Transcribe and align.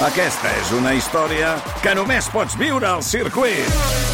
Aquesta 0.00 0.48
és 0.56 0.70
una 0.72 0.94
història 0.96 1.50
que 1.84 1.92
només 1.92 2.24
pots 2.32 2.54
viure 2.56 2.86
al 2.88 3.02
circuit. 3.04 3.66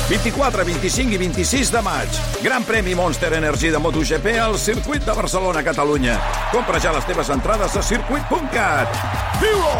24, 0.08 0.64
25 0.66 1.14
i 1.14 1.20
26 1.20 1.70
de 1.70 1.82
maig. 1.86 2.18
Gran 2.42 2.66
premi 2.66 2.96
Monster 2.98 3.30
Energy 3.38 3.70
de 3.70 3.78
MotoGP 3.78 4.34
al 4.42 4.58
circuit 4.58 5.06
de 5.06 5.14
Barcelona, 5.14 5.62
Catalunya. 5.62 6.18
Compra 6.50 6.82
ja 6.82 6.90
les 6.96 7.06
teves 7.06 7.30
entrades 7.30 7.78
a 7.78 7.84
circuit.cat. 7.86 8.98
Viu-ho! 9.38 9.78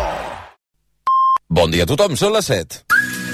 Bon 1.51 1.75
dia 1.75 1.83
a 1.83 1.91
tothom, 1.91 2.15
són 2.15 2.39
les 2.39 2.55
7. 2.55 3.26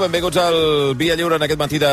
Benvinguts 0.00 0.38
al 0.40 0.94
Via 0.96 1.12
Lliure 1.12 1.36
en 1.36 1.42
aquest 1.44 1.58
matí 1.60 1.78
de 1.78 1.88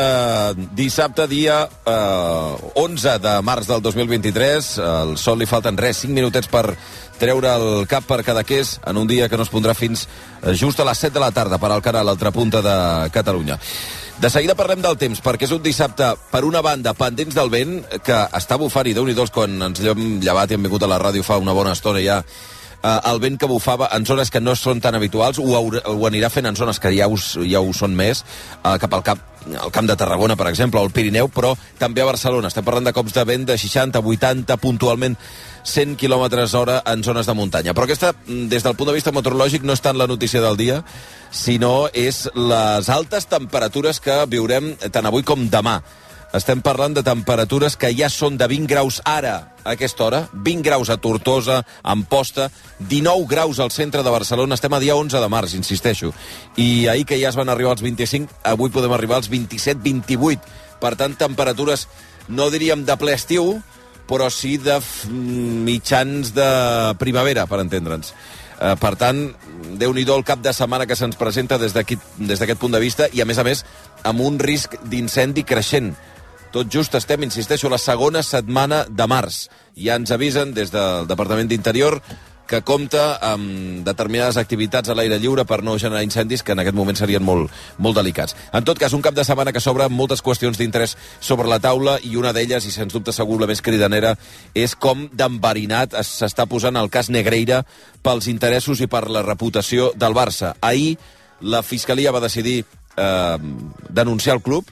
dissabte, 0.72 1.26
dia 1.28 1.58
eh, 1.68 2.72
11 2.80 3.18
de 3.20 3.34
març 3.44 3.68
del 3.68 3.82
2023. 3.84 4.68
Al 4.80 5.12
sol 5.20 5.36
li 5.42 5.48
falten 5.50 5.76
res, 5.76 6.00
5 6.06 6.16
minutets 6.16 6.48
per 6.48 6.72
treure 7.20 7.52
el 7.52 7.84
cap 7.90 8.06
per 8.08 8.22
Cadaqués 8.24 8.78
en 8.88 8.96
un 8.96 9.10
dia 9.10 9.28
que 9.28 9.36
no 9.36 9.44
es 9.44 9.52
pondrà 9.52 9.76
fins 9.76 10.06
eh, 10.08 10.54
just 10.56 10.80
a 10.80 10.88
les 10.88 11.04
7 11.04 11.18
de 11.18 11.20
la 11.20 11.34
tarda 11.36 11.60
per 11.60 11.68
al 11.74 11.84
canal 11.84 12.08
l'altra 12.08 12.32
punta 12.32 12.64
de 12.64 12.76
Catalunya. 13.12 13.60
De 14.18 14.32
seguida 14.32 14.56
parlem 14.56 14.80
del 14.80 14.96
temps, 14.96 15.20
perquè 15.20 15.44
és 15.44 15.52
un 15.52 15.62
dissabte, 15.62 16.14
per 16.32 16.46
una 16.48 16.64
banda, 16.64 16.96
pendents 16.96 17.36
del 17.36 17.52
vent, 17.52 17.82
que 18.02 18.22
està 18.40 18.56
bufant, 18.56 18.88
i 18.88 18.96
déu 18.96 19.04
nhi 19.04 19.14
quan 19.30 19.68
ens 19.68 19.84
hem 19.84 20.16
llevat 20.24 20.50
i 20.50 20.56
hem 20.56 20.64
vingut 20.64 20.82
a 20.82 20.88
la 20.90 20.98
ràdio 20.98 21.22
fa 21.22 21.36
una 21.36 21.52
bona 21.52 21.76
estona 21.76 22.00
ja, 22.00 22.22
eh, 22.82 22.98
el 23.10 23.20
vent 23.20 23.38
que 23.38 23.50
bufava 23.50 23.90
en 23.96 24.06
zones 24.06 24.30
que 24.30 24.40
no 24.40 24.54
són 24.56 24.82
tan 24.84 24.98
habituals, 24.98 25.38
ho, 25.38 25.48
haurà, 25.58 25.82
ho 25.86 26.06
anirà 26.08 26.30
fent 26.30 26.46
en 26.46 26.56
zones 26.56 26.80
que 26.80 26.94
ja, 26.96 27.08
us, 27.08 27.34
ja 27.48 27.60
ho 27.60 27.74
són 27.76 27.96
més, 27.98 28.24
eh, 28.62 28.78
cap 28.78 28.94
al 28.94 29.04
cap 29.06 29.26
al 29.48 29.70
camp 29.72 29.86
de 29.88 29.96
Tarragona, 29.96 30.36
per 30.36 30.48
exemple, 30.50 30.80
o 30.80 30.84
al 30.84 30.90
Pirineu, 30.92 31.30
però 31.32 31.54
també 31.78 32.02
a 32.02 32.08
Barcelona. 32.08 32.50
Estem 32.50 32.66
parlant 32.66 32.84
de 32.84 32.92
cops 32.92 33.14
de 33.16 33.24
vent 33.24 33.46
de 33.48 33.56
60, 33.56 34.02
80, 34.04 34.58
puntualment 34.60 35.16
100 35.64 35.96
km 35.96 36.26
hora 36.58 36.82
en 36.86 37.04
zones 37.04 37.26
de 37.26 37.34
muntanya. 37.34 37.72
Però 37.72 37.84
aquesta, 37.84 38.12
mm, 38.12 38.48
des 38.48 38.62
del 38.62 38.76
punt 38.76 38.88
de 38.88 38.94
vista 38.94 39.12
meteorològic, 39.12 39.62
no 39.62 39.72
és 39.72 39.80
tant 39.80 39.96
la 39.96 40.06
notícia 40.06 40.40
del 40.40 40.56
dia, 40.56 40.82
sinó 41.30 41.88
és 41.92 42.28
les 42.34 42.88
altes 42.88 43.26
temperatures 43.26 44.00
que 44.00 44.26
viurem 44.26 44.76
tant 44.90 45.06
avui 45.06 45.22
com 45.22 45.48
demà. 45.48 45.82
Estem 46.36 46.60
parlant 46.60 46.92
de 46.92 47.00
temperatures 47.02 47.72
que 47.80 47.88
ja 47.96 48.10
són 48.12 48.34
de 48.36 48.44
20 48.50 48.66
graus 48.68 48.98
ara, 49.08 49.54
a 49.64 49.72
aquesta 49.72 50.04
hora, 50.04 50.18
20 50.34 50.60
graus 50.66 50.90
a 50.92 50.98
Tortosa, 51.00 51.62
a 51.64 51.92
Amposta, 51.94 52.50
19 52.90 53.24
graus 53.30 53.58
al 53.64 53.70
centre 53.72 54.02
de 54.04 54.12
Barcelona, 54.12 54.58
estem 54.58 54.74
a 54.76 54.80
dia 54.82 54.94
11 54.96 55.22
de 55.24 55.28
març, 55.32 55.54
insisteixo. 55.56 56.12
I 56.60 56.86
ahir 56.92 57.06
que 57.08 57.16
ja 57.20 57.30
es 57.32 57.36
van 57.38 57.48
arribar 57.48 57.72
als 57.72 57.80
25, 57.82 58.28
avui 58.44 58.68
podem 58.70 58.92
arribar 58.92 59.16
als 59.22 59.30
27-28. 59.32 60.44
Per 60.82 60.90
tant, 61.00 61.16
temperatures, 61.16 61.86
no 62.28 62.50
diríem 62.52 62.84
de 62.84 62.96
ple 63.00 63.14
estiu, 63.16 63.62
però 64.08 64.28
sí 64.30 64.58
de 64.60 64.76
f- 64.82 65.08
mitjans 65.08 66.34
de 66.36 66.50
primavera, 67.00 67.46
per 67.48 67.62
entendre'ns. 67.64 68.12
Eh, 68.60 68.74
per 68.76 68.92
tant, 69.00 69.24
déu 69.80 69.92
nhi 69.96 70.04
el 70.04 70.24
cap 70.28 70.40
de 70.44 70.52
setmana 70.52 70.84
que 70.86 70.96
se'ns 70.96 71.16
presenta 71.16 71.56
des 71.58 71.72
d'aquest 71.72 72.60
punt 72.60 72.72
de 72.76 72.80
vista 72.84 73.08
i, 73.12 73.22
a 73.22 73.24
més 73.24 73.38
a 73.38 73.44
més, 73.48 73.64
amb 74.04 74.20
un 74.20 74.38
risc 74.38 74.76
d'incendi 74.84 75.44
creixent. 75.48 75.94
Tot 76.52 76.70
just 76.72 76.94
estem, 76.96 77.22
insisteixo, 77.26 77.68
la 77.68 77.78
segona 77.78 78.22
setmana 78.24 78.84
de 78.88 79.06
març. 79.10 79.48
Ja 79.76 79.98
ens 80.00 80.10
avisen 80.14 80.54
des 80.56 80.70
del 80.72 81.04
Departament 81.06 81.48
d'Interior 81.50 81.98
que 82.48 82.62
compta 82.64 83.18
amb 83.20 83.82
determinades 83.84 84.38
activitats 84.40 84.88
a 84.88 84.94
l'aire 84.96 85.18
lliure 85.20 85.44
per 85.44 85.58
no 85.62 85.74
generar 85.76 86.00
incendis 86.06 86.40
que 86.42 86.54
en 86.56 86.62
aquest 86.62 86.74
moment 86.78 86.96
serien 86.96 87.20
molt, 87.22 87.52
molt 87.76 87.98
delicats. 88.00 88.32
En 88.56 88.64
tot 88.64 88.80
cas, 88.80 88.94
un 88.96 89.02
cap 89.04 89.12
de 89.12 89.26
setmana 89.28 89.52
que 89.52 89.60
s'obre 89.60 89.90
moltes 89.92 90.22
qüestions 90.24 90.56
d'interès 90.56 90.96
sobre 91.20 91.46
la 91.52 91.58
taula 91.60 91.98
i 92.00 92.14
una 92.16 92.32
d'elles, 92.32 92.64
i 92.64 92.72
sens 92.72 92.96
dubte 92.96 93.12
segur 93.12 93.36
la 93.42 93.46
més 93.50 93.60
cridanera, 93.60 94.14
és 94.56 94.72
com 94.74 95.10
d'enverinat 95.12 95.92
es- 96.00 96.14
s'està 96.22 96.48
posant 96.48 96.80
el 96.80 96.88
cas 96.88 97.10
Negreira 97.12 97.66
pels 98.00 98.26
interessos 98.32 98.80
i 98.80 98.86
per 98.88 99.10
la 99.10 99.20
reputació 99.22 99.92
del 99.94 100.16
Barça. 100.16 100.54
Ahir 100.62 100.96
la 101.42 101.60
Fiscalia 101.62 102.10
va 102.10 102.24
decidir 102.24 102.64
eh, 102.96 103.36
denunciar 103.90 104.36
el 104.36 104.42
club 104.42 104.64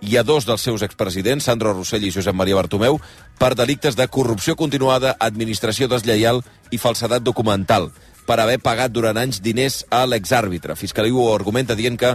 i 0.00 0.16
a 0.16 0.22
dos 0.22 0.46
dels 0.46 0.62
seus 0.62 0.82
expresidents, 0.86 1.48
Sandro 1.48 1.72
Rossell 1.72 2.04
i 2.06 2.12
Josep 2.14 2.36
Maria 2.36 2.58
Bartomeu, 2.58 3.00
per 3.38 3.54
delictes 3.58 3.96
de 3.98 4.06
corrupció 4.08 4.54
continuada, 4.56 5.16
administració 5.18 5.88
deslleial 5.90 6.42
i 6.70 6.78
falsedat 6.78 7.24
documental, 7.26 7.90
per 8.28 8.38
haver 8.40 8.58
pagat 8.62 8.92
durant 8.92 9.18
anys 9.18 9.40
diners 9.42 9.82
a 9.90 10.04
l'exàrbitre. 10.06 10.76
Fiscalia 10.76 11.14
ho 11.14 11.32
argumenta 11.34 11.74
dient 11.74 11.98
que 11.98 12.14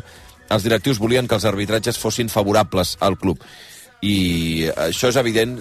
els 0.54 0.64
directius 0.64 1.00
volien 1.02 1.28
que 1.28 1.36
els 1.36 1.48
arbitratges 1.50 2.00
fossin 2.00 2.30
favorables 2.30 2.98
al 3.02 3.18
club. 3.18 3.42
I 4.04 4.70
això 4.88 5.10
és 5.10 5.20
evident 5.20 5.58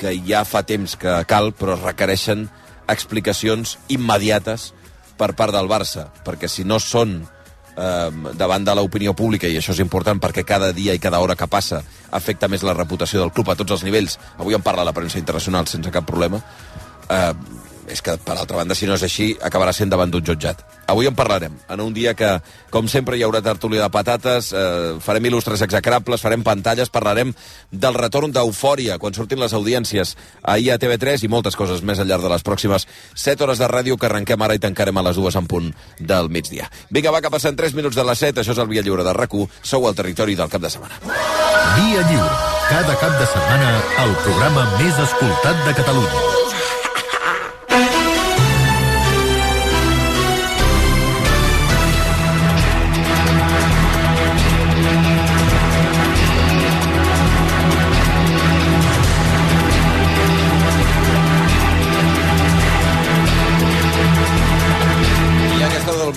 que 0.00 0.14
ja 0.26 0.42
fa 0.48 0.62
temps 0.66 0.96
que 0.98 1.20
cal, 1.30 1.52
però 1.54 1.76
requereixen 1.78 2.48
explicacions 2.90 3.76
immediates 3.92 4.72
per 5.18 5.32
part 5.38 5.54
del 5.54 5.70
Barça, 5.70 6.08
perquè 6.26 6.48
si 6.50 6.64
no 6.66 6.80
són 6.82 7.22
eh, 7.76 8.34
davant 8.38 8.64
de 8.64 8.74
l'opinió 8.76 9.14
pública, 9.14 9.48
i 9.48 9.58
això 9.58 9.74
és 9.74 9.82
important 9.84 10.20
perquè 10.20 10.44
cada 10.44 10.72
dia 10.72 10.94
i 10.94 11.02
cada 11.02 11.20
hora 11.20 11.36
que 11.36 11.48
passa 11.50 11.82
afecta 12.10 12.48
més 12.48 12.64
la 12.66 12.76
reputació 12.76 13.20
del 13.20 13.32
club 13.32 13.50
a 13.50 13.56
tots 13.56 13.78
els 13.78 13.84
nivells, 13.84 14.18
avui 14.38 14.54
en 14.54 14.62
parla 14.62 14.84
la 14.84 14.94
premsa 14.96 15.20
internacional 15.20 15.66
sense 15.66 15.90
cap 15.90 16.06
problema, 16.08 16.42
eh, 17.08 17.32
és 17.92 18.02
que, 18.02 18.16
per 18.16 18.36
altra 18.36 18.58
banda, 18.58 18.74
si 18.74 18.88
no 18.88 18.96
és 18.96 19.04
així, 19.06 19.32
acabarà 19.44 19.74
sent 19.76 19.92
davant 19.92 20.10
d'un 20.10 20.24
jutjat. 20.24 20.62
Avui 20.92 21.06
en 21.06 21.16
parlarem, 21.16 21.54
en 21.70 21.80
un 21.80 21.92
dia 21.94 22.14
que, 22.18 22.30
com 22.72 22.88
sempre, 22.88 23.16
hi 23.16 23.24
haurà 23.26 23.42
tertúlia 23.44 23.84
de 23.84 23.90
patates, 23.92 24.52
eh, 24.52 24.96
farem 25.04 25.28
il·lustres 25.28 25.62
execrables, 25.64 26.20
farem 26.24 26.42
pantalles, 26.42 26.90
parlarem 26.90 27.34
del 27.70 27.94
retorn 27.94 28.32
d'eufòria 28.32 28.98
quan 28.98 29.14
surtin 29.14 29.40
les 29.40 29.54
audiències 29.54 30.16
ahir 30.42 30.72
a 30.72 30.78
TV3 30.78 31.24
i 31.24 31.30
moltes 31.32 31.56
coses 31.56 31.82
més 31.82 32.00
al 32.00 32.08
llarg 32.08 32.24
de 32.24 32.32
les 32.32 32.44
pròximes 32.44 32.88
7 33.14 33.44
hores 33.44 33.62
de 33.62 33.68
ràdio 33.68 33.96
que 33.96 34.08
arrenquem 34.08 34.42
ara 34.42 34.56
i 34.56 34.62
tancarem 34.62 34.96
a 34.98 35.06
les 35.08 35.16
dues 35.16 35.36
en 35.36 35.46
punt 35.46 35.72
del 35.98 36.28
migdia. 36.28 36.70
Vinga, 36.90 37.12
va, 37.12 37.20
que 37.20 37.30
passen 37.30 37.56
3 37.56 37.76
minuts 37.78 37.96
de 37.96 38.04
les 38.04 38.18
7, 38.18 38.40
això 38.40 38.56
és 38.56 38.62
el 38.62 38.68
Via 38.72 38.82
Lliure 38.82 39.04
de 39.04 39.12
rac 39.16 39.32
sou 39.62 39.86
al 39.88 39.94
territori 39.96 40.34
del 40.36 40.50
cap 40.52 40.60
de 40.60 40.68
setmana. 40.68 40.98
Via 41.76 42.02
Lliure. 42.10 42.36
Cada 42.68 42.96
cap 43.00 43.18
de 43.18 43.26
setmana, 43.26 43.74
el 44.04 44.16
programa 44.24 44.68
més 44.78 44.98
escoltat 45.08 45.66
de 45.66 45.76
Catalunya. 45.80 46.51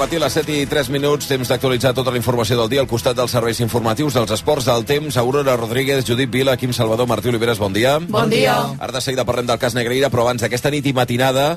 Matí, 0.06 0.18
a 0.18 0.22
les 0.22 0.36
7 0.38 0.52
i 0.54 0.66
3 0.70 0.90
minuts, 0.94 1.26
temps 1.26 1.50
d'actualitzar 1.50 1.94
tota 1.98 2.12
la 2.14 2.20
informació 2.20 2.58
del 2.60 2.70
dia 2.70 2.82
al 2.84 2.90
costat 2.90 3.16
dels 3.18 3.32
serveis 3.34 3.58
informatius, 3.64 4.14
dels 4.14 4.34
esports, 4.36 4.68
del 4.68 4.86
temps, 4.86 5.16
Aurora 5.18 5.56
Rodríguez, 5.58 6.06
Judit 6.06 6.30
Vila, 6.30 6.54
Quim 6.62 6.74
Salvador, 6.74 7.08
Martí 7.10 7.32
Oliveres, 7.32 7.58
bon 7.58 7.74
dia. 7.74 7.98
Bon 7.98 8.30
dia. 8.30 8.54
Ara 8.78 8.94
de 8.94 9.02
seguida 9.02 9.26
parlem 9.26 9.48
del 9.50 9.58
cas 9.58 9.74
Negreira, 9.74 10.12
però 10.14 10.28
abans 10.28 10.44
d'aquesta 10.46 10.70
nit 10.70 10.86
i 10.86 10.94
matinada 10.94 11.48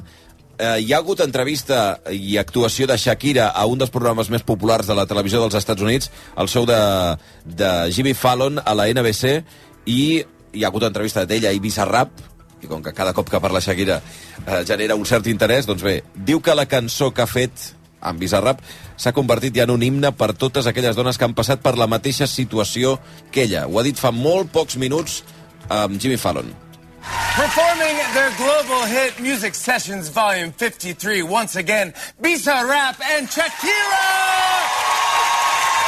eh, 0.57 0.79
hi 0.81 0.95
ha 0.95 1.03
hagut 1.03 1.21
entrevista 1.21 2.01
i 2.09 2.39
actuació 2.41 2.89
de 2.89 2.97
Shakira 2.97 3.51
a 3.53 3.67
un 3.69 3.83
dels 3.83 3.93
programes 3.93 4.31
més 4.33 4.47
populars 4.47 4.89
de 4.89 4.97
la 4.97 5.05
televisió 5.05 5.43
dels 5.45 5.59
Estats 5.61 5.85
Units, 5.85 6.09
el 6.39 6.49
show 6.49 6.65
de, 6.65 6.81
de 7.45 7.73
Jimmy 7.93 8.15
Fallon 8.17 8.63
a 8.65 8.77
la 8.79 8.89
NBC, 8.89 9.43
i 9.93 10.03
hi 10.55 10.65
ha 10.65 10.71
hagut 10.73 10.89
entrevista 10.89 11.27
d'ella 11.29 11.53
i 11.53 11.61
Bizarrap, 11.61 12.17
i 12.63 12.67
com 12.71 12.81
que 12.83 12.97
cada 12.97 13.13
cop 13.13 13.29
que 13.29 13.43
parla 13.45 13.61
Shakira 13.61 14.01
eh, 14.01 14.63
genera 14.65 14.97
un 14.97 15.05
cert 15.05 15.29
interès, 15.29 15.69
doncs 15.69 15.85
bé, 15.85 15.99
diu 16.15 16.41
que 16.41 16.57
la 16.57 16.65
cançó 16.71 17.13
que 17.13 17.27
ha 17.27 17.29
fet 17.29 17.75
amb 18.01 18.21
Bizarrap 18.21 18.63
s'ha 18.97 19.15
convertit 19.17 19.57
ja 19.57 19.67
en 19.67 19.75
un 19.75 19.83
himne 19.83 20.13
per 20.13 20.33
totes 20.35 20.67
aquelles 20.67 20.97
dones 20.97 21.19
que 21.19 21.27
han 21.27 21.37
passat 21.39 21.63
per 21.65 21.77
la 21.79 21.91
mateixa 21.91 22.27
situació 22.27 22.99
que 23.33 23.47
ella. 23.47 23.67
Ho 23.67 23.79
ha 23.79 23.87
dit 23.87 23.99
fa 23.99 24.13
molt 24.15 24.53
pocs 24.55 24.77
minuts 24.77 25.23
amb 25.69 26.01
Jimmy 26.01 26.17
Fallon. 26.17 26.55
Performing 27.37 27.97
their 28.15 28.33
global 28.37 28.85
hit 28.85 29.19
Music 29.21 29.55
Sessions 29.55 30.09
Volume 30.11 30.53
53 30.53 31.23
once 31.23 31.57
again, 31.57 31.95
Bisa 32.21 32.67
Rap 32.69 33.01
and 33.17 33.29
Shakira! 33.29 35.08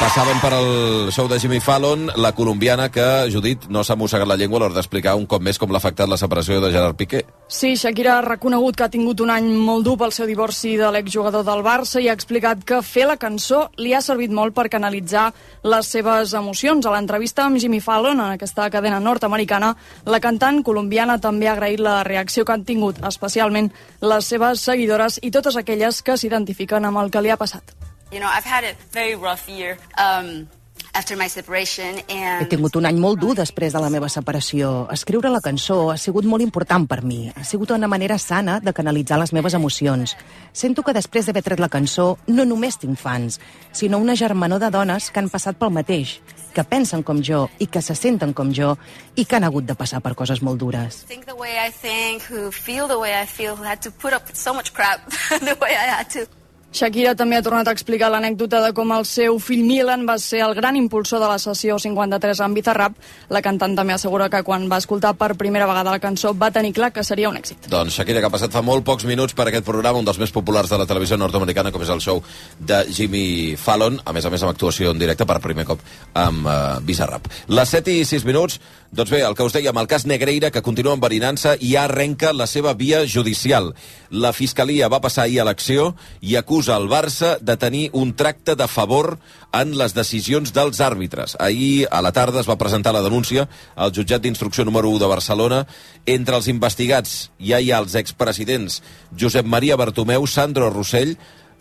Passaven 0.01 0.39
per 0.41 0.49
al 0.57 1.11
show 1.13 1.27
de 1.29 1.37
Jimmy 1.37 1.59
Fallon 1.61 2.07
la 2.17 2.31
colombiana 2.33 2.87
que, 2.89 3.03
Judit, 3.29 3.67
no 3.69 3.83
s'ha 3.85 3.93
mossegat 3.95 4.25
la 4.25 4.33
llengua 4.35 4.57
a 4.57 4.61
l'hora 4.63 4.73
d'explicar 4.73 5.13
un 5.13 5.27
cop 5.29 5.43
més 5.45 5.59
com 5.61 5.69
l'ha 5.69 5.77
afectat 5.77 6.09
la 6.09 6.17
separació 6.17 6.57
de 6.59 6.71
Gerard 6.73 6.97
Piqué. 6.97 7.19
Sí, 7.45 7.75
Shakira 7.77 8.15
ha 8.17 8.23
reconegut 8.25 8.75
que 8.75 8.87
ha 8.87 8.89
tingut 8.89 9.21
un 9.21 9.29
any 9.29 9.51
molt 9.53 9.85
dur 9.85 9.93
pel 10.01 10.13
seu 10.15 10.25
divorci 10.25 10.73
de 10.79 10.89
l'exjugador 10.89 11.45
del 11.45 11.61
Barça 11.61 12.01
i 12.01 12.09
ha 12.09 12.15
explicat 12.17 12.63
que 12.65 12.81
fer 12.81 13.05
la 13.11 13.19
cançó 13.21 13.67
li 13.77 13.93
ha 13.93 14.01
servit 14.01 14.33
molt 14.33 14.57
per 14.57 14.71
canalitzar 14.73 15.27
les 15.69 15.93
seves 15.93 16.33
emocions. 16.33 16.89
A 16.89 16.95
l'entrevista 16.95 17.45
amb 17.45 17.61
Jimmy 17.61 17.79
Fallon, 17.79 18.25
en 18.25 18.39
aquesta 18.39 18.71
cadena 18.73 18.97
nord-americana, 18.99 19.75
la 20.09 20.19
cantant 20.19 20.63
colombiana 20.65 21.19
també 21.21 21.45
ha 21.45 21.53
agraït 21.53 21.85
la 21.85 21.99
reacció 22.09 22.41
que 22.41 22.57
han 22.57 22.65
tingut, 22.65 23.05
especialment 23.05 23.69
les 24.01 24.33
seves 24.33 24.65
seguidores 24.65 25.21
i 25.21 25.29
totes 25.29 25.61
aquelles 25.61 26.01
que 26.01 26.17
s'identifiquen 26.17 26.89
amb 26.89 27.05
el 27.05 27.13
que 27.13 27.21
li 27.21 27.29
ha 27.29 27.37
passat. 27.37 27.90
You 28.11 28.19
know, 28.19 28.27
I've 28.27 28.43
had 28.43 28.63
a 28.63 28.75
very 28.91 29.15
rough 29.15 29.47
year. 29.47 29.77
Um, 29.97 30.49
after 30.93 31.15
my 31.15 31.27
separation 31.27 32.01
and... 32.09 32.43
He 32.43 32.49
tingut 32.51 32.75
un 32.75 32.85
any 32.85 32.99
molt 32.99 33.21
dur 33.21 33.35
després 33.37 33.73
de 33.73 33.79
la 33.79 33.89
meva 33.93 34.09
separació. 34.11 34.87
Escriure 34.91 35.31
la 35.31 35.39
cançó 35.43 35.77
ha 35.91 35.97
sigut 35.97 36.27
molt 36.27 36.43
important 36.43 36.87
per 36.89 37.01
mi. 37.07 37.29
Ha 37.31 37.45
sigut 37.47 37.71
una 37.71 37.87
manera 37.87 38.17
sana 38.19 38.59
de 38.59 38.73
canalitzar 38.73 39.19
les 39.21 39.31
meves 39.33 39.55
emocions. 39.55 40.15
Sento 40.51 40.83
que 40.83 40.95
després 40.97 41.27
d'haver 41.27 41.43
tret 41.45 41.63
la 41.63 41.71
cançó 41.71 42.17
no 42.27 42.45
només 42.45 42.77
tinc 42.81 42.99
fans, 42.99 43.39
sinó 43.71 44.01
una 44.03 44.17
germanor 44.19 44.59
de 44.59 44.71
dones 44.71 45.09
que 45.11 45.23
han 45.23 45.31
passat 45.31 45.55
pel 45.57 45.71
mateix, 45.71 46.17
que 46.51 46.67
pensen 46.67 47.03
com 47.07 47.23
jo 47.23 47.45
i 47.59 47.69
que 47.71 47.81
se 47.81 47.95
senten 47.95 48.35
com 48.35 48.51
jo 48.51 48.75
i 49.15 49.23
que 49.23 49.39
han 49.39 49.47
hagut 49.47 49.65
de 49.65 49.77
passar 49.79 50.01
per 50.03 50.15
coses 50.19 50.43
molt 50.43 50.59
dures. 50.59 51.05
Think 51.07 51.25
the 51.25 51.37
way 51.39 51.55
I 51.55 51.71
think, 51.71 52.27
who 52.27 52.51
feel 52.51 52.91
the 52.91 52.99
way 52.99 53.15
I 53.15 53.25
feel, 53.25 53.55
who 53.55 53.63
had 53.63 53.81
to 53.87 53.91
put 53.91 54.11
up 54.11 54.27
with 54.27 54.35
so 54.35 54.53
much 54.53 54.73
crap 54.73 55.07
the 55.29 55.55
way 55.61 55.71
I 55.71 55.87
had 55.95 56.11
to. 56.19 56.40
Shakira 56.71 57.11
també 57.19 57.35
ha 57.35 57.43
tornat 57.43 57.67
a 57.67 57.73
explicar 57.75 58.07
l'anècdota 58.13 58.61
de 58.63 58.69
com 58.71 58.93
el 58.95 59.03
seu 59.03 59.35
fill 59.43 59.65
Milan 59.67 60.05
va 60.07 60.15
ser 60.23 60.39
el 60.45 60.53
gran 60.55 60.77
impulsor 60.79 61.19
de 61.19 61.27
la 61.27 61.35
sessió 61.43 61.75
53 61.83 62.39
amb 62.45 62.55
Bizarrap. 62.55 62.95
La 63.27 63.41
cantant 63.43 63.75
també 63.75 63.91
assegura 63.97 64.29
que 64.31 64.39
quan 64.47 64.69
va 64.71 64.79
escoltar 64.79 65.11
per 65.19 65.33
primera 65.35 65.67
vegada 65.67 65.91
la 65.91 65.99
cançó 65.99 66.31
va 66.31 66.47
tenir 66.55 66.71
clar 66.77 66.93
que 66.95 67.03
seria 67.03 67.27
un 67.27 67.35
èxit. 67.35 67.67
Doncs 67.67 67.97
Shakira, 67.99 68.21
que 68.23 68.29
ha 68.29 68.31
passat 68.31 68.55
fa 68.55 68.63
molt 68.63 68.85
pocs 68.87 69.03
minuts 69.09 69.35
per 69.35 69.49
aquest 69.51 69.67
programa, 69.67 69.99
un 69.99 70.07
dels 70.07 70.21
més 70.21 70.31
populars 70.31 70.71
de 70.71 70.79
la 70.79 70.87
televisió 70.87 71.19
nord-americana, 71.19 71.73
com 71.75 71.83
és 71.83 71.91
el 71.91 71.99
show 71.99 72.23
de 72.57 72.85
Jimmy 72.87 73.57
Fallon, 73.59 73.99
a 74.05 74.15
més 74.15 74.25
a 74.25 74.31
més 74.31 74.47
amb 74.47 74.55
actuació 74.55 74.95
en 74.95 75.03
directe 75.03 75.27
per 75.27 75.41
primer 75.43 75.67
cop 75.67 75.83
amb 76.23 76.47
uh, 76.47 76.79
Bizarrap. 76.87 77.27
Les 77.51 77.75
7 77.75 77.99
i 77.99 78.07
6 78.07 78.23
minuts, 78.31 78.61
doncs 78.91 79.11
bé, 79.13 79.21
el 79.23 79.37
que 79.39 79.45
us 79.47 79.53
dèiem, 79.55 79.77
el 79.79 79.87
cas 79.87 80.03
Negreira, 80.03 80.49
que 80.51 80.63
continua 80.65 80.97
enverinant-se 80.97 81.53
i 81.63 81.69
ja 81.77 81.85
arrenca 81.87 82.33
la 82.35 82.43
seva 82.43 82.73
via 82.75 83.05
judicial. 83.07 83.69
La 84.11 84.33
Fiscalia 84.35 84.89
va 84.91 84.99
passar 84.99 85.23
ahir 85.23 85.39
a 85.39 85.45
l'acció 85.47 85.93
i 86.19 86.35
acusa 86.35 86.75
el 86.75 86.89
Barça 86.91 87.37
de 87.39 87.55
tenir 87.55 87.85
un 87.95 88.11
tracte 88.19 88.57
de 88.59 88.67
favor 88.67 89.13
en 89.55 89.71
les 89.79 89.95
decisions 89.95 90.51
dels 90.51 90.83
àrbitres. 90.83 91.37
Ahir 91.39 91.87
a 91.87 92.01
la 92.03 92.11
tarda 92.11 92.43
es 92.43 92.49
va 92.51 92.59
presentar 92.59 92.91
la 92.91 93.03
denúncia 93.05 93.47
al 93.75 93.95
jutjat 93.95 94.25
d'instrucció 94.25 94.67
número 94.67 94.91
1 94.91 94.99
de 94.99 95.11
Barcelona. 95.13 95.65
Entre 96.05 96.35
els 96.35 96.51
investigats 96.51 97.29
ja 97.39 97.63
hi 97.63 97.71
ha 97.71 97.79
els 97.79 97.95
expresidents 97.95 98.81
Josep 99.15 99.47
Maria 99.47 99.79
Bartomeu, 99.79 100.27
Sandro 100.27 100.67
Rossell, 100.69 101.15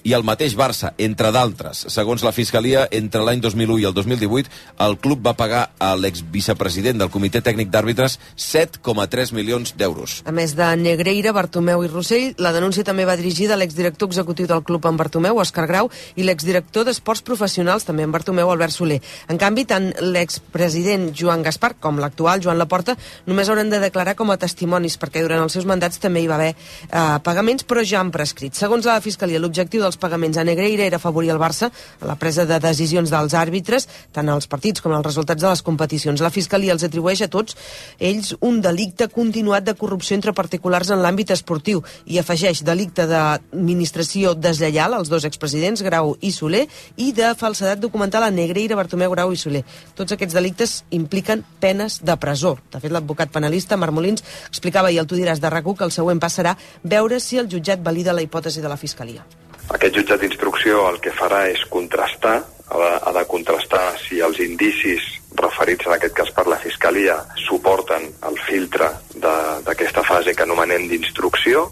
i 0.04 0.14
el 0.16 0.24
mateix 0.26 0.54
Barça, 0.58 0.92
entre 0.98 1.30
d'altres. 1.34 1.84
Segons 1.92 2.24
la 2.24 2.32
Fiscalia, 2.32 2.86
entre 2.90 3.22
l'any 3.24 3.40
2001 3.42 3.78
i 3.82 3.86
el 3.88 3.94
2018, 3.96 4.50
el 4.86 4.96
club 5.02 5.22
va 5.26 5.36
pagar 5.38 5.62
a 5.78 5.92
l'exvicepresident 5.98 7.00
del 7.00 7.10
Comitè 7.12 7.42
Tècnic 7.44 7.70
d'Àrbitres 7.72 8.18
7,3 8.36 9.34
milions 9.36 9.74
d'euros. 9.76 10.20
A 10.24 10.34
més 10.34 10.54
de 10.58 10.68
Negreira, 10.80 11.34
Bartomeu 11.36 11.84
i 11.84 11.90
Rossell, 11.90 12.34
la 12.38 12.54
denúncia 12.56 12.86
també 12.86 13.06
va 13.08 13.18
dirigida 13.20 13.54
a 13.54 13.60
l'exdirector 13.60 14.10
executiu 14.10 14.48
del 14.50 14.64
club 14.66 14.86
en 14.88 14.98
Bartomeu, 15.00 15.40
Òscar 15.42 15.66
Grau, 15.70 15.90
i 16.16 16.26
l'exdirector 16.26 16.86
d'Esports 16.88 17.24
Professionals, 17.26 17.86
també 17.88 18.06
en 18.06 18.14
Bartomeu, 18.14 18.50
Albert 18.50 18.76
Soler. 18.76 19.00
En 19.28 19.38
canvi, 19.40 19.66
tant 19.68 19.90
l'expresident 20.00 21.10
Joan 21.16 21.44
Gaspar 21.46 21.74
com 21.80 22.00
l'actual 22.00 22.42
Joan 22.42 22.58
Laporta 22.60 22.96
només 23.26 23.48
hauran 23.48 23.70
de 23.70 23.80
declarar 23.82 24.16
com 24.18 24.30
a 24.32 24.38
testimonis, 24.40 24.98
perquè 25.00 25.22
durant 25.24 25.44
els 25.44 25.54
seus 25.56 25.68
mandats 25.68 26.00
també 26.00 26.24
hi 26.24 26.30
va 26.30 26.38
haver 26.38 26.52
eh, 26.54 27.18
pagaments, 27.24 27.66
però 27.68 27.84
ja 27.84 28.00
han 28.00 28.12
prescrit. 28.14 28.56
Segons 28.56 28.88
la 28.88 29.00
Fiscalia, 29.04 29.40
l'objectiu 29.42 29.84
dels 29.90 29.98
pagaments 29.98 30.38
a 30.38 30.44
Negreira 30.46 30.86
era 30.86 31.00
afavorir 31.02 31.32
el 31.34 31.42
Barça 31.42 31.70
a 32.00 32.06
la 32.06 32.14
presa 32.14 32.46
de 32.46 32.60
decisions 32.62 33.10
dels 33.10 33.34
àrbitres, 33.34 33.88
tant 34.14 34.28
als 34.30 34.46
partits 34.46 34.80
com 34.80 34.94
als 34.94 35.06
resultats 35.06 35.42
de 35.42 35.48
les 35.50 35.62
competicions. 35.66 36.22
La 36.22 36.30
Fiscalia 36.30 36.72
els 36.76 36.86
atribueix 36.86 37.24
a 37.26 37.30
tots 37.32 37.56
ells 37.98 38.36
un 38.46 38.60
delicte 38.62 39.08
continuat 39.10 39.66
de 39.66 39.74
corrupció 39.74 40.14
entre 40.14 40.34
particulars 40.36 40.92
en 40.94 41.02
l'àmbit 41.02 41.32
esportiu 41.34 41.82
i 42.06 42.20
afegeix 42.22 42.62
delicte 42.62 43.08
d'administració 43.10 44.36
deslleial 44.38 44.94
als 44.94 45.10
dos 45.10 45.26
expresidents, 45.26 45.82
Grau 45.82 46.14
i 46.20 46.30
Soler, 46.32 46.66
i 46.96 47.10
de 47.16 47.34
falsedat 47.34 47.82
documental 47.82 48.28
a 48.28 48.30
Negreira, 48.30 48.78
Bartomeu, 48.78 49.10
Grau 49.10 49.34
i 49.34 49.40
Soler. 49.40 49.64
Tots 49.98 50.14
aquests 50.14 50.36
delictes 50.38 50.76
impliquen 50.94 51.44
penes 51.60 51.98
de 52.04 52.16
presó. 52.20 52.56
De 52.70 52.78
fet, 52.78 52.92
l'advocat 52.94 53.32
penalista 53.34 53.80
Marc 53.80 53.96
Molins 53.96 54.24
explicava, 54.46 54.92
i 54.94 55.02
el 55.02 55.10
tu 55.10 55.18
diràs 55.18 55.42
de 55.42 55.50
rac 55.50 55.66
que 55.70 55.84
el 55.84 55.92
següent 55.94 56.22
passarà 56.22 56.56
veure 56.82 57.20
si 57.20 57.38
el 57.38 57.50
jutjat 57.50 57.82
valida 57.84 58.14
la 58.16 58.24
hipòtesi 58.24 58.62
de 58.62 58.68
la 58.68 58.80
Fiscalia. 58.80 59.39
Aquest 59.70 59.94
jutjat 59.96 60.22
d'instrucció 60.22 60.88
el 60.90 60.98
que 61.02 61.12
farà 61.14 61.44
és 61.50 61.62
contrastar, 61.70 62.40
ha 62.70 62.78
de, 62.78 62.90
ha 63.06 63.12
de 63.18 63.24
contrastar 63.30 63.84
si 64.02 64.20
els 64.24 64.40
indicis 64.42 65.06
referits 65.38 65.86
en 65.86 65.94
aquest 65.94 66.16
cas 66.16 66.32
per 66.34 66.46
la 66.50 66.58
Fiscalia 66.58 67.16
suporten 67.46 68.08
el 68.28 68.38
filtre 68.46 68.90
d'aquesta 69.22 70.02
fase 70.06 70.34
que 70.34 70.46
anomenem 70.46 70.88
d'instrucció 70.90 71.68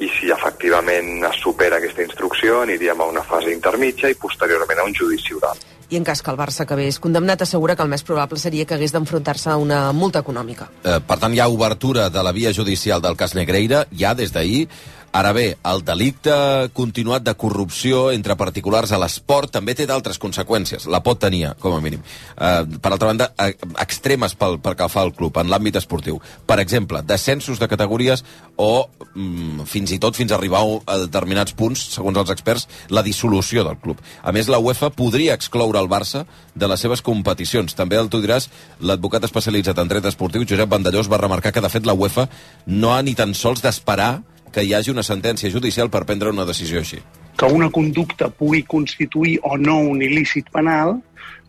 i 0.00 0.08
si 0.08 0.30
efectivament 0.32 1.24
es 1.28 1.40
supera 1.42 1.76
aquesta 1.80 2.04
instrucció 2.04 2.62
aniríem 2.62 3.00
a 3.00 3.10
una 3.10 3.24
fase 3.28 3.52
intermitja 3.52 4.08
i 4.08 4.16
posteriorment 4.16 4.80
a 4.80 4.88
un 4.88 4.96
judici 4.96 5.36
oral. 5.36 5.58
I 5.92 5.98
en 5.98 6.06
cas 6.08 6.22
que 6.24 6.30
el 6.32 6.38
Barça 6.38 6.64
acabés 6.64 6.96
condemnat, 7.04 7.42
assegura 7.44 7.76
que 7.76 7.84
el 7.84 7.90
més 7.92 8.04
probable 8.08 8.40
seria 8.40 8.64
que 8.64 8.78
hagués 8.78 8.94
d'enfrontar-se 8.94 9.50
a 9.52 9.58
una 9.60 9.82
multa 9.92 10.22
econòmica. 10.24 10.70
Eh, 10.80 10.96
per 11.04 11.18
tant, 11.20 11.34
hi 11.36 11.42
ha 11.44 11.50
obertura 11.52 12.08
de 12.08 12.22
la 12.24 12.32
via 12.32 12.52
judicial 12.56 13.02
del 13.04 13.18
cas 13.20 13.34
Negreira, 13.36 13.84
ja 13.92 14.14
des 14.16 14.32
d'ahir. 14.32 14.64
Ara 15.12 15.34
bé, 15.36 15.58
el 15.68 15.82
delicte 15.84 16.32
continuat 16.72 17.20
de 17.26 17.34
corrupció 17.36 18.06
entre 18.14 18.32
particulars 18.40 18.94
a 18.96 19.00
l'esport 19.00 19.50
també 19.52 19.74
té 19.76 19.84
d'altres 19.84 20.16
conseqüències. 20.16 20.86
La 20.88 21.02
pot 21.04 21.20
tenir, 21.20 21.50
com 21.60 21.74
a 21.76 21.80
mínim. 21.84 22.00
Uh, 22.32 22.64
per 22.80 22.94
altra 22.94 23.10
banda, 23.10 23.26
uh, 23.36 23.50
extremes 23.84 24.32
pel, 24.40 24.56
pel 24.64 24.78
que 24.78 24.88
fa 24.88 25.02
al 25.04 25.12
club, 25.12 25.36
en 25.36 25.52
l'àmbit 25.52 25.76
esportiu. 25.76 26.16
Per 26.48 26.56
exemple, 26.64 27.02
descensos 27.04 27.60
de 27.60 27.68
categories 27.68 28.24
o 28.56 28.88
mm, 29.12 29.68
fins 29.68 29.92
i 29.92 30.00
tot 30.00 30.16
fins 30.16 30.32
a 30.32 30.38
arribar 30.40 30.64
a 30.88 30.96
determinats 31.04 31.52
punts, 31.60 31.84
segons 31.98 32.16
els 32.24 32.32
experts, 32.32 32.66
la 32.88 33.04
dissolució 33.04 33.66
del 33.68 33.76
club. 33.84 34.00
A 34.24 34.32
més, 34.32 34.48
la 34.48 34.62
UEFA 34.64 34.94
podria 34.96 35.36
excloure 35.36 35.76
el 35.76 35.92
Barça 35.92 36.24
de 36.56 36.72
les 36.72 36.80
seves 36.80 37.04
competicions. 37.04 37.76
També 37.76 38.00
el 38.00 38.08
tu 38.08 38.24
diràs, 38.24 38.48
l'advocat 38.80 39.28
especialitzat 39.28 39.76
en 39.76 39.92
dret 39.92 40.08
esportiu, 40.08 40.48
Josep 40.48 40.72
Vandellós, 40.72 41.12
va 41.12 41.20
remarcar 41.20 41.52
que, 41.52 41.60
de 41.60 41.68
fet, 41.68 41.84
la 41.84 41.92
UEFA 41.92 42.30
no 42.72 42.96
ha 42.96 43.02
ni 43.04 43.12
tan 43.12 43.36
sols 43.36 43.60
d'esperar 43.60 44.22
que 44.52 44.64
hi 44.64 44.74
hagi 44.76 44.92
una 44.92 45.04
sentència 45.06 45.50
judicial 45.50 45.90
per 45.90 46.04
prendre 46.08 46.30
una 46.30 46.46
decisió 46.48 46.82
així. 46.82 47.00
Que 47.38 47.48
una 47.48 47.70
conducta 47.72 48.28
pugui 48.28 48.62
constituir 48.68 49.38
o 49.48 49.56
no 49.56 49.78
un 49.92 50.02
il·lícit 50.04 50.52
penal 50.52 50.98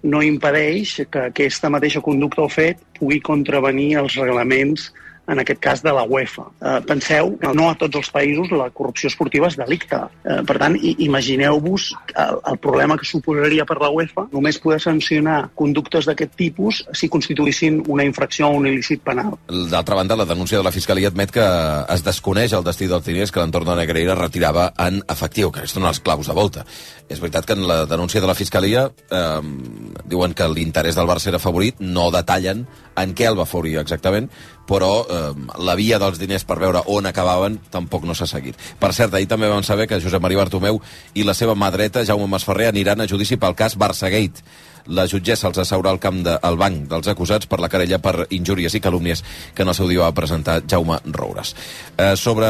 no 0.03 0.21
impedeix 0.23 0.97
que 1.11 1.27
aquesta 1.29 1.69
mateixa 1.71 2.01
conducta 2.03 2.43
o 2.43 2.49
fet 2.51 2.81
pugui 2.99 3.21
contravenir 3.23 3.93
els 4.01 4.17
reglaments 4.19 4.89
en 5.27 5.39
aquest 5.39 5.59
cas 5.63 5.83
de 5.83 5.91
la 5.95 6.03
UEFA. 6.03 6.45
Eh, 6.59 6.79
penseu 6.87 7.33
que 7.39 7.53
no 7.55 7.69
a 7.69 7.75
tots 7.79 7.99
els 7.99 8.09
països 8.11 8.51
la 8.51 8.69
corrupció 8.75 9.09
esportiva 9.11 9.47
és 9.47 9.57
delicte. 9.59 9.99
Eh, 10.23 10.41
per 10.47 10.57
tant, 10.59 10.75
imagineu-vos 10.81 11.89
el, 12.13 12.57
problema 12.63 12.97
que 12.99 13.07
suposaria 13.07 13.65
per 13.67 13.79
la 13.81 13.89
UEFA 13.91 14.27
només 14.33 14.59
poder 14.61 14.79
sancionar 14.83 15.49
conductes 15.59 16.07
d'aquest 16.07 16.35
tipus 16.39 16.83
si 16.95 17.09
constituïssin 17.11 17.81
una 17.91 18.05
infracció 18.07 18.49
o 18.49 18.59
un 18.59 18.67
il·lícit 18.69 19.03
penal. 19.03 19.37
D'altra 19.47 19.97
banda, 19.99 20.19
la 20.19 20.27
denúncia 20.29 20.57
de 20.57 20.63
la 20.63 20.71
Fiscalia 20.75 21.11
admet 21.11 21.31
que 21.33 21.47
es 21.93 22.03
desconeix 22.05 22.53
el 22.53 22.65
destí 22.67 22.87
dels 22.91 23.05
diners 23.07 23.31
que 23.31 23.41
l'entorn 23.41 23.71
de 23.71 23.79
Negreira 23.79 24.15
retirava 24.19 24.71
en 24.79 25.01
efectiu, 25.09 25.51
que 25.51 25.67
són 25.67 25.87
els 25.89 26.01
claus 26.03 26.27
de 26.27 26.37
volta. 26.37 26.65
És 27.09 27.19
veritat 27.19 27.47
que 27.47 27.57
en 27.57 27.67
la 27.67 27.83
denúncia 27.85 28.21
de 28.21 28.27
la 28.27 28.35
Fiscalia 28.37 28.87
eh, 28.87 29.41
diuen 30.09 30.35
que 30.35 30.47
l'interès 30.51 30.95
del 30.99 31.09
Barça 31.09 31.31
era 31.31 31.41
favorit, 31.41 31.79
no 31.79 32.09
detallen 32.11 32.65
en 32.99 33.15
què 33.17 33.27
el 33.27 33.39
va 33.39 33.49
favorir 33.49 33.79
exactament, 33.81 34.29
però 34.67 34.91
eh, 35.03 35.21
la 35.59 35.75
via 35.75 35.99
dels 35.99 36.19
diners 36.21 36.45
per 36.47 36.59
veure 36.61 36.83
on 36.91 37.07
acabaven 37.09 37.59
tampoc 37.73 38.05
no 38.07 38.15
s'ha 38.15 38.27
seguit. 38.29 38.59
Per 38.79 38.93
cert, 38.95 39.13
ahir 39.13 39.27
també 39.29 39.49
vam 39.51 39.63
saber 39.63 39.87
que 39.87 39.99
Josep 40.03 40.23
Maria 40.23 40.43
Bartomeu 40.43 40.81
i 41.13 41.25
la 41.27 41.35
seva 41.37 41.55
mà 41.55 41.71
dreta, 41.73 42.05
Jaume 42.07 42.27
Masferrer, 42.31 42.71
aniran 42.71 43.01
a 43.01 43.09
judici 43.09 43.37
pel 43.37 43.57
cas 43.59 43.77
Barçagate. 43.77 44.45
La 44.87 45.05
jutgessa 45.07 45.47
els 45.49 45.59
asseurà 45.63 45.93
al 45.93 45.99
camp 46.03 46.21
de, 46.25 46.35
al 46.41 46.57
banc 46.59 46.87
dels 46.91 47.07
acusats 47.11 47.47
per 47.49 47.59
la 47.63 47.69
querella 47.71 47.99
per 48.03 48.27
injúries 48.35 48.73
i 48.75 48.81
calúmnies 48.83 49.23
que 49.55 49.63
en 49.63 49.71
el 49.71 49.77
seu 49.77 49.87
dia 49.87 50.03
va 50.03 50.15
presentar 50.15 50.61
Jaume 50.69 50.99
Roures. 51.05 51.53
Eh, 51.97 52.15
sobre, 52.17 52.47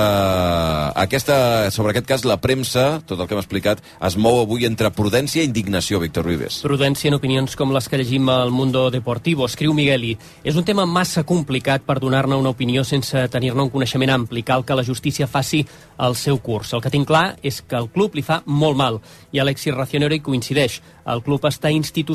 aquesta, 0.96 1.72
sobre 1.72 1.94
aquest 1.94 2.08
cas, 2.10 2.26
la 2.26 2.40
premsa, 2.42 3.02
tot 3.06 3.20
el 3.20 3.28
que 3.28 3.36
hem 3.36 3.42
explicat, 3.44 3.84
es 4.02 4.18
mou 4.18 4.42
avui 4.42 4.66
entre 4.66 4.92
prudència 4.96 5.44
i 5.44 5.50
indignació, 5.50 6.00
Víctor 6.04 6.28
Vives. 6.30 6.62
Prudència 6.66 7.12
en 7.12 7.18
opinions 7.20 7.58
com 7.60 7.74
les 7.76 7.90
que 7.90 8.00
llegim 8.00 8.30
al 8.32 8.52
Mundo 8.52 8.90
Deportivo, 8.94 9.46
escriu 9.46 9.74
Migueli. 9.76 10.16
És 10.44 10.58
un 10.60 10.66
tema 10.66 10.86
massa 10.90 11.26
complicat 11.28 11.86
per 11.86 12.00
donar-ne 12.02 12.38
una 12.40 12.54
opinió 12.54 12.84
sense 12.88 13.28
tenir-ne 13.34 13.68
un 13.68 13.72
coneixement 13.74 14.14
ampli. 14.14 14.44
Cal 14.44 14.66
que 14.66 14.78
la 14.78 14.86
justícia 14.86 15.28
faci 15.28 15.64
el 16.00 16.16
seu 16.16 16.40
curs. 16.44 16.74
El 16.74 16.82
que 16.84 16.92
tinc 16.94 17.08
clar 17.08 17.38
és 17.44 17.62
que 17.62 17.78
el 17.80 17.90
club 17.94 18.16
li 18.16 18.26
fa 18.26 18.42
molt 18.46 18.80
mal 18.80 19.00
i 19.32 19.42
Alexis 19.42 19.76
Racionero 19.76 20.16
hi 20.16 20.24
coincideix. 20.24 20.80
El 21.10 21.24
club 21.24 21.44
està 21.50 21.72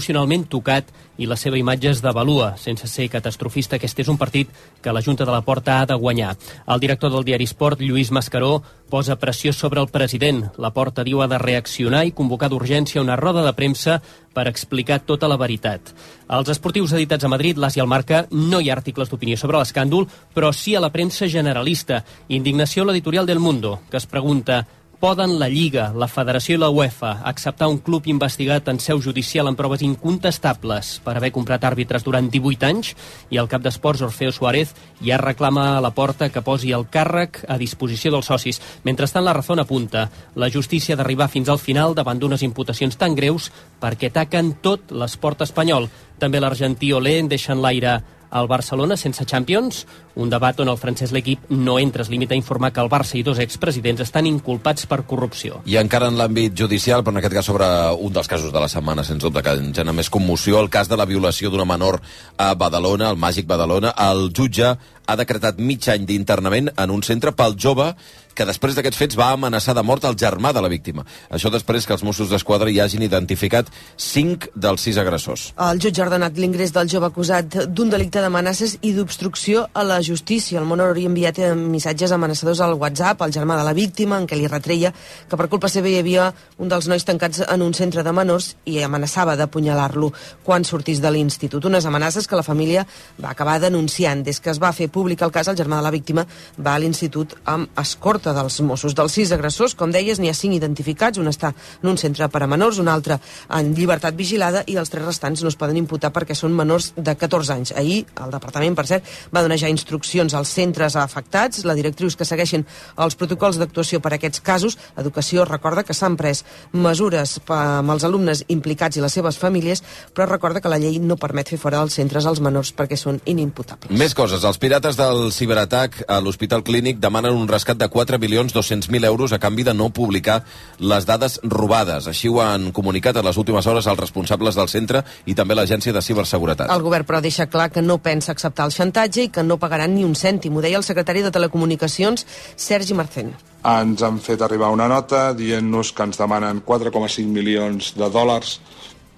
institucionalment 0.09 0.49
tocat 0.49 0.89
i 1.19 1.27
la 1.27 1.37
seva 1.37 1.59
imatge 1.59 1.91
es 1.91 2.01
devalua. 2.01 2.55
Sense 2.57 2.87
ser 2.89 3.09
catastrofista, 3.11 3.77
aquest 3.77 3.99
és 4.01 4.09
un 4.09 4.17
partit 4.17 4.49
que 4.81 4.93
la 4.93 5.03
Junta 5.03 5.27
de 5.27 5.33
la 5.33 5.43
Porta 5.43 5.81
ha 5.81 5.87
de 5.87 5.95
guanyar. 5.95 6.37
El 6.67 6.81
director 6.81 7.11
del 7.11 7.25
diari 7.25 7.45
Sport, 7.45 7.81
Lluís 7.81 8.11
Mascaró, 8.11 8.63
posa 8.89 9.19
pressió 9.19 9.53
sobre 9.53 9.81
el 9.81 9.89
president. 9.89 10.47
La 10.57 10.71
Porta 10.71 11.05
diu 11.05 11.21
ha 11.21 11.29
de 11.29 11.39
reaccionar 11.39 12.07
i 12.07 12.13
convocar 12.13 12.49
d'urgència 12.49 13.03
una 13.03 13.17
roda 13.17 13.45
de 13.45 13.53
premsa 13.53 14.01
per 14.33 14.47
explicar 14.49 15.01
tota 15.01 15.29
la 15.29 15.37
veritat. 15.37 15.93
Als 16.29 16.49
esportius 16.49 16.93
editats 16.93 17.25
a 17.25 17.29
Madrid, 17.29 17.59
l'As 17.59 17.77
i 17.77 17.83
el 17.83 17.91
Marca, 17.91 18.27
no 18.31 18.61
hi 18.61 18.71
ha 18.71 18.77
articles 18.79 19.11
d'opinió 19.11 19.37
sobre 19.37 19.59
l'escàndol, 19.59 20.07
però 20.35 20.53
sí 20.53 20.77
a 20.77 20.81
la 20.81 20.93
premsa 20.95 21.27
generalista. 21.27 22.05
Indignació 22.29 22.85
a 22.85 22.93
l'editorial 22.93 23.27
del 23.27 23.41
Mundo, 23.43 23.81
que 23.91 23.99
es 23.99 24.07
pregunta 24.07 24.65
Poden 24.99 25.37
la 25.39 25.47
Lliga, 25.47 25.93
la 25.95 26.09
Federació 26.11 26.57
i 26.57 26.59
la 26.59 26.73
UEFA 26.75 27.21
acceptar 27.31 27.69
un 27.71 27.77
club 27.87 28.09
investigat 28.11 28.67
en 28.73 28.81
seu 28.83 28.99
judicial 28.99 29.47
amb 29.47 29.55
proves 29.55 29.85
incontestables 29.87 30.97
per 31.05 31.15
haver 31.15 31.31
comprat 31.37 31.63
àrbitres 31.69 32.03
durant 32.03 32.27
18 32.27 32.67
anys? 32.67 32.91
I 33.31 33.39
el 33.39 33.47
cap 33.47 33.63
d'esports, 33.63 34.03
Orfeo 34.03 34.35
Suárez, 34.35 34.75
ja 34.99 35.21
reclama 35.23 35.69
a 35.77 35.85
la 35.87 35.93
porta 35.95 36.33
que 36.35 36.43
posi 36.43 36.75
el 36.75 36.89
càrrec 36.91 37.45
a 37.47 37.61
disposició 37.63 38.11
dels 38.11 38.27
socis. 38.27 38.59
Mentrestant, 38.83 39.23
la 39.23 39.39
raó 39.39 39.61
apunta. 39.63 40.09
La 40.35 40.51
justícia 40.51 40.99
d'arribar 40.99 41.31
fins 41.31 41.49
al 41.49 41.63
final 41.63 41.95
davant 41.95 42.19
d'unes 42.19 42.43
imputacions 42.43 42.99
tan 42.99 43.15
greus 43.15 43.53
perquè 43.79 44.11
taquen 44.11 44.57
tot 44.67 44.91
l'esport 44.91 45.47
espanyol. 45.47 45.87
També 46.19 46.43
l'argentí 46.43 46.91
Olé 46.93 47.21
deixa 47.23 47.55
en 47.55 47.63
l'aire 47.63 48.01
al 48.31 48.49
Barcelona 48.49 48.97
sense 48.97 49.25
Champions, 49.25 49.85
un 50.17 50.31
debat 50.31 50.59
on 50.61 50.69
el 50.69 50.79
francès 50.81 51.13
l'equip 51.15 51.49
no 51.51 51.79
entra. 51.79 52.03
Es 52.03 52.11
limita 52.11 52.35
a 52.35 52.41
informar 52.41 52.73
que 52.73 52.83
el 52.83 52.91
Barça 52.91 53.17
i 53.19 53.23
dos 53.27 53.39
expresidents 53.39 54.03
estan 54.05 54.27
inculpats 54.27 54.87
per 54.91 55.05
corrupció. 55.09 55.63
I 55.67 55.79
encara 55.81 56.11
en 56.11 56.19
l'àmbit 56.19 56.57
judicial, 56.59 57.05
però 57.05 57.17
en 57.17 57.23
aquest 57.23 57.39
cas 57.39 57.51
sobre 57.51 57.69
un 57.97 58.13
dels 58.13 58.29
casos 58.29 58.53
de 58.53 58.61
la 58.61 58.69
setmana, 58.69 59.05
sens 59.05 59.23
dubte, 59.23 59.43
que 59.43 59.57
en 59.57 59.73
genera 59.73 59.97
més 59.97 60.11
commoció, 60.11 60.61
el 60.61 60.71
cas 60.71 60.89
de 60.89 60.99
la 60.99 61.07
violació 61.09 61.51
d'una 61.51 61.69
menor 61.69 62.01
a 62.37 62.53
Badalona, 62.55 63.09
al 63.09 63.21
Màgic 63.21 63.47
Badalona. 63.47 63.95
El 64.11 64.31
jutge 64.37 64.75
ha 65.09 65.17
decretat 65.17 65.59
mig 65.59 65.87
any 65.89 66.05
d'internament 66.09 66.73
en 66.77 66.91
un 66.93 67.03
centre 67.03 67.33
pel 67.33 67.57
jove 67.57 67.95
que 68.39 68.47
després 68.47 68.77
d'aquests 68.77 69.01
fets 69.01 69.19
va 69.19 69.33
amenaçar 69.35 69.75
de 69.75 69.83
mort 69.83 70.05
el 70.07 70.15
germà 70.19 70.53
de 70.55 70.63
la 70.63 70.71
víctima. 70.71 71.03
Això 71.35 71.51
després 71.51 71.87
que 71.87 71.97
els 71.97 72.05
Mossos 72.07 72.31
d'Esquadra 72.31 72.71
hi 72.71 72.79
hagin 72.79 73.03
identificat 73.03 73.71
cinc 73.99 74.47
dels 74.55 74.85
sis 74.87 74.99
agressors. 75.03 75.49
El 75.59 75.81
jutge 75.83 76.03
ha 76.03 76.07
ordenat 76.07 76.39
l'ingrés 76.39 76.71
del 76.75 76.91
jove 76.91 77.09
acusat 77.11 77.57
d'un 77.67 77.91
delicte 77.91 78.23
d'amenaces 78.23 78.77
i 78.87 78.93
d'obstrucció 78.95 79.67
a 79.75 79.83
la 79.83 79.99
justícia. 80.07 80.61
El 80.61 80.69
Monor 80.71 80.93
hauria 80.93 81.11
enviat 81.11 81.41
missatges 81.59 82.15
amenaçadors 82.15 82.63
al 82.63 82.77
WhatsApp 82.79 83.25
al 83.27 83.35
germà 83.35 83.59
de 83.59 83.67
la 83.67 83.75
víctima 83.75 84.21
en 84.21 84.29
què 84.31 84.39
li 84.39 84.47
retreia 84.47 84.93
que 85.29 85.37
per 85.41 85.49
culpa 85.51 85.71
seva 85.73 85.91
hi 85.91 85.99
havia 85.99 86.31
un 86.63 86.71
dels 86.71 86.87
nois 86.87 87.05
tancats 87.05 87.43
en 87.43 87.67
un 87.67 87.75
centre 87.75 88.05
de 88.07 88.15
menors 88.15 88.53
i 88.71 88.79
amenaçava 88.87 89.35
d'apunyalar-lo 89.41 90.13
quan 90.47 90.65
sortís 90.65 91.03
de 91.03 91.11
l'institut. 91.11 91.65
Unes 91.65 91.87
amenaces 91.91 92.31
que 92.31 92.39
la 92.39 92.47
família 92.47 92.87
va 93.19 93.35
acabar 93.35 93.59
denunciant. 93.61 94.23
Des 94.23 94.39
que 94.39 94.55
es 94.55 94.63
va 94.63 94.73
fer 94.73 94.91
públic 94.93 95.27
el 95.27 95.35
cas, 95.35 95.51
el 95.51 95.59
germà 95.59 95.83
de 95.83 95.89
la 95.89 95.95
víctima 95.95 96.27
va 96.59 96.77
a 96.77 96.79
l'institut 96.79 97.35
amb 97.45 97.69
escorta 97.81 98.28
escorta 98.29 98.43
dels 98.43 98.61
Mossos. 98.61 98.95
Dels 98.95 99.13
sis 99.13 99.33
agressors, 99.33 99.75
com 99.75 99.91
deies, 99.93 100.19
n'hi 100.19 100.29
ha 100.29 100.35
cinc 100.35 100.55
identificats, 100.57 101.19
un 101.19 101.29
està 101.29 101.53
en 101.83 101.89
un 101.91 101.97
centre 101.97 102.29
per 102.29 102.43
a 102.43 102.47
menors, 102.47 102.79
un 102.79 102.89
altre 102.89 103.19
en 103.49 103.73
llibertat 103.75 104.15
vigilada 104.17 104.65
i 104.67 104.77
els 104.77 104.91
tres 104.91 105.05
restants 105.05 105.43
no 105.43 105.49
es 105.49 105.57
poden 105.57 105.77
imputar 105.77 106.11
perquè 106.13 106.35
són 106.35 106.55
menors 106.55 106.93
de 106.97 107.15
14 107.15 107.53
anys. 107.53 107.73
Ahir, 107.77 108.05
el 108.21 108.31
departament, 108.31 108.77
per 108.77 108.87
cert, 108.87 109.05
va 109.35 109.43
donar 109.43 109.59
ja 109.59 109.69
instruccions 109.69 110.35
als 110.35 110.53
centres 110.53 110.97
afectats, 110.97 111.65
la 111.65 111.75
directriu 111.75 112.09
és 112.09 112.17
que 112.17 112.27
segueixin 112.29 112.67
els 112.99 113.17
protocols 113.17 113.59
d'actuació 113.59 114.01
per 114.01 114.13
a 114.13 114.19
aquests 114.19 114.43
casos. 114.45 114.79
Educació 114.99 115.45
recorda 115.49 115.85
que 115.85 115.97
s'han 115.97 116.17
pres 116.17 116.45
mesures 116.73 117.39
amb 117.49 117.95
els 117.95 118.05
alumnes 118.05 118.45
implicats 118.49 118.99
i 118.99 119.05
les 119.05 119.13
seves 119.15 119.39
famílies, 119.39 119.83
però 120.15 120.29
recorda 120.29 120.61
que 120.61 120.73
la 120.73 120.81
llei 120.81 120.99
no 120.99 121.17
permet 121.17 121.49
fer 121.49 121.61
fora 121.61 121.81
dels 121.81 121.97
centres 121.97 122.27
els 122.27 122.43
menors 122.45 122.75
perquè 122.77 122.99
són 122.99 123.21
inimputables. 123.27 123.97
Més 123.99 124.15
coses. 124.15 124.45
Els 124.45 124.59
pirates 124.59 124.99
del 124.99 125.31
ciberatac 125.33 126.03
a 126.09 126.21
l'Hospital 126.21 126.65
Clínic 126.65 126.99
demanen 127.01 127.37
un 127.37 127.49
rescat 127.49 127.79
de 127.79 127.89
4 127.89 128.18
4.200.000 128.19 129.05
euros 129.07 129.33
a 129.33 129.39
canvi 129.39 129.65
de 129.65 129.75
no 129.75 129.91
publicar 129.91 130.45
les 130.79 131.07
dades 131.07 131.39
robades. 131.43 132.09
Així 132.11 132.29
ho 132.29 132.41
han 132.43 132.71
comunicat 132.73 133.17
a 133.17 133.25
les 133.25 133.39
últimes 133.39 133.67
hores 133.67 133.87
els 133.87 134.01
responsables 134.01 134.59
del 134.59 134.69
centre 134.69 135.05
i 135.27 135.35
també 135.39 135.55
l'Agència 135.55 135.95
de 135.95 136.03
Ciberseguretat. 136.03 136.71
El 136.71 136.83
govern, 136.83 137.07
però, 137.07 137.23
deixa 137.23 137.49
clar 137.51 137.71
que 137.71 137.83
no 137.83 137.99
pensa 138.03 138.33
acceptar 138.33 138.69
el 138.69 138.75
xantatge 138.75 139.29
i 139.29 139.33
que 139.33 139.43
no 139.47 139.59
pagaran 139.59 139.95
ni 139.95 140.05
un 140.05 140.17
cèntim. 140.19 140.57
Ho 140.57 140.65
deia 140.65 140.79
el 140.79 140.87
secretari 140.87 141.23
de 141.23 141.33
Telecomunicacions, 141.35 142.27
Sergi 142.57 142.95
Marcén. 142.95 143.35
Ens 143.69 144.03
han 144.03 144.21
fet 144.23 144.43
arribar 144.43 144.71
una 144.71 144.89
nota 144.89 145.33
dient-nos 145.35 145.93
que 145.93 146.07
ens 146.07 146.19
demanen 146.19 146.63
4,5 146.67 147.27
milions 147.27 147.95
de 147.99 148.11
dòlars 148.11 148.59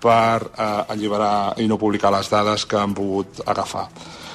per 0.00 0.49
eh, 0.49 0.92
alliberar 0.95 1.61
i 1.61 1.69
no 1.69 1.78
publicar 1.78 2.12
les 2.14 2.30
dades 2.33 2.64
que 2.66 2.78
han 2.80 2.97
pogut 2.97 3.42
agafar. 3.47 3.88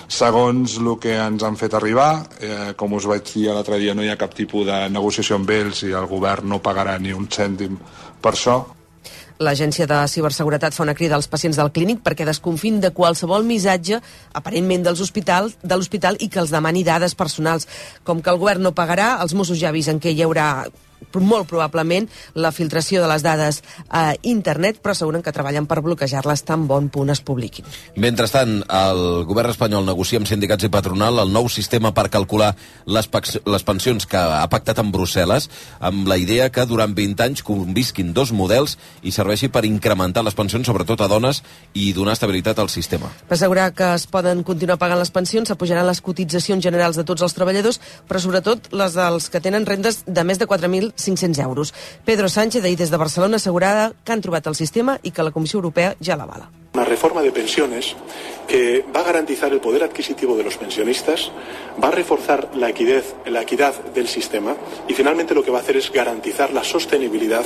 Segons 0.07 0.77
el 0.77 0.91
que 1.01 1.15
ens 1.17 1.43
han 1.43 1.57
fet 1.57 1.73
arribar, 1.73 2.25
eh, 2.39 2.73
com 2.77 2.93
us 2.93 3.07
vaig 3.09 3.25
dir 3.33 3.49
l'altre 3.49 3.79
dia, 3.81 3.95
no 3.95 4.03
hi 4.03 4.09
ha 4.09 4.19
cap 4.21 4.33
tipus 4.37 4.65
de 4.67 4.85
negociació 4.89 5.39
amb 5.39 5.49
ells 5.49 5.83
i 5.83 5.93
el 5.97 6.05
govern 6.07 6.49
no 6.49 6.61
pagarà 6.61 6.99
ni 6.99 7.13
un 7.13 7.27
cèntim 7.27 7.77
per 8.21 8.33
això. 8.33 8.63
L'Agència 9.43 9.83
de 9.83 9.97
Ciberseguretat 10.07 10.73
fa 10.73 10.83
una 10.85 10.93
crida 10.95 11.17
als 11.17 11.27
pacients 11.27 11.57
del 11.59 11.73
clínic 11.75 11.99
perquè 12.05 12.23
desconfin 12.23 12.79
de 12.79 12.93
qualsevol 12.95 13.43
missatge 13.43 13.99
aparentment 14.33 14.85
dels 14.85 15.01
hospitals, 15.03 15.57
de 15.61 15.75
l'hospital 15.75 16.15
i 16.23 16.29
que 16.31 16.39
els 16.39 16.53
demani 16.55 16.85
dades 16.87 17.17
personals. 17.19 17.67
Com 18.07 18.21
que 18.21 18.31
el 18.31 18.39
govern 18.39 18.63
no 18.63 18.71
pagarà, 18.71 19.17
els 19.21 19.35
Mossos 19.35 19.59
ja 19.59 19.73
avisen 19.73 19.99
que 19.99 20.13
hi 20.15 20.23
haurà 20.23 20.67
molt 21.13 21.47
probablement 21.49 22.07
la 22.33 22.51
filtració 22.55 23.01
de 23.03 23.09
les 23.11 23.23
dades 23.25 23.61
a 23.89 24.13
internet, 24.23 24.79
però 24.81 24.95
asseguren 24.95 25.23
que 25.23 25.33
treballen 25.35 25.67
per 25.69 25.81
bloquejar-les 25.85 26.43
tan 26.47 26.67
bon 26.67 26.89
punt 26.89 27.11
es 27.13 27.21
publiquin. 27.25 27.65
Mentrestant, 28.01 28.61
el 28.69 29.25
govern 29.27 29.53
espanyol 29.53 29.85
negocia 29.87 30.19
amb 30.21 30.29
sindicats 30.29 30.67
i 30.67 30.71
patronal 30.73 31.21
el 31.23 31.33
nou 31.33 31.49
sistema 31.51 31.93
per 31.95 32.09
calcular 32.13 32.53
les, 32.85 33.09
les 33.45 33.67
pensions 33.67 34.07
que 34.09 34.17
ha 34.17 34.45
pactat 34.51 34.79
amb 34.81 34.93
Brussel·les, 34.95 35.49
amb 35.79 36.07
la 36.09 36.17
idea 36.21 36.49
que 36.53 36.65
durant 36.69 36.95
20 36.95 37.25
anys 37.25 37.43
convisquin 37.45 38.13
dos 38.13 38.31
models 38.35 38.77
i 39.03 39.13
serveixi 39.15 39.49
per 39.53 39.65
incrementar 39.67 40.23
les 40.25 40.37
pensions, 40.37 40.67
sobretot 40.67 41.01
a 41.01 41.09
dones, 41.11 41.41
i 41.73 41.91
donar 41.93 42.15
estabilitat 42.15 42.59
al 42.59 42.71
sistema. 42.73 43.11
Per 43.27 43.37
assegurar 43.37 43.71
que 43.75 43.93
es 43.95 44.07
poden 44.11 44.43
continuar 44.47 44.79
pagant 44.81 44.99
les 44.99 45.13
pensions, 45.13 45.49
s'apujaran 45.49 45.87
les 45.87 46.01
cotitzacions 46.01 46.63
generals 46.63 46.99
de 46.99 47.05
tots 47.07 47.25
els 47.25 47.35
treballadors, 47.37 47.79
però 48.09 48.21
sobretot 48.21 48.71
les 48.73 48.95
dels 48.97 49.29
que 49.29 49.41
tenen 49.43 49.67
rendes 49.67 50.03
de 50.07 50.23
més 50.27 50.41
de 50.41 50.47
4.000 50.49 50.94
1.500 50.95 51.43
euros. 51.43 51.73
Pedro 52.05 52.29
Sánchez, 52.29 52.63
ahir 52.63 52.77
des 52.77 52.91
de 52.91 52.97
Barcelona, 52.97 53.37
assegurada 53.37 53.93
que 54.03 54.11
han 54.11 54.21
trobat 54.21 54.47
el 54.47 54.55
sistema 54.55 54.99
i 55.03 55.11
que 55.11 55.23
la 55.23 55.31
Comissió 55.31 55.59
Europea 55.59 55.95
ja 56.01 56.15
l'avala. 56.15 56.49
Una 56.75 56.83
reforma 56.83 57.21
de 57.21 57.31
pensiones 57.31 57.95
que 58.47 58.83
va 58.93 58.99
a 58.99 59.03
garantizar 59.03 59.51
el 59.53 59.61
poder 59.61 59.83
adquisitivo 59.83 60.35
de 60.35 60.43
los 60.43 60.57
pensionistas, 60.57 61.31
va 61.81 61.87
a 61.87 61.91
reforzar 61.91 62.49
la 62.53 62.69
equidad, 62.69 63.03
la 63.25 63.41
equidad 63.43 63.73
del 63.93 64.07
sistema 64.07 64.55
y 64.87 64.93
finalmente 64.93 65.33
lo 65.33 65.43
que 65.43 65.51
va 65.51 65.59
a 65.59 65.61
hacer 65.61 65.77
es 65.77 65.91
garantizar 65.91 66.51
la 66.51 66.63
sostenibilidad 66.63 67.45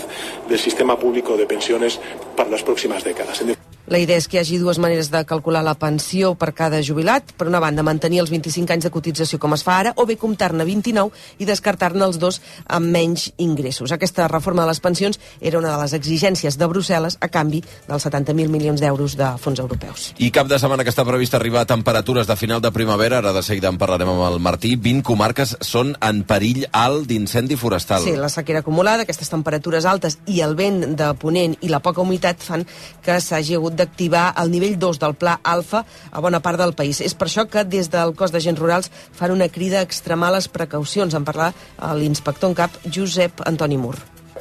del 0.50 0.60
sistema 0.60 0.98
público 0.98 1.38
de 1.38 1.46
pensiones 1.46 2.00
para 2.36 2.50
las 2.50 2.63
próximas 2.63 3.03
décadas. 3.03 3.44
La 3.89 3.98
idea 3.98 4.19
és 4.22 4.27
que 4.29 4.38
hi 4.38 4.39
hagi 4.43 4.60
dues 4.62 4.77
maneres 4.77 5.08
de 5.10 5.24
calcular 5.25 5.63
la 5.65 5.74
pensió 5.74 6.36
per 6.38 6.51
cada 6.53 6.77
jubilat. 6.86 7.31
Per 7.34 7.48
una 7.50 7.58
banda, 7.58 7.81
mantenir 7.81 8.19
els 8.22 8.29
25 8.29 8.75
anys 8.75 8.86
de 8.86 8.91
cotització 8.93 9.39
com 9.41 9.55
es 9.55 9.63
fa 9.65 9.79
ara, 9.81 9.93
o 9.98 10.03
bé 10.05 10.13
comptar-ne 10.13 10.62
29 10.62 11.10
i 11.41 11.48
descartar-ne 11.50 12.05
els 12.05 12.19
dos 12.22 12.38
amb 12.69 12.86
menys 12.93 13.31
ingressos. 13.41 13.89
Aquesta 13.89 14.27
reforma 14.29 14.62
de 14.62 14.69
les 14.69 14.79
pensions 14.84 15.17
era 15.41 15.58
una 15.58 15.72
de 15.74 15.79
les 15.81 15.96
exigències 15.98 16.60
de 16.62 16.67
Brussel·les 16.69 17.17
a 17.17 17.31
canvi 17.34 17.63
dels 17.88 18.05
70.000 18.05 18.53
milions 18.53 18.84
d'euros 18.84 19.15
de 19.17 19.31
fons 19.41 19.58
europeus. 19.58 20.12
I 20.22 20.29
cap 20.38 20.46
de 20.46 20.62
setmana 20.62 20.86
que 20.86 20.93
està 20.93 21.08
previst 21.10 21.34
arribar 21.34 21.65
a 21.65 21.72
temperatures 21.74 22.29
de 22.29 22.38
final 22.38 22.62
de 22.62 22.69
primavera, 22.69 23.24
ara 23.24 23.34
de 23.34 23.41
seguida 23.41 23.74
en 23.74 23.81
parlarem 23.81 24.13
amb 24.13 24.27
el 24.27 24.38
Martí, 24.38 24.75
20 24.77 25.01
comarques 25.10 25.55
són 25.65 25.96
en 25.98 26.22
perill 26.29 26.67
alt 26.77 27.10
d'incendi 27.10 27.58
forestal. 27.58 28.05
Sí, 28.05 28.13
la 28.13 28.29
sequera 28.29 28.62
acumulada, 28.62 29.10
aquestes 29.10 29.34
temperatures 29.34 29.89
altes 29.89 30.19
i 30.29 30.43
el 30.46 30.53
vent 30.53 30.91
de 30.93 31.10
ponent 31.17 31.58
i 31.65 31.74
la 31.74 31.81
poca 31.81 32.05
humitat 32.05 32.46
fan 32.46 32.69
que 33.01 33.17
s'hagi 33.17 33.58
hagut 33.58 33.78
d'activar 33.79 34.27
el 34.41 34.51
nivell 34.53 34.77
2 34.79 35.01
del 35.01 35.17
Pla 35.19 35.39
Alfa 35.43 35.86
a 36.12 36.21
bona 36.21 36.43
part 36.43 36.59
del 36.62 36.75
país. 36.77 37.01
És 37.01 37.15
per 37.15 37.29
això 37.29 37.48
que 37.50 37.65
des 37.65 37.91
del 37.91 38.13
cos 38.19 38.36
d'agents 38.36 38.59
rurals 38.59 38.91
fan 39.15 39.36
una 39.36 39.50
crida 39.50 39.79
a 39.79 39.88
extremar 39.88 40.33
les 40.36 40.51
precaucions. 40.51 41.15
En 41.15 41.25
parlar 41.25 41.53
l'inspector 41.95 42.51
en 42.51 42.57
cap 42.63 42.79
Josep 42.86 43.45
Antoni 43.48 43.79
Mur 43.79 43.98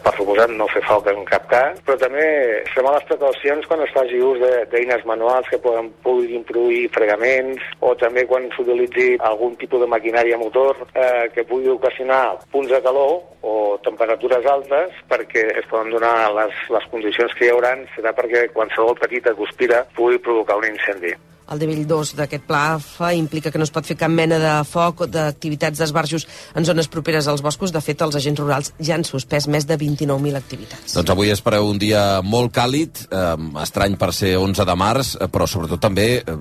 per 0.09 0.17
suposat 0.17 0.51
no 0.57 0.65
fer 0.73 0.81
falta 0.89 1.13
en 1.13 1.25
cap 1.29 1.45
cas, 1.51 1.81
però 1.85 1.99
també 2.01 2.25
extremar 2.63 2.95
les 2.95 3.05
precaucions 3.11 3.67
quan 3.69 3.83
es 3.85 3.93
faci 3.93 4.21
ús 4.25 4.39
de- 4.41 4.65
d'eines 4.73 5.05
manuals 5.05 5.49
que 5.53 5.59
poden, 5.61 5.91
puguin 6.03 6.45
produir 6.49 6.89
fregaments 6.97 7.61
o 7.81 7.95
també 7.95 8.25
quan 8.27 8.49
s'utilitzi 8.57 9.19
algun 9.21 9.57
tipus 9.61 9.81
de 9.81 9.87
maquinària 9.87 10.39
motor 10.41 10.77
eh, 10.95 11.29
que 11.35 11.45
pugui 11.45 11.69
ocasionar 11.69 12.39
punts 12.51 12.71
de 12.73 12.81
calor 12.81 13.21
o 13.43 13.79
temperatures 13.85 14.47
altes 14.47 14.97
perquè 15.11 15.45
es 15.61 15.67
poden 15.69 15.91
donar 15.93 16.33
les, 16.33 16.55
les 16.71 16.89
condicions 16.91 17.35
que 17.35 17.45
hi 17.47 17.51
hauran 17.53 17.85
serà 17.95 18.15
perquè 18.17 18.49
qualsevol 18.55 18.97
petita 18.97 19.33
guspira 19.37 19.85
pugui 19.95 20.19
provocar 20.19 20.57
un 20.57 20.65
incendi. 20.73 21.13
El 21.51 21.59
nivell 21.63 21.87
2 21.89 22.15
d'aquest 22.19 22.45
pla 22.45 22.75
AFA 22.75 23.13
implica 23.17 23.51
que 23.51 23.59
no 23.59 23.65
es 23.65 23.73
pot 23.73 23.87
fer 23.89 23.97
cap 23.97 24.11
mena 24.13 24.37
de 24.43 24.53
foc 24.69 25.01
o 25.05 25.07
d'activitats 25.09 25.79
d'esbarjos 25.81 26.27
en 26.55 26.67
zones 26.69 26.89
properes 26.93 27.29
als 27.29 27.41
boscos. 27.43 27.73
De 27.73 27.81
fet, 27.81 28.01
els 28.05 28.17
agents 28.19 28.41
rurals 28.41 28.73
ja 28.81 28.95
han 28.99 29.05
suspès 29.05 29.47
més 29.49 29.67
de 29.67 29.79
29.000 29.81 30.37
activitats. 30.37 30.95
Doncs 30.99 31.11
avui 31.15 31.31
espereu 31.33 31.69
un 31.71 31.79
dia 31.81 32.21
molt 32.23 32.53
càlid, 32.53 33.07
eh, 33.11 33.63
estrany 33.63 33.97
per 33.97 34.13
ser 34.13 34.37
11 34.37 34.65
de 34.69 34.77
març, 34.77 35.15
eh, 35.17 35.29
però 35.29 35.47
sobretot 35.49 35.81
també 35.81 36.09
eh, 36.19 36.37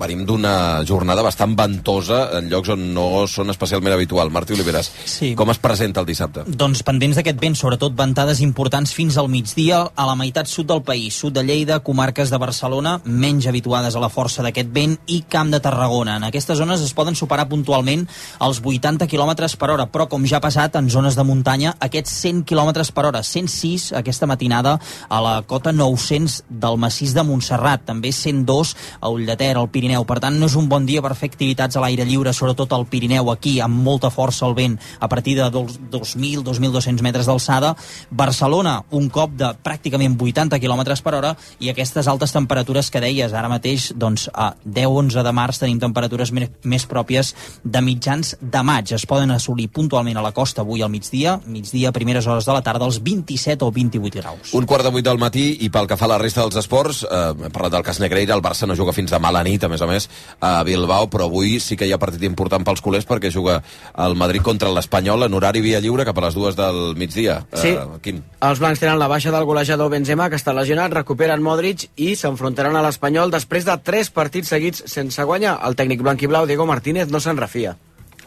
venim 0.00 0.26
d'una 0.28 0.84
jornada 0.84 1.22
bastant 1.22 1.56
ventosa 1.56 2.38
en 2.38 2.50
llocs 2.50 2.68
on 2.76 2.84
no 2.94 3.26
són 3.26 3.50
especialment 3.50 3.94
habitual. 3.94 4.30
Martí 4.30 4.52
Oliveres, 4.52 4.90
Sí. 5.04 5.34
com 5.34 5.50
es 5.50 5.58
presenta 5.58 6.00
el 6.00 6.06
dissabte? 6.06 6.44
Doncs 6.46 6.82
pendents 6.82 7.16
d'aquest 7.16 7.40
vent, 7.40 7.56
sobretot 7.56 7.96
ventades 7.96 8.40
importants 8.40 8.92
fins 8.92 9.16
al 9.16 9.28
migdia 9.28 9.90
a 9.94 10.06
la 10.06 10.14
meitat 10.14 10.46
sud 10.46 10.66
del 10.66 10.82
país, 10.82 11.14
sud 11.14 11.32
de 11.32 11.42
Lleida, 11.44 11.80
comarques 11.80 12.30
de 12.30 12.38
Barcelona, 12.38 13.00
menys 13.04 13.46
habituades 13.46 13.96
a 13.96 14.00
la 14.00 14.08
força 14.08 14.42
d'aquest 14.50 14.74
vent, 14.74 14.98
i 15.06 15.22
Camp 15.30 15.50
de 15.54 15.62
Tarragona. 15.62 16.18
En 16.18 16.26
aquestes 16.26 16.58
zones 16.58 16.82
es 16.82 16.94
poden 16.94 17.16
superar 17.16 17.48
puntualment 17.48 18.06
els 18.42 18.60
80 18.60 19.06
km 19.10 19.48
per 19.58 19.70
hora, 19.70 19.86
però 19.90 20.08
com 20.10 20.26
ja 20.26 20.38
ha 20.38 20.44
passat 20.44 20.76
en 20.76 20.90
zones 20.90 21.16
de 21.16 21.24
muntanya, 21.24 21.74
aquests 21.80 22.12
100 22.26 22.44
km 22.48 22.74
per 22.92 23.06
hora, 23.06 23.22
106 23.22 23.90
aquesta 23.96 24.26
matinada 24.26 24.78
a 25.08 25.20
la 25.22 25.34
cota 25.46 25.72
900 25.72 26.42
del 26.48 26.78
massís 26.80 27.14
de 27.14 27.22
Montserrat, 27.26 27.84
també 27.86 28.12
102 28.12 28.74
a 29.00 29.10
Ullater, 29.12 29.56
al 29.56 29.70
Pirineu. 29.70 30.04
Per 30.08 30.18
tant, 30.20 30.36
no 30.38 30.48
és 30.50 30.56
un 30.58 30.68
bon 30.68 30.86
dia 30.86 31.02
per 31.02 31.14
fer 31.18 31.30
activitats 31.30 31.76
a 31.76 31.84
l'aire 31.84 32.06
lliure, 32.08 32.32
sobretot 32.34 32.72
al 32.72 32.86
Pirineu, 32.90 33.30
aquí, 33.30 33.58
amb 33.60 33.82
molta 33.84 34.10
força 34.10 34.46
el 34.46 34.54
vent, 34.58 34.78
a 34.98 35.08
partir 35.08 35.36
de 35.36 35.50
dos- 35.50 35.78
2.000, 35.90 36.42
2.200 36.42 37.02
metres 37.02 37.26
d'alçada. 37.26 37.74
Barcelona, 38.10 38.82
un 38.90 39.08
cop 39.08 39.30
de 39.36 39.52
pràcticament 39.62 40.16
80 40.20 40.58
km 40.60 41.00
per 41.02 41.14
hora, 41.14 41.36
i 41.58 41.70
aquestes 41.70 42.08
altes 42.08 42.32
temperatures 42.32 42.90
que 42.90 43.00
deies, 43.00 43.32
ara 43.32 43.48
mateix, 43.48 43.92
doncs, 43.96 44.28
a 44.40 44.54
10-11 44.64 45.24
de 45.26 45.32
març 45.36 45.60
tenim 45.60 45.80
temperatures 45.82 46.32
més 46.32 46.86
pròpies 46.88 47.34
de 47.64 47.82
mitjans 47.84 48.34
de 48.40 48.62
maig. 48.64 48.94
Es 48.96 49.04
poden 49.08 49.34
assolir 49.34 49.68
puntualment 49.74 50.16
a 50.16 50.24
la 50.24 50.32
costa 50.36 50.64
avui 50.64 50.82
al 50.82 50.92
migdia, 50.92 51.36
migdia, 51.46 51.92
primeres 51.92 52.26
hores 52.26 52.48
de 52.48 52.56
la 52.56 52.62
tarda, 52.64 52.86
als 52.88 53.00
27 53.04 53.66
o 53.66 53.70
28 53.74 54.22
graus. 54.22 54.54
Un 54.56 54.66
quart 54.66 54.86
de 54.86 54.94
vuit 54.94 55.04
del 55.04 55.20
matí 55.20 55.46
i 55.60 55.70
pel 55.72 55.88
que 55.90 55.98
fa 56.00 56.08
a 56.08 56.14
la 56.14 56.20
resta 56.22 56.44
dels 56.44 56.56
esports, 56.62 57.02
eh, 57.04 57.20
hem 57.34 57.52
parlat 57.52 57.76
del 57.76 57.86
cas 57.86 58.00
Negreira, 58.00 58.34
el 58.34 58.44
Barça 58.44 58.68
no 58.68 58.76
juga 58.78 58.94
fins 58.96 59.12
demà 59.12 59.28
a 59.28 59.36
la 59.38 59.44
nit, 59.44 59.64
a 59.64 59.68
més 59.68 59.82
a 59.82 59.88
més, 59.90 60.08
a 60.40 60.62
Bilbao, 60.64 61.10
però 61.12 61.28
avui 61.28 61.58
sí 61.60 61.76
que 61.76 61.86
hi 61.86 61.92
ha 61.92 62.00
partit 62.00 62.24
important 62.24 62.64
pels 62.64 62.80
culers 62.80 63.06
perquè 63.06 63.30
juga 63.30 63.60
el 63.98 64.16
Madrid 64.16 64.42
contra 64.42 64.72
l'Espanyol 64.72 65.26
en 65.26 65.34
horari 65.34 65.60
via 65.60 65.80
lliure 65.80 66.06
cap 66.08 66.18
a 66.18 66.26
les 66.28 66.34
dues 66.34 66.56
del 66.56 66.96
migdia. 66.96 67.42
Sí. 67.52 67.74
Eh, 67.74 68.00
Quim? 68.00 68.22
Els 68.40 68.60
blancs 68.62 68.80
tenen 68.80 68.98
la 68.98 69.08
baixa 69.08 69.32
del 69.34 69.44
golejador 69.44 69.90
Benzema, 69.92 70.30
que 70.30 70.38
està 70.40 70.54
lesionat, 70.56 70.94
recuperen 70.96 71.42
Modric 71.44 71.90
i 72.00 72.14
s'enfrontaran 72.16 72.76
a 72.76 72.84
l'Espanyol 72.86 73.30
després 73.30 73.66
de 73.68 73.76
tres 73.84 74.08
partits 74.08 74.29
seguits 74.30 74.84
sense 74.86 75.22
guanyar. 75.24 75.58
El 75.66 75.76
tècnic 75.76 76.02
blanc 76.02 76.22
i 76.22 76.28
blau, 76.30 76.46
Diego 76.46 76.66
Martínez, 76.66 77.08
no 77.08 77.20
se'n 77.20 77.36
refia. 77.36 77.76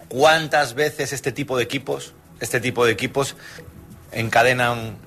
¿Cuántas 0.07 0.73
veces 0.75 1.13
este 1.13 1.31
tipo 1.31 1.57
de 1.57 1.63
equipos, 1.63 2.13
este 2.39 2.59
tipo 2.59 2.85
de 2.85 2.91
equipos 2.91 3.35
encadenan 4.11 4.97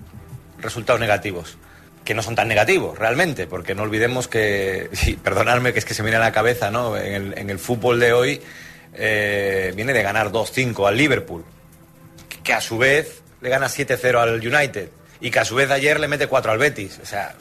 resultados 0.59 1.01
negativos? 1.01 1.59
Que 2.05 2.15
no 2.15 2.23
son 2.23 2.35
tan 2.35 2.49
negativos 2.49 2.99
realmente, 2.99 3.47
porque 3.47 3.75
no 3.75 3.83
olvidemos 3.83 4.29
que, 4.29 4.91
y 5.07 5.15
perdonadme 5.15 5.73
que 5.73 5.79
es 5.79 5.85
que 5.85 5.95
se 5.95 6.03
me 6.03 6.11
viene 6.11 6.23
a 6.23 6.27
la 6.27 6.33
cabeza, 6.33 6.71
¿no? 6.71 6.97
En 6.97 7.15
el, 7.15 7.39
en 7.39 7.51
el 7.51 7.59
fútbol 7.59 8.01
de 8.01 8.13
hoy 8.13 8.41
eh, 8.95 9.73
viene 9.77 9.93
de 9.93 10.03
ganar 10.03 10.33
2-5 10.33 10.89
al 10.89 10.97
Liverpool, 10.97 11.45
que 12.43 12.53
a 12.53 12.61
su 12.61 12.79
vez 12.79 13.23
le 13.41 13.49
gana 13.49 13.67
7-0 13.67 14.19
al 14.19 14.35
United 14.41 14.91
y 15.21 15.31
que 15.31 15.39
a 15.39 15.45
su 15.45 15.55
vez 15.55 15.71
ayer 15.71 16.01
le 16.01 16.09
mete 16.09 16.27
4 16.27 16.53
al 16.53 16.59
Betis. 16.59 16.99
O 17.03 17.07
sea, 17.07 17.35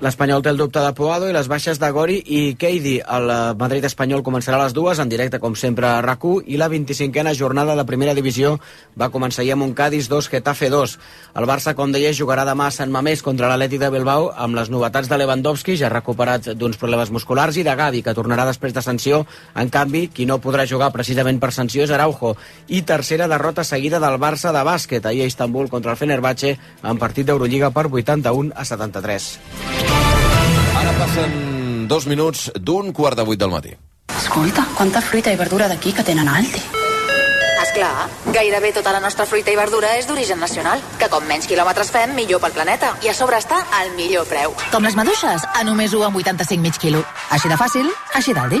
L'Espanyol 0.00 0.40
té 0.40 0.48
el 0.48 0.56
dubte 0.56 0.80
de 0.80 0.94
Poado 0.96 1.26
i 1.28 1.32
les 1.36 1.48
baixes 1.52 1.76
de 1.76 1.88
Gori 1.92 2.14
i 2.24 2.54
Keidi. 2.56 2.94
El 3.04 3.26
eh, 3.28 3.34
Madrid 3.60 3.84
espanyol 3.84 4.22
començarà 4.24 4.56
a 4.56 4.62
les 4.62 4.72
dues, 4.72 4.96
en 4.96 5.10
directe, 5.12 5.36
com 5.42 5.52
sempre, 5.52 5.84
a 5.90 5.98
rac 6.00 6.24
i 6.46 6.56
la 6.56 6.70
25a 6.72 7.34
jornada 7.36 7.74
de 7.76 7.84
primera 7.84 8.14
divisió 8.16 8.54
va 8.96 9.10
començar 9.12 9.42
ahir 9.42 9.52
amb 9.52 9.66
un 9.66 9.74
Cádiz 9.74 10.08
2, 10.08 10.30
Getafe 10.32 10.70
2. 10.72 10.96
El 11.36 11.48
Barça, 11.48 11.74
com 11.76 11.92
deia, 11.92 12.14
jugarà 12.16 12.46
demà 12.48 12.70
a 12.70 12.72
Sant 12.72 12.88
Mamés 12.90 13.20
contra 13.20 13.50
l'Atlètic 13.52 13.80
de 13.80 13.90
Bilbao 13.92 14.30
amb 14.32 14.56
les 14.56 14.70
novetats 14.72 15.08
de 15.08 15.18
Lewandowski, 15.20 15.76
ja 15.76 15.92
recuperat 15.92 16.48
d'uns 16.56 16.80
problemes 16.80 17.12
musculars, 17.12 17.60
i 17.60 17.66
de 17.68 17.76
Gavi, 17.76 18.00
que 18.00 18.16
tornarà 18.16 18.48
després 18.48 18.72
de 18.72 18.80
sanció. 18.80 19.26
En 19.54 19.68
canvi, 19.68 20.06
qui 20.08 20.24
no 20.24 20.40
podrà 20.40 20.64
jugar 20.64 20.92
precisament 20.96 21.40
per 21.40 21.52
sanció 21.52 21.84
és 21.84 21.92
Araujo. 21.92 22.38
I 22.68 22.82
tercera 22.88 23.28
derrota 23.28 23.68
seguida 23.68 24.00
del 24.00 24.16
Barça 24.16 24.56
de 24.56 24.64
bàsquet, 24.64 25.04
ahir 25.04 25.28
a 25.28 25.32
Istanbul 25.34 25.68
contra 25.68 25.92
el 25.92 26.00
Fenerbahce, 26.00 26.56
en 26.84 27.04
partit 27.04 27.28
d'Eurolliga 27.28 27.68
per 27.68 27.90
81 27.92 28.56
a 28.56 28.64
73. 28.64 29.89
Passen 31.00 31.86
dos 31.88 32.04
minuts 32.04 32.50
d'un 32.60 32.90
quart 32.92 33.16
de 33.16 33.24
vuit 33.24 33.40
del 33.40 33.48
matí. 33.48 33.70
Escolta, 34.12 34.66
quanta 34.76 35.00
fruita 35.00 35.32
i 35.32 35.38
verdura 35.40 35.64
d'aquí 35.70 35.94
que 35.96 36.04
tenen 36.04 36.28
a 36.28 36.34
Aldi. 36.36 36.60
Esclar, 37.62 38.10
gairebé 38.34 38.74
tota 38.76 38.92
la 38.92 39.00
nostra 39.00 39.24
fruita 39.24 39.48
i 39.48 39.56
verdura 39.56 39.94
és 39.96 40.04
d'origen 40.04 40.36
nacional, 40.44 40.82
que 41.00 41.08
com 41.08 41.24
menys 41.24 41.48
quilòmetres 41.48 41.88
fem, 41.94 42.12
millor 42.18 42.42
pel 42.44 42.52
planeta. 42.52 42.92
I 43.00 43.08
a 43.08 43.16
sobre 43.16 43.40
està 43.40 43.62
al 43.78 43.94
millor 43.96 44.28
preu. 44.28 44.52
Com 44.74 44.84
les 44.84 44.98
maduixes, 44.98 45.48
a 45.48 45.64
només 45.64 45.96
1 45.96 46.04
amb 46.10 46.20
85 46.20 46.60
mig 46.68 46.76
quilo. 46.76 47.00
Així 47.32 47.48
de 47.48 47.56
fàcil, 47.56 47.88
així 48.20 48.36
d'Aldi. 48.36 48.60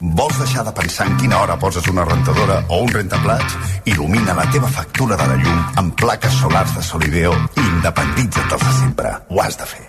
Vols 0.00 0.36
deixar 0.36 0.62
de 0.64 0.72
pensar 0.76 1.06
en 1.08 1.14
quina 1.16 1.38
hora 1.40 1.54
poses 1.56 1.86
una 1.88 2.04
rentadora 2.04 2.58
o 2.68 2.82
un 2.84 2.90
rentaplats? 2.92 3.56
Il·lumina 3.88 4.34
la 4.36 4.44
teva 4.52 4.68
factura 4.68 5.16
de 5.16 5.28
la 5.30 5.38
llum 5.40 5.80
amb 5.80 5.96
plaques 5.96 6.36
solars 6.42 6.76
de 6.76 6.84
Solideo 6.84 7.32
i 7.32 7.64
independitza't 7.64 8.52
dels 8.52 8.68
de 8.68 8.76
sempre. 8.82 9.16
Ho 9.32 9.40
has 9.40 9.56
de 9.56 9.72
fer. 9.72 9.88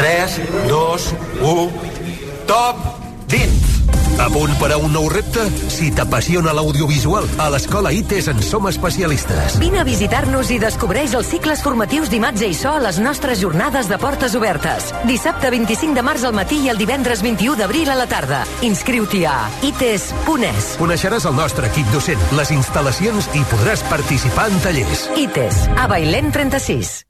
3, 0.00 0.40
2, 0.72 1.14
1... 1.52 2.44
Top! 2.48 2.86
Dins! 3.28 3.75
A 4.16 4.28
punt 4.32 4.54
per 4.58 4.70
a 4.72 4.78
un 4.80 4.94
nou 4.94 5.10
repte? 5.12 5.44
Si 5.70 5.90
t'apassiona 5.94 6.54
l'audiovisual, 6.56 7.26
a 7.38 7.50
l'Escola 7.52 7.92
ITES 7.92 8.30
en 8.32 8.40
som 8.42 8.66
especialistes. 8.70 9.58
Vine 9.60 9.82
a 9.82 9.84
visitar-nos 9.86 10.50
i 10.54 10.58
descobreix 10.62 11.14
els 11.18 11.28
cicles 11.30 11.62
formatius 11.62 12.08
d'imatge 12.10 12.48
i 12.48 12.56
so 12.56 12.72
a 12.72 12.82
les 12.82 12.98
nostres 13.02 13.42
jornades 13.44 13.90
de 13.92 13.98
portes 14.00 14.34
obertes. 14.38 14.90
Dissabte 15.06 15.50
25 15.52 15.94
de 15.94 16.04
març 16.06 16.24
al 16.24 16.34
matí 16.36 16.62
i 16.64 16.70
el 16.72 16.80
divendres 16.80 17.22
21 17.22 17.60
d'abril 17.60 17.92
a 17.92 17.98
la 18.00 18.08
tarda. 18.10 18.42
Inscriu-t'hi 18.66 19.26
a 19.28 19.36
ites.es. 19.68 20.72
Coneixeràs 20.80 21.28
el 21.28 21.36
nostre 21.36 21.68
equip 21.68 21.90
docent, 21.92 22.30
les 22.40 22.54
instal·lacions 22.56 23.28
i 23.36 23.44
podràs 23.52 23.84
participar 23.92 24.48
en 24.50 24.64
tallers. 24.64 25.10
ITES, 25.26 25.66
a 25.76 25.90
Bailén 25.92 26.32
36. 26.32 27.02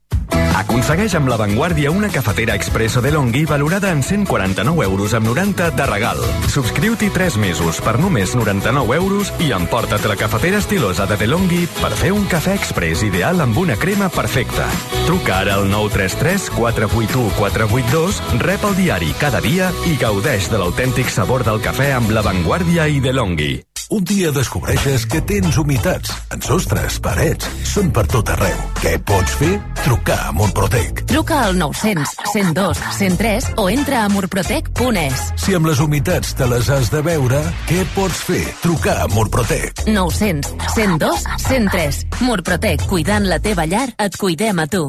Aconsegueix 0.57 1.13
amb 1.19 1.29
La 1.29 1.37
Vanguardia 1.37 1.91
una 1.93 2.09
cafetera 2.09 2.55
expresso 2.55 3.03
de 3.03 3.11
Longhi 3.13 3.45
valorada 3.45 3.91
en 3.93 4.03
149 4.03 4.85
euros 4.85 5.13
amb 5.15 5.29
90 5.29 5.71
de 5.77 5.87
regal. 5.87 6.19
Subscriu-t'hi 6.49 7.11
3 7.13 7.37
mesos 7.37 7.83
per 7.85 7.99
només 8.01 8.35
99 8.35 8.97
euros 8.97 9.33
i 9.39 9.53
emporta't 9.53 10.09
la 10.09 10.17
cafetera 10.17 10.59
estilosa 10.59 11.05
de 11.07 11.21
DeLonghi 11.21 11.63
per 11.77 11.93
fer 11.93 12.15
un 12.17 12.25
cafè 12.25 12.57
express 12.57 13.05
ideal 13.05 13.45
amb 13.45 13.61
una 13.61 13.77
crema 13.77 14.09
perfecta. 14.09 14.67
Truca 15.05 15.43
ara 15.43 15.61
al 15.61 15.69
933 15.71 16.51
481 16.57 17.37
482, 17.37 18.21
rep 18.41 18.65
el 18.65 18.77
diari 18.81 19.15
cada 19.21 19.45
dia 19.45 19.71
i 19.85 19.97
gaudeix 20.01 20.49
de 20.49 20.61
l'autèntic 20.61 21.13
sabor 21.13 21.45
del 21.45 21.61
cafè 21.61 21.93
amb 22.01 22.17
La 22.17 22.25
Vanguardia 22.25 22.89
i 22.89 23.01
DeLonghi. 23.05 23.76
Un 23.89 24.03
dia 24.03 24.33
descobreixes 24.35 25.05
que 25.07 25.21
tens 25.23 25.55
humitats 25.63 26.11
en 26.35 26.41
sostres, 26.43 26.97
parets, 26.99 27.47
són 27.63 27.93
per 27.95 28.03
tot 28.11 28.27
arreu. 28.35 28.57
Què 28.81 28.97
pots 29.07 29.37
fer? 29.39 29.53
Trucar 29.85 30.17
a 30.25 30.33
Murprotec. 30.35 31.05
Truca 31.07 31.45
al 31.45 31.55
900 31.61 32.15
102 32.33 32.81
103 32.97 33.47
o 33.63 33.69
entra 33.71 34.01
a 34.03 34.09
murprotec.es. 34.11 35.23
Si 35.39 35.55
amb 35.55 35.71
les 35.71 35.79
humitats 35.79 36.35
te 36.35 36.49
les 36.51 36.71
has 36.75 36.91
de 36.91 37.03
veure, 37.07 37.39
què 37.71 37.85
pots 37.95 38.25
fer? 38.27 38.43
Trucar 38.65 38.97
a 39.05 39.07
Murprotec. 39.13 39.85
900 39.87 40.57
102 40.75 41.23
103. 41.47 42.01
Murprotec, 42.27 42.89
cuidant 42.91 43.31
la 43.31 43.39
teva 43.39 43.69
llar, 43.71 43.87
et 44.03 44.19
cuidem 44.19 44.65
a 44.65 44.67
tu. 44.67 44.83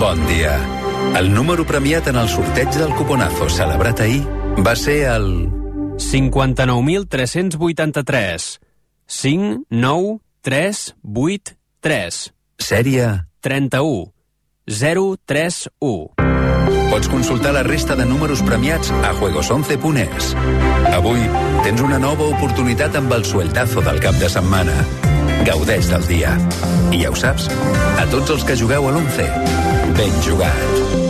Bon 0.00 0.24
dia. 0.32 0.56
El 1.20 1.30
número 1.36 1.68
premiat 1.68 2.08
en 2.08 2.16
el 2.24 2.32
sorteig 2.32 2.72
del 2.80 2.96
cuponazo 2.96 3.52
celebrat 3.52 4.00
ahir 4.08 4.24
va 4.64 4.72
ser 4.76 5.04
el... 5.12 5.55
59.383. 5.98 8.60
5, 9.06 9.64
9, 9.68 10.20
3, 10.42 10.96
8, 11.02 11.56
3. 11.80 12.32
Sèrie 12.58 13.24
31. 13.40 14.12
031. 14.66 16.14
Pots 16.90 17.08
consultar 17.08 17.52
la 17.52 17.62
resta 17.62 17.94
de 17.94 18.04
números 18.06 18.42
premiats 18.42 18.90
a 18.90 19.12
juegos11.es. 19.14 20.34
Avui 20.94 21.20
tens 21.62 21.80
una 21.82 21.98
nova 22.02 22.24
oportunitat 22.30 22.96
amb 22.98 23.12
el 23.14 23.24
sueltazo 23.24 23.82
del 23.86 24.00
cap 24.02 24.18
de 24.22 24.30
setmana. 24.32 24.74
Gaudeix 25.46 25.90
del 25.92 26.06
dia. 26.10 26.34
I 26.90 27.04
ja 27.04 27.10
ho 27.12 27.18
saps, 27.18 27.50
a 28.00 28.06
tots 28.10 28.30
els 28.34 28.46
que 28.46 28.58
jugueu 28.58 28.88
a 28.88 28.94
l'11, 28.94 29.26
ben 29.98 30.14
jugat. 30.26 31.05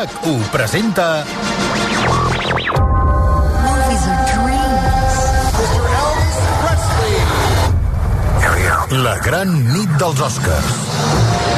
RAC1 0.00 0.48
presenta 0.50 1.24
La 8.90 9.18
gran 9.18 9.52
nit 9.74 9.92
dels 10.00 10.20
Oscars. 10.20 11.49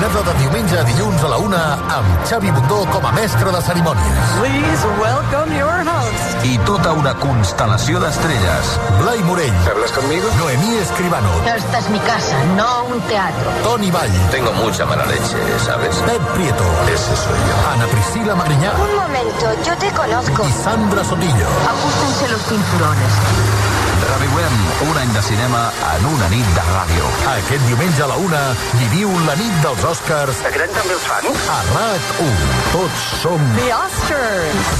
Matinada 0.00 0.32
de 0.32 0.38
diumenge 0.40 0.78
a 0.80 0.82
dilluns 0.88 1.22
a 1.26 1.28
la 1.28 1.36
una 1.44 1.58
amb 1.92 2.22
Xavi 2.24 2.48
Bundó 2.56 2.78
com 2.88 3.04
a 3.04 3.10
mestre 3.12 3.50
de 3.52 3.58
cerimònies. 3.66 4.30
Please 4.40 4.86
welcome 4.96 5.52
your 5.52 5.82
host. 5.84 6.46
I 6.48 6.56
tota 6.64 6.94
una 6.96 7.12
constel·lació 7.20 8.00
d'estrelles. 8.00 8.70
Blai 9.02 9.20
Morell. 9.28 9.58
¿Hablas 9.68 9.92
conmigo? 9.92 10.32
Noemí 10.38 10.78
Escribano. 10.80 11.28
Esta 11.44 11.78
es 11.84 11.90
mi 11.90 11.98
casa, 12.08 12.38
no 12.56 12.84
un 12.94 13.00
teatro. 13.12 13.44
Toni 13.62 13.90
Vall. 13.90 14.16
Tengo 14.30 14.52
mucha 14.64 14.86
mala 14.86 15.04
leche, 15.04 15.36
¿sabes? 15.66 15.94
Pep 16.08 16.22
Prieto. 16.32 16.64
Ese 16.88 17.14
soy 17.20 17.40
yo. 17.44 17.56
Ana 17.74 17.84
Priscila 17.92 18.34
Magriñá. 18.34 18.72
Un 18.80 18.96
momento, 19.04 19.52
yo 19.66 19.76
te 19.76 19.90
conozco. 19.90 20.48
I 20.48 20.52
Sandra 20.64 21.04
Sotillo. 21.04 21.48
Ajustense 21.68 22.28
los 22.32 22.40
cinturones. 22.48 23.69
Revivem 24.10 24.54
un 24.90 24.96
any 24.98 25.12
de 25.14 25.22
cinema 25.22 25.60
en 25.94 26.06
una 26.10 26.28
nit 26.32 26.48
de 26.56 26.64
ràdio. 26.66 27.10
Aquest 27.30 27.66
diumenge 27.68 28.02
a 28.02 28.08
la 28.10 28.16
una 28.18 28.40
viviu 28.74 29.12
la 29.26 29.36
nit 29.38 29.60
dels 29.62 29.84
Oscars. 29.92 30.40
També 30.42 30.96
els 30.96 31.06
fan? 31.06 31.28
A 31.54 31.58
RAC1. 31.70 32.48
Tots 32.72 33.04
som... 33.22 33.46
The 33.58 33.68
Oscars. 33.78 34.72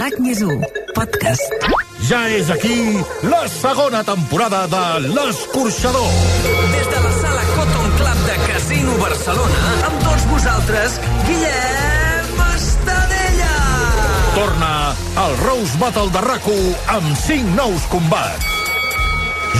RAC 0.00 0.16
més 0.24 0.40
1, 0.40 0.64
podcast. 0.96 1.66
Ja 2.08 2.22
és 2.32 2.48
aquí 2.50 2.78
la 3.28 3.42
segona 3.52 4.00
temporada 4.08 4.64
de 4.72 4.84
L'Escorxador. 5.12 6.08
Des 6.72 6.88
de 6.94 7.02
la 7.06 7.12
sala 7.20 7.44
Cotton 7.52 7.98
Club 8.00 8.22
de 8.30 8.38
Casino 8.46 8.96
Barcelona, 9.04 9.66
amb 9.90 10.06
tots 10.08 10.30
vosaltres, 10.32 11.02
Guillem! 11.28 12.01
Torna 14.34 14.94
al 15.16 15.36
Rose 15.44 15.76
Battle 15.76 16.08
de 16.08 16.20
rac 16.24 16.46
amb 16.88 17.16
5 17.16 17.52
nous 17.52 17.84
combats. 17.92 18.46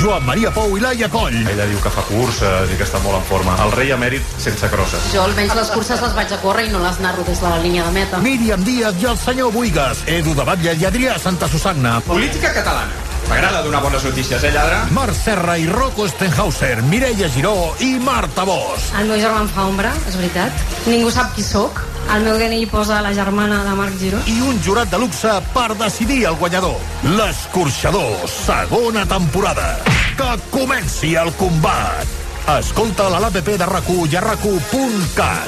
Joan 0.01 0.25
Maria 0.25 0.49
Pou 0.51 0.79
i 0.79 0.81
Laia 0.81 1.11
Coll. 1.13 1.37
Ella 1.45 1.67
diu 1.69 1.77
que 1.85 1.93
fa 1.93 2.01
curses 2.09 2.73
i 2.73 2.79
que 2.81 2.87
està 2.87 3.03
molt 3.05 3.19
en 3.19 3.27
forma. 3.29 3.59
El 3.67 3.75
rei 3.77 3.93
emèrit 3.93 4.33
sense 4.41 4.73
crosses. 4.73 5.13
Jo 5.13 5.27
almenys 5.27 5.53
les 5.61 5.75
curses 5.77 6.01
les 6.01 6.17
vaig 6.17 6.33
a 6.33 6.41
córrer 6.41 6.71
i 6.71 6.73
no 6.73 6.81
les 6.81 6.99
narro 7.05 7.29
des 7.29 7.45
de 7.45 7.49
la 7.53 7.61
línia 7.61 7.85
de 7.85 7.93
meta. 8.01 8.25
Míriam 8.25 8.65
Díaz 8.65 8.97
i 9.03 9.13
el 9.13 9.21
senyor 9.21 9.53
Buigas, 9.53 10.07
Edu 10.09 10.33
de 10.39 10.49
Batlle 10.49 10.79
i 10.81 10.89
Adrià 10.89 11.21
Santa 11.21 11.53
Susanna. 11.53 11.99
Política 12.09 12.57
catalana. 12.57 13.02
M'agrada 13.29 13.63
donar 13.63 13.83
bones 13.83 14.05
notícies, 14.05 14.43
eh, 14.45 14.51
lladre? 14.53 14.77
Marc 14.91 15.15
Serra 15.15 15.57
i 15.59 15.67
Rocco 15.67 16.07
Stenhauser, 16.09 16.83
Mireia 16.83 17.29
Giró 17.29 17.75
i 17.81 17.95
Marta 17.99 18.45
Bosch. 18.45 18.93
El 18.99 19.09
meu 19.09 19.19
germà 19.21 19.43
em 19.43 19.49
fa 19.49 19.67
ombra, 19.71 19.93
és 20.09 20.17
veritat. 20.17 20.53
Ningú 20.87 21.11
sap 21.11 21.35
qui 21.35 21.43
sóc. 21.43 21.81
El 22.13 22.25
meu 22.27 22.37
DNI 22.37 22.67
posa 22.67 23.01
la 23.01 23.13
germana 23.15 23.63
de 23.65 23.75
Marc 23.79 23.99
Giró. 23.99 24.19
I 24.27 24.41
un 24.41 24.61
jurat 24.63 24.91
de 24.91 24.99
luxe 24.99 25.33
per 25.55 25.71
decidir 25.77 26.25
el 26.27 26.37
guanyador. 26.37 26.77
L'Escorxador, 27.17 28.29
segona 28.29 29.07
temporada. 29.07 29.79
Que 30.17 30.33
comenci 30.51 31.15
el 31.15 31.33
combat. 31.41 32.19
Escolta 32.59 33.07
a 33.07 33.21
l'APP 33.23 33.55
de 33.57 33.67
rac 33.67 33.89
i 34.11 34.17
a 34.17 34.21
rac 34.21 34.43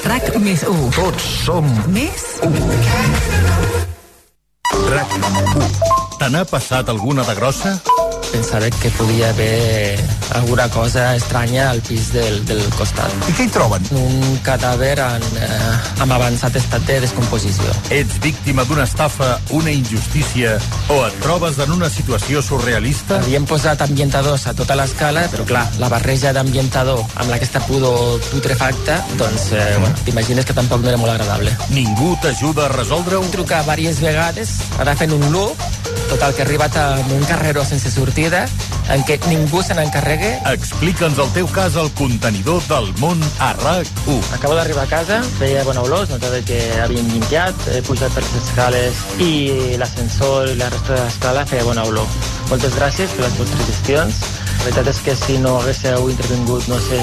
RAC 0.05 0.37
més 0.39 0.63
1. 0.63 0.89
Tots 0.95 1.27
som 1.43 1.67
Més 1.91 2.23
1. 2.41 3.94
RAC1. 4.73 5.67
Te 6.19 6.29
n'ha 6.31 6.45
passat 6.49 6.89
alguna 6.89 7.23
de 7.27 7.35
grossa? 7.37 7.75
Pensava 8.35 8.69
que 8.69 8.89
podia 8.89 9.29
haver 9.29 9.97
alguna 10.33 10.67
cosa 10.69 11.15
estranya 11.15 11.69
al 11.69 11.79
pis 11.79 12.11
del, 12.11 12.43
del 12.43 12.59
costat. 12.75 13.13
I 13.29 13.35
què 13.37 13.45
hi 13.45 13.51
troben? 13.53 13.85
Un 13.95 14.35
cadàver 14.43 14.97
en, 14.99 15.23
eh, 15.39 16.01
amb 16.03 16.11
avançat 16.17 16.57
estat 16.59 16.83
de 16.83 16.97
descomposició. 17.05 17.71
Ets 17.95 18.17
víctima 18.19 18.65
d'una 18.67 18.83
estafa, 18.83 19.37
una 19.55 19.71
injustícia 19.71 20.57
o 20.91 20.97
et 21.05 21.15
trobes 21.23 21.61
en 21.63 21.71
una 21.77 21.87
situació 21.89 22.43
surrealista? 22.43 23.21
Havíem 23.23 23.47
posat 23.47 23.85
ambientadors 23.87 24.49
a 24.51 24.55
tota 24.57 24.75
l'escala, 24.75 25.29
però 25.31 25.47
clar, 25.47 25.63
la 25.79 25.87
barreja 25.95 26.35
d'ambientador 26.35 27.05
amb 27.15 27.31
aquesta 27.37 27.63
pudor 27.69 28.19
putrefacta, 28.33 28.99
doncs, 29.15 29.47
eh, 29.55 29.63
bueno, 29.79 29.95
t'imagines 30.03 30.43
que 30.43 30.57
tampoc 30.59 30.83
no 30.83 30.91
era 30.91 30.99
molt 30.99 31.15
agradable. 31.15 31.55
Ningú 31.71 32.17
t'ajuda 32.19 32.67
a 32.67 32.75
resoldre-ho? 32.75 33.23
Trucar 33.31 33.63
diverses 33.63 34.03
vegades, 34.03 34.57
ara 34.83 34.99
fent 34.99 35.15
un 35.15 35.23
loop, 35.31 35.55
total, 36.09 36.35
que 36.35 36.43
he 36.43 36.45
arribat 36.45 36.75
a 36.77 36.99
un 37.15 37.23
carreró 37.25 37.63
sense 37.63 37.89
sortida, 38.25 38.47
en 38.93 39.03
què 39.05 39.17
ningú 39.29 39.61
se 39.63 39.75
n'encarregui. 39.75 40.31
Explica'ns 40.49 41.17
el 41.21 41.31
teu 41.35 41.47
cas 41.53 41.75
al 41.77 41.89
contenidor 41.97 42.61
del 42.69 42.91
món 42.99 43.21
a 43.39 43.53
RAC1. 43.57 44.33
Acabo 44.37 44.55
d'arribar 44.55 44.85
a 44.85 44.89
casa, 44.89 45.21
feia 45.39 45.63
bona 45.65 45.81
olor, 45.81 46.05
es 46.05 46.13
notava 46.13 46.39
que 46.45 46.59
havien 46.81 47.07
limpiat, 47.13 47.67
he 47.73 47.81
pujat 47.85 48.13
per 48.13 48.23
les 48.23 48.37
escales 48.41 49.03
i 49.21 49.75
l'ascensor 49.81 50.49
i 50.53 50.55
la 50.59 50.69
resta 50.73 50.95
de 50.95 51.03
l'escala 51.03 51.45
feia 51.49 51.65
bona 51.67 51.85
olor. 51.85 52.07
Moltes 52.49 52.77
gràcies 52.77 53.13
per 53.17 53.27
les 53.27 53.37
vostres 53.41 53.69
gestions. 53.73 54.23
La 54.55 54.71
veritat 54.71 54.93
és 54.95 55.03
que 55.05 55.19
si 55.19 55.37
no 55.41 55.59
haguéssiu 55.59 56.09
intervingut 56.09 56.71
no 56.71 56.81
sé 56.87 57.01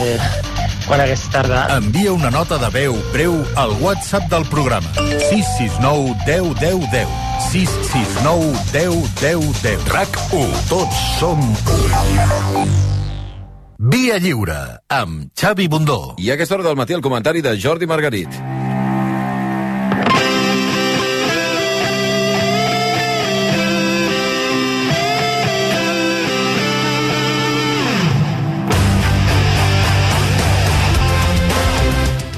quan 0.93 1.01
hagués 1.01 1.23
tardat. 1.33 1.71
Envia 1.73 2.13
una 2.13 2.29
nota 2.29 2.59
de 2.61 2.69
veu 2.75 2.97
breu 3.15 3.39
al 3.57 3.73
WhatsApp 3.81 4.29
del 4.29 4.45
programa. 4.53 4.93
669 5.31 6.13
10 6.27 6.53
10 6.61 6.91
10. 6.93 7.09
669 7.49 8.53
10 8.77 9.15
10 9.23 9.63
10. 9.63 9.87
RAC1. 9.89 10.53
Tots 10.69 11.03
som 11.17 11.41
1. 11.41 12.67
Via 13.93 14.19
Lliure, 14.21 14.61
amb 14.93 15.33
Xavi 15.33 15.67
Bundó. 15.73 16.15
I 16.21 16.31
a 16.31 16.37
aquesta 16.37 16.59
hora 16.59 16.69
del 16.69 16.77
matí 16.77 16.93
el 16.93 17.03
comentari 17.03 17.41
de 17.41 17.57
Jordi 17.57 17.89
Margarit. 17.89 18.62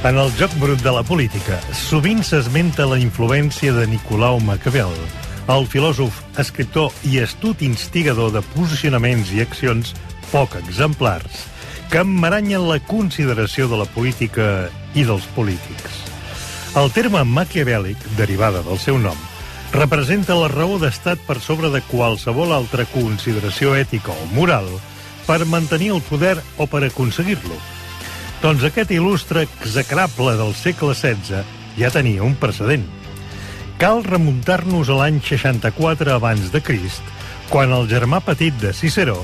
En 0.04 0.18
el 0.20 0.28
joc 0.36 0.52
brut 0.60 0.82
de 0.84 0.92
la 0.92 1.00
política, 1.00 1.56
sovint 1.72 2.18
s'esmenta 2.28 2.84
la 2.84 2.98
influència 3.00 3.72
de 3.72 3.86
Nicolau 3.88 4.36
Maquiavel, 4.44 4.92
el 5.48 5.64
filòsof, 5.72 6.18
escriptor 6.42 6.92
i 7.08 7.22
astut 7.24 7.62
instigador 7.64 8.28
de 8.34 8.42
posicionaments 8.52 9.32
i 9.32 9.40
accions 9.40 9.94
poc 10.28 10.58
exemplars, 10.60 11.46
que 11.88 12.02
emmaranyen 12.04 12.66
la 12.68 12.76
consideració 12.84 13.64
de 13.72 13.78
la 13.80 13.88
política 13.96 14.68
i 14.92 15.06
dels 15.08 15.24
polítics. 15.32 16.02
El 16.76 16.92
terme 16.92 17.24
maquiavèlic, 17.24 17.96
derivada 18.18 18.60
del 18.66 18.76
seu 18.82 19.00
nom, 19.00 19.16
representa 19.72 20.36
la 20.36 20.50
raó 20.52 20.76
d'estat 20.82 21.22
per 21.24 21.38
sobre 21.40 21.72
de 21.72 21.80
qualsevol 21.88 22.52
altra 22.52 22.84
consideració 22.92 23.72
ètica 23.72 24.12
o 24.12 24.28
moral 24.36 24.68
per 25.24 25.46
mantenir 25.48 25.94
el 25.96 26.04
poder 26.04 26.36
o 26.60 26.68
per 26.68 26.84
aconseguir-lo. 26.90 27.56
Doncs 28.44 28.61
aquest 28.68 28.90
il·lustre 28.92 29.40
execrable 29.46 30.35
del 30.37 30.50
segle 30.52 30.92
XVI 30.92 31.38
ja 31.78 31.88
tenia 31.88 32.20
un 32.26 32.35
precedent. 32.37 32.83
Cal 33.80 34.02
remuntar-nos 34.04 34.90
a 34.92 34.98
l'any 34.98 35.22
64 35.24 36.12
abans 36.12 36.50
de 36.52 36.61
Crist, 36.61 37.00
quan 37.48 37.72
el 37.72 37.88
germà 37.88 38.18
petit 38.26 38.59
de 38.61 38.74
Ciceró 38.76 39.22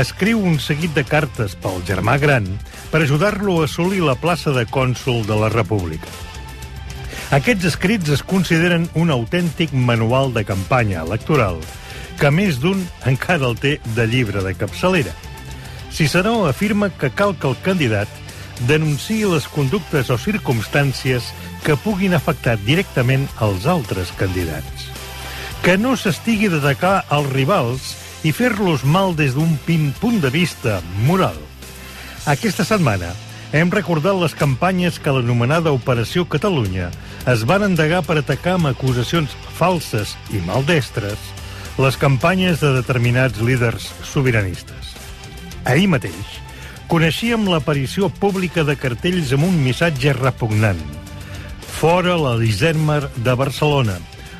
escriu 0.00 0.40
un 0.40 0.56
seguit 0.56 0.94
de 0.96 1.04
cartes 1.04 1.52
pel 1.60 1.84
germà 1.84 2.14
gran 2.22 2.48
per 2.88 3.02
ajudar-lo 3.02 3.58
a 3.60 3.66
assolir 3.68 4.00
la 4.06 4.16
plaça 4.16 4.56
de 4.56 4.64
cònsul 4.64 5.20
de 5.28 5.36
la 5.36 5.52
República. 5.52 6.08
Aquests 7.36 7.68
escrits 7.74 8.16
es 8.16 8.24
consideren 8.24 8.88
un 8.96 9.12
autèntic 9.12 9.76
manual 9.76 10.32
de 10.32 10.46
campanya 10.48 11.04
electoral, 11.04 11.60
que 12.16 12.32
més 12.32 12.56
d'un 12.64 12.80
encara 13.04 13.52
el 13.52 13.60
té 13.60 13.76
de 13.92 14.08
llibre 14.08 14.40
de 14.40 14.56
capçalera. 14.56 15.12
Ciceró 15.92 16.46
afirma 16.48 16.88
que 16.88 17.12
cal 17.12 17.36
que 17.36 17.52
el 17.52 17.60
candidat 17.60 18.21
denunciï 18.68 19.24
les 19.30 19.46
conductes 19.50 20.10
o 20.10 20.18
circumstàncies 20.18 21.32
que 21.64 21.78
puguin 21.78 22.14
afectar 22.14 22.58
directament 22.66 23.26
els 23.40 23.66
altres 23.66 24.12
candidats. 24.18 24.88
Que 25.62 25.76
no 25.78 25.94
s'estigui 25.96 26.50
d'atacar 26.50 27.04
els 27.14 27.30
rivals 27.32 27.92
i 28.26 28.32
fer-los 28.34 28.84
mal 28.84 29.16
des 29.18 29.34
d'un 29.34 29.58
punt 30.00 30.20
de 30.22 30.30
vista 30.30 30.80
moral. 31.06 31.38
Aquesta 32.26 32.64
setmana 32.66 33.10
hem 33.52 33.70
recordat 33.70 34.16
les 34.16 34.34
campanyes 34.34 34.98
que 35.02 35.12
l'anomenada 35.12 35.74
Operació 35.76 36.24
Catalunya 36.24 36.90
es 37.28 37.42
van 37.48 37.66
endegar 37.66 38.02
per 38.06 38.16
atacar 38.18 38.56
amb 38.58 38.70
acusacions 38.70 39.34
falses 39.58 40.16
i 40.32 40.40
maldestres 40.46 41.18
les 41.78 41.96
campanyes 41.96 42.60
de 42.60 42.72
determinats 42.78 43.40
líders 43.40 43.90
sobiranistes. 44.06 44.94
Ahir 45.64 45.88
mateix 45.88 46.40
coneixíem 46.92 47.46
l'aparició 47.48 48.10
pública 48.12 48.66
de 48.68 48.74
cartells 48.76 49.30
amb 49.32 49.46
un 49.46 49.54
missatge 49.64 50.12
repugnant. 50.12 50.80
Fora 51.64 52.18
l'Elisenmar 52.20 53.06
de 53.16 53.32
Barcelona, 53.40 53.94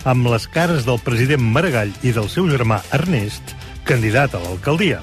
amb 0.05 0.27
les 0.29 0.45
cares 0.53 0.85
del 0.85 0.99
president 1.01 1.41
Maragall 1.55 1.95
i 2.05 2.11
del 2.13 2.29
seu 2.29 2.51
germà 2.53 2.83
Ernest, 2.93 3.55
candidat 3.89 4.37
a 4.37 4.43
l'alcaldia. 4.43 4.99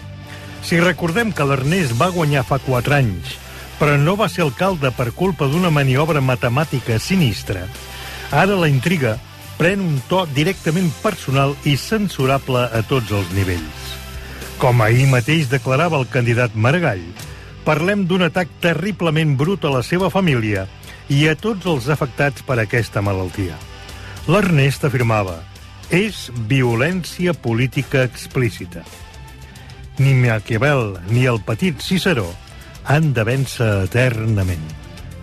Si 0.62 0.78
recordem 0.78 1.32
que 1.34 1.48
l'Ernest 1.50 1.96
va 1.98 2.12
guanyar 2.14 2.44
fa 2.46 2.60
4 2.62 2.96
anys, 3.00 3.32
però 3.80 3.96
no 3.98 4.14
va 4.20 4.28
ser 4.30 4.46
alcalde 4.46 4.92
per 4.94 5.10
culpa 5.18 5.48
d'una 5.50 5.72
maniobra 5.74 6.22
matemàtica 6.22 7.00
sinistra, 7.02 7.64
ara 8.30 8.60
la 8.62 8.70
intriga 8.70 9.16
pren 9.58 9.82
un 9.88 9.98
to 10.12 10.22
directament 10.38 10.94
personal 11.02 11.58
i 11.66 11.74
censurable 11.82 12.68
a 12.70 12.84
tots 12.86 13.10
els 13.10 13.34
nivells. 13.34 13.90
Com 14.62 14.86
ahir 14.86 15.10
mateix 15.10 15.50
declarava 15.50 15.98
el 15.98 16.06
candidat 16.14 16.54
Maragall, 16.54 17.08
parlem 17.65 18.06
d'un 18.08 18.26
atac 18.26 18.52
terriblement 18.63 19.36
brut 19.38 19.65
a 19.65 19.74
la 19.74 19.84
seva 19.84 20.10
família 20.13 20.67
i 21.10 21.26
a 21.28 21.36
tots 21.36 21.65
els 21.69 21.89
afectats 21.89 22.45
per 22.45 22.60
aquesta 22.62 23.02
malaltia. 23.06 23.58
L'Ernest 24.30 24.86
afirmava 24.86 25.39
és 25.89 26.28
violència 26.50 27.34
política 27.34 28.04
explícita. 28.06 28.84
Ni 30.00 30.13
Maquiavel 30.13 31.00
ni 31.10 31.26
el 31.28 31.41
petit 31.43 31.82
Ciceró 31.84 32.28
han 32.86 33.12
de 33.13 33.26
vèncer 33.26 33.69
eternament. 33.89 34.63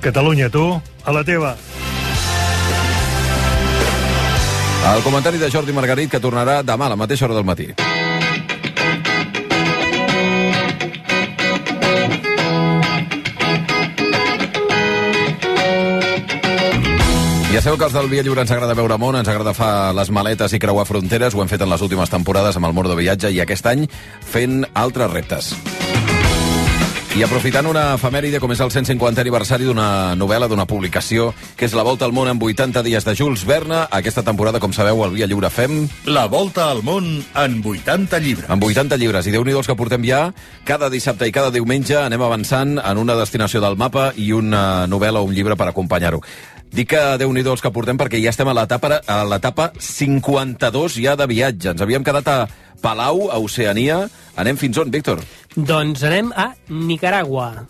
Catalunya, 0.05 0.51
tu, 0.53 0.69
a 1.05 1.15
la 1.15 1.25
teva. 1.25 1.57
El 4.87 5.03
comentari 5.03 5.39
de 5.39 5.51
Jordi 5.51 5.75
Margarit 5.75 6.13
que 6.13 6.23
tornarà 6.23 6.61
demà 6.63 6.87
a 6.87 6.95
la 6.95 6.99
mateixa 7.01 7.27
hora 7.27 7.35
del 7.35 7.49
matí. 7.49 7.73
Ja 17.57 17.63
sabeu 17.65 17.79
que 17.81 17.87
els 17.87 17.95
del 17.97 18.11
Via 18.13 18.21
Lliure 18.21 18.43
ens 18.45 18.51
agrada 18.53 18.75
veure 18.77 18.99
món, 19.01 19.17
ens 19.17 19.31
agrada 19.33 19.55
fer 19.57 19.95
les 19.97 20.11
maletes 20.13 20.53
i 20.53 20.59
creuar 20.61 20.85
fronteres, 20.85 21.33
ho 21.33 21.41
hem 21.41 21.49
fet 21.49 21.63
en 21.65 21.71
les 21.73 21.81
últimes 21.81 22.13
temporades 22.13 22.59
amb 22.61 22.69
el 22.69 22.75
Mor 22.77 22.91
de 22.91 22.99
Viatge 22.99 23.31
i 23.33 23.41
aquest 23.41 23.65
any 23.73 23.87
fent 24.21 24.67
altres 24.77 25.09
reptes. 25.15 25.49
I 27.17 27.23
aprofitant 27.25 27.65
una 27.65 27.95
efemèride 27.95 28.43
com 28.45 28.53
és 28.53 28.61
el 28.61 28.69
150 28.69 29.23
aniversari 29.23 29.65
d'una 29.65 30.13
novel·la, 30.21 30.51
d'una 30.53 30.67
publicació, 30.69 31.31
que 31.57 31.65
és 31.65 31.73
La 31.73 31.81
volta 31.81 32.05
al 32.05 32.13
món 32.13 32.29
en 32.29 32.37
80 32.37 32.83
dies 32.85 33.09
de 33.09 33.15
Jules 33.17 33.47
Verne, 33.49 33.87
aquesta 33.89 34.21
temporada, 34.21 34.61
com 34.61 34.77
sabeu, 34.77 35.01
al 35.01 35.17
Via 35.17 35.25
Lliure 35.25 35.49
fem... 35.49 35.87
La 36.05 36.27
volta 36.29 36.67
al 36.69 36.83
món 36.85 37.09
en 37.25 37.57
80 37.65 38.21
llibres. 38.21 38.51
En 38.53 38.61
80 38.61 39.01
llibres, 39.01 39.25
i 39.25 39.33
déu 39.33 39.49
nhi 39.49 39.57
que 39.65 39.79
portem 39.81 40.05
ja, 40.05 40.27
cada 40.69 40.93
dissabte 40.93 41.25
i 41.25 41.33
cada 41.33 41.49
diumenge 41.51 41.97
anem 42.03 42.21
avançant 42.21 42.77
en 42.85 43.01
una 43.01 43.17
destinació 43.17 43.65
del 43.65 43.81
mapa 43.81 44.11
i 44.21 44.35
una 44.37 44.85
novel·la 44.85 45.25
o 45.25 45.31
un 45.31 45.33
llibre 45.33 45.57
per 45.57 45.71
acompanyar-ho. 45.73 46.21
Dic 46.75 46.91
que 46.93 47.03
déu 47.21 47.33
nhi 47.33 47.45
els 47.47 47.63
que 47.63 47.73
portem 47.73 47.99
perquè 47.99 48.21
ja 48.23 48.33
estem 48.35 48.49
a 48.49 48.55
l'etapa 48.57 49.01
a 49.07 49.23
l'etapa 49.25 49.71
52 49.79 50.99
ja 51.03 51.17
de 51.17 51.27
viatge. 51.31 51.73
Ens 51.73 51.83
havíem 51.83 52.05
quedat 52.05 52.29
a 52.29 52.39
Palau, 52.83 53.29
a 53.31 53.39
Oceania. 53.41 54.07
Anem 54.37 54.59
fins 54.61 54.79
on, 54.79 54.91
Víctor? 54.93 55.23
Doncs 55.57 56.05
anem 56.05 56.33
a 56.37 56.53
Nicaragua. 56.69 57.67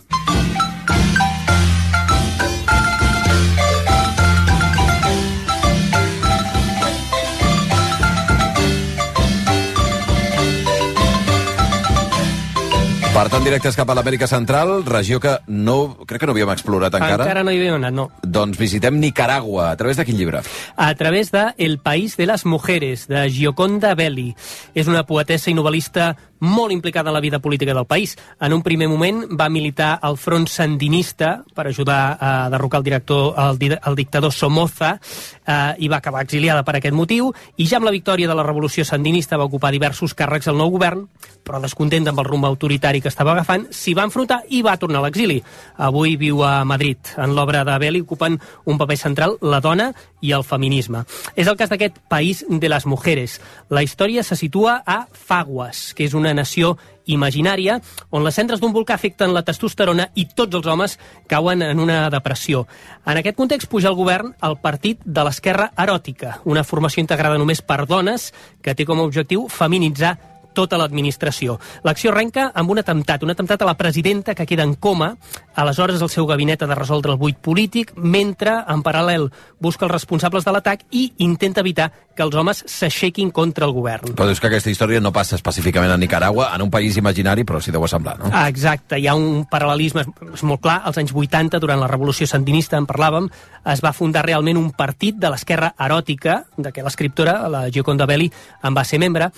Per 13.17 13.31
tant, 13.33 13.41
directes 13.41 13.73
cap 13.73 13.89
a 13.89 13.95
l'Amèrica 13.97 14.27
Central, 14.29 14.83
regió 14.85 15.17
que 15.17 15.31
no, 15.49 16.05
crec 16.05 16.21
que 16.21 16.27
no 16.29 16.35
havíem 16.35 16.51
explorat 16.53 16.93
encara. 16.99 17.25
Encara 17.25 17.41
no 17.41 17.49
hi 17.49 17.57
havíem 17.57 17.79
anat, 17.79 17.95
no. 17.97 18.03
Doncs 18.21 18.59
visitem 18.61 18.99
Nicaragua. 19.01 19.71
A 19.71 19.79
través 19.79 19.97
de 19.97 20.05
quin 20.05 20.19
llibre? 20.19 20.43
A 20.77 20.91
través 20.93 21.31
de 21.33 21.47
El 21.57 21.79
país 21.81 22.13
de 22.15 22.27
les 22.29 22.45
mujeres, 22.45 23.07
de 23.09 23.23
Gioconda 23.33 23.95
Belli. 23.97 24.35
És 24.77 24.85
una 24.85 25.01
poetessa 25.09 25.49
i 25.49 25.55
novel·lista 25.57 26.11
molt 26.39 26.71
implicada 26.71 27.09
en 27.09 27.15
la 27.15 27.21
vida 27.21 27.39
política 27.39 27.73
del 27.73 27.85
país. 27.85 28.17
En 28.39 28.53
un 28.53 28.63
primer 28.63 28.87
moment 28.89 29.23
va 29.39 29.49
militar 29.49 29.97
al 30.01 30.17
front 30.17 30.47
sandinista 30.47 31.43
per 31.55 31.67
ajudar 31.67 32.17
a 32.19 32.49
derrocar 32.49 32.79
el, 32.79 32.83
director, 32.83 33.33
el, 33.37 33.79
el 33.85 33.95
dictador 33.95 34.33
Somoza 34.33 34.99
eh, 35.45 35.75
i 35.79 35.87
va 35.87 35.97
acabar 35.97 36.23
exiliada 36.23 36.63
per 36.63 36.77
aquest 36.77 36.95
motiu 36.95 37.31
i 37.57 37.67
ja 37.67 37.77
amb 37.81 37.87
la 37.87 37.95
victòria 37.95 38.27
de 38.27 38.35
la 38.35 38.45
revolució 38.45 38.85
sandinista 38.85 39.37
va 39.37 39.47
ocupar 39.47 39.71
diversos 39.71 40.15
càrrecs 40.17 40.47
al 40.47 40.57
nou 40.59 40.71
govern 40.73 41.07
però 41.47 41.61
descontent 41.63 42.09
amb 42.11 42.19
el 42.19 42.27
rumb 42.27 42.45
autoritari 42.45 43.01
que 43.01 43.11
estava 43.11 43.31
agafant, 43.31 43.69
s'hi 43.71 43.95
va 43.95 44.05
enfrontar 44.07 44.41
i 44.51 44.61
va 44.65 44.75
tornar 44.79 44.99
a 44.99 45.05
l'exili. 45.07 45.39
Avui 45.77 46.17
viu 46.19 46.43
a 46.43 46.65
Madrid. 46.67 46.99
En 47.15 47.35
l'obra 47.37 47.63
de 47.67 47.77
Belli 47.79 48.03
ocupen 48.03 48.35
un 48.65 48.77
paper 48.77 48.97
central 48.99 49.37
la 49.41 49.61
dona 49.63 49.91
i 50.21 50.33
el 50.35 50.43
feminisme. 50.43 51.05
És 51.35 51.47
el 51.47 51.57
cas 51.57 51.71
d'aquest 51.71 52.01
País 52.11 52.43
de 52.49 52.69
les 52.69 52.85
Mujeres. 52.89 53.39
La 53.69 53.83
història 53.85 54.23
se 54.27 54.35
situa 54.35 54.81
a 54.85 55.05
Faguas, 55.11 55.93
que 55.95 56.07
és 56.07 56.15
una 56.17 56.26
nació 56.33 56.77
imaginària 57.07 57.79
on 58.09 58.23
les 58.25 58.35
cendres 58.35 58.59
d'un 58.59 58.73
volcà 58.75 58.97
afecten 58.97 59.33
la 59.33 59.43
testosterona 59.47 60.09
i 60.15 60.27
tots 60.35 60.59
els 60.59 60.67
homes 60.67 60.97
cauen 61.27 61.61
en 61.63 61.79
una 61.79 62.09
depressió. 62.13 62.65
En 63.05 63.17
aquest 63.19 63.37
context 63.37 63.69
puja 63.71 63.87
al 63.91 63.99
govern 63.99 64.33
el 64.43 64.57
Partit 64.63 65.03
de 65.05 65.23
l'Esquerra 65.23 65.71
Eròtica, 65.77 66.41
una 66.45 66.65
formació 66.67 67.01
integrada 67.01 67.37
només 67.39 67.61
per 67.61 67.85
dones 67.85 68.31
que 68.61 68.75
té 68.75 68.85
com 68.85 68.99
a 68.99 69.07
objectiu 69.07 69.47
feminitzar 69.47 70.17
tota 70.57 70.79
l'administració. 70.81 71.59
L'acció 71.85 72.11
arrenca 72.11 72.49
amb 72.57 72.73
un 72.73 72.81
atemptat, 72.81 73.23
un 73.23 73.35
atemptat 73.35 73.61
a 73.61 73.69
la 73.69 73.77
presidenta 73.77 74.33
que 74.35 74.47
queda 74.49 74.65
en 74.65 74.73
coma. 74.73 75.13
Aleshores 75.55 76.01
el 76.01 76.09
seu 76.09 76.25
gabinet 76.29 76.63
ha 76.63 76.69
de 76.69 76.77
resoldre 76.77 77.13
el 77.13 77.21
buit 77.21 77.37
polític, 77.37 77.93
mentre, 77.97 78.55
en 78.65 78.81
paral·lel, 78.85 79.29
busca 79.61 79.85
els 79.85 79.93
responsables 79.93 80.45
de 80.45 80.53
l'atac 80.53 80.85
i 80.91 81.11
intenta 81.25 81.61
evitar 81.61 81.91
que 82.17 82.25
els 82.25 82.35
homes 82.35 82.63
s'aixequin 82.65 83.29
contra 83.31 83.67
el 83.67 83.73
govern. 83.75 84.15
Però 84.17 84.25
dius 84.25 84.41
que 84.41 84.49
aquesta 84.49 84.71
història 84.73 85.01
no 85.03 85.13
passa 85.13 85.37
específicament 85.37 85.93
a 85.93 85.99
Nicaragua, 86.01 86.49
en 86.55 86.65
un 86.65 86.71
país 86.73 86.97
imaginari, 86.97 87.45
però 87.45 87.61
sí 87.61 87.71
deu 87.71 87.85
assemblar, 87.85 88.17
no? 88.19 88.31
Ah, 88.33 88.47
Exacte, 88.49 88.97
hi 88.97 89.05
ha 89.07 89.13
un 89.15 89.45
paral·lelisme 89.51 90.07
és 90.33 90.43
molt 90.47 90.63
clar. 90.65 90.79
Als 90.89 90.97
anys 90.97 91.13
80, 91.13 91.61
durant 91.61 91.79
la 91.79 91.91
revolució 91.91 92.25
sandinista, 92.27 92.81
en 92.81 92.89
parlàvem, 92.89 93.29
es 93.69 93.83
va 93.85 93.93
fundar 93.93 94.25
realment 94.25 94.57
un 94.57 94.71
partit 94.73 95.19
de 95.21 95.29
l'esquerra 95.29 95.75
eròtica, 95.77 96.41
de 96.57 96.73
què 96.73 96.83
l'escriptora, 96.85 97.43
la 97.53 97.67
Gioconda 97.69 98.09
Belli, 98.09 98.31
en 98.63 98.75
va 98.77 98.85
ser 98.87 98.99
membre, 99.03 99.29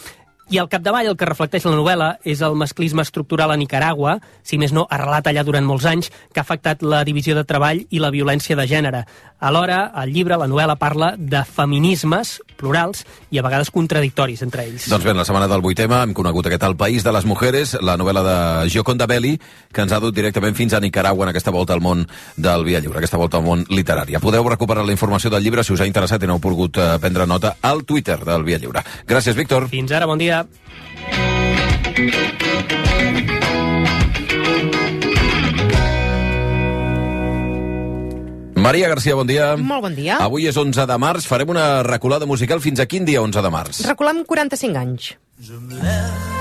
i 0.50 0.58
al 0.58 0.70
capdavall 0.70 1.06
el 1.12 1.18
que 1.18 1.28
reflecteix 1.30 1.66
la 1.68 1.76
novel·la 1.78 2.08
és 2.26 2.40
el 2.42 2.56
masclisme 2.58 3.04
estructural 3.06 3.52
a 3.54 3.58
Nicaragua, 3.60 4.16
si 4.42 4.58
més 4.58 4.74
no 4.74 4.88
arrelat 4.90 5.30
allà 5.30 5.44
durant 5.46 5.66
molts 5.66 5.86
anys, 5.86 6.10
que 6.34 6.42
ha 6.42 6.46
afectat 6.46 6.82
la 6.82 7.04
divisió 7.06 7.36
de 7.38 7.46
treball 7.46 7.84
i 7.90 8.02
la 8.02 8.10
violència 8.10 8.58
de 8.58 8.66
gènere. 8.66 9.04
Alhora, 9.40 9.92
el 10.04 10.12
llibre, 10.14 10.38
la 10.38 10.48
novel·la, 10.52 10.76
parla 10.80 11.14
de 11.18 11.42
feminismes 11.48 12.40
plurals 12.60 13.06
i 13.32 13.40
a 13.40 13.44
vegades 13.46 13.72
contradictoris 13.72 14.44
entre 14.44 14.66
ells. 14.68 14.90
Doncs 14.92 15.06
bé, 15.08 15.14
la 15.16 15.24
setmana 15.28 15.48
del 15.48 15.64
8 15.64 15.88
hem 15.88 16.14
conegut 16.14 16.50
aquest 16.50 16.66
El 16.68 16.76
País 16.80 17.06
de 17.08 17.14
les 17.16 17.26
Mujeres, 17.26 17.78
la 17.82 17.96
novel·la 17.98 18.24
de 18.26 18.36
Gioconda 18.70 19.08
Belli, 19.08 19.38
que 19.72 19.86
ens 19.86 19.96
ha 19.96 20.02
dut 20.04 20.16
directament 20.16 20.58
fins 20.58 20.76
a 20.76 20.84
Nicaragua 20.84 21.26
en 21.26 21.32
aquesta 21.34 21.56
volta 21.56 21.74
al 21.74 21.82
món 21.82 22.04
del 22.36 22.66
Via 22.68 22.84
Lliure, 22.84 23.00
aquesta 23.00 23.22
volta 23.22 23.40
al 23.40 23.48
món 23.48 23.64
literària. 23.70 24.20
Podeu 24.20 24.48
recuperar 24.50 24.84
la 24.86 24.96
informació 24.96 25.32
del 25.32 25.44
llibre 25.44 25.64
si 25.64 25.74
us 25.74 25.82
ha 25.82 25.88
interessat 25.88 26.24
i 26.24 26.28
no 26.28 26.36
heu 26.36 26.44
pogut 26.44 26.78
eh, 26.78 26.92
prendre 27.00 27.28
nota 27.28 27.56
al 27.62 27.86
Twitter 27.86 28.20
del 28.26 28.44
Via 28.44 28.60
Lliure. 28.60 28.84
Gràcies, 29.08 29.40
Víctor. 29.40 29.70
Fins 29.72 29.96
ara, 29.96 30.10
bon 30.10 30.20
dia. 30.20 30.44
Maria 38.60 38.90
Garcia, 38.92 39.16
bon 39.16 39.28
dia. 39.28 39.54
Molt 39.56 39.86
bon 39.88 39.96
dia. 39.96 40.18
Avui 40.20 40.50
és 40.50 40.58
11 40.60 40.86
de 40.90 40.98
març, 41.00 41.28
farem 41.30 41.54
una 41.56 41.82
reculada 41.88 42.28
musical 42.28 42.60
fins 42.60 42.84
a 42.84 42.88
quin 42.92 43.08
dia 43.08 43.24
11 43.24 43.46
de 43.46 43.54
març? 43.56 43.86
Reculem 43.88 44.26
45 44.28 44.84
anys. 44.84 45.14
Je 45.40 45.56
me 45.56 45.80
lève 45.80 46.39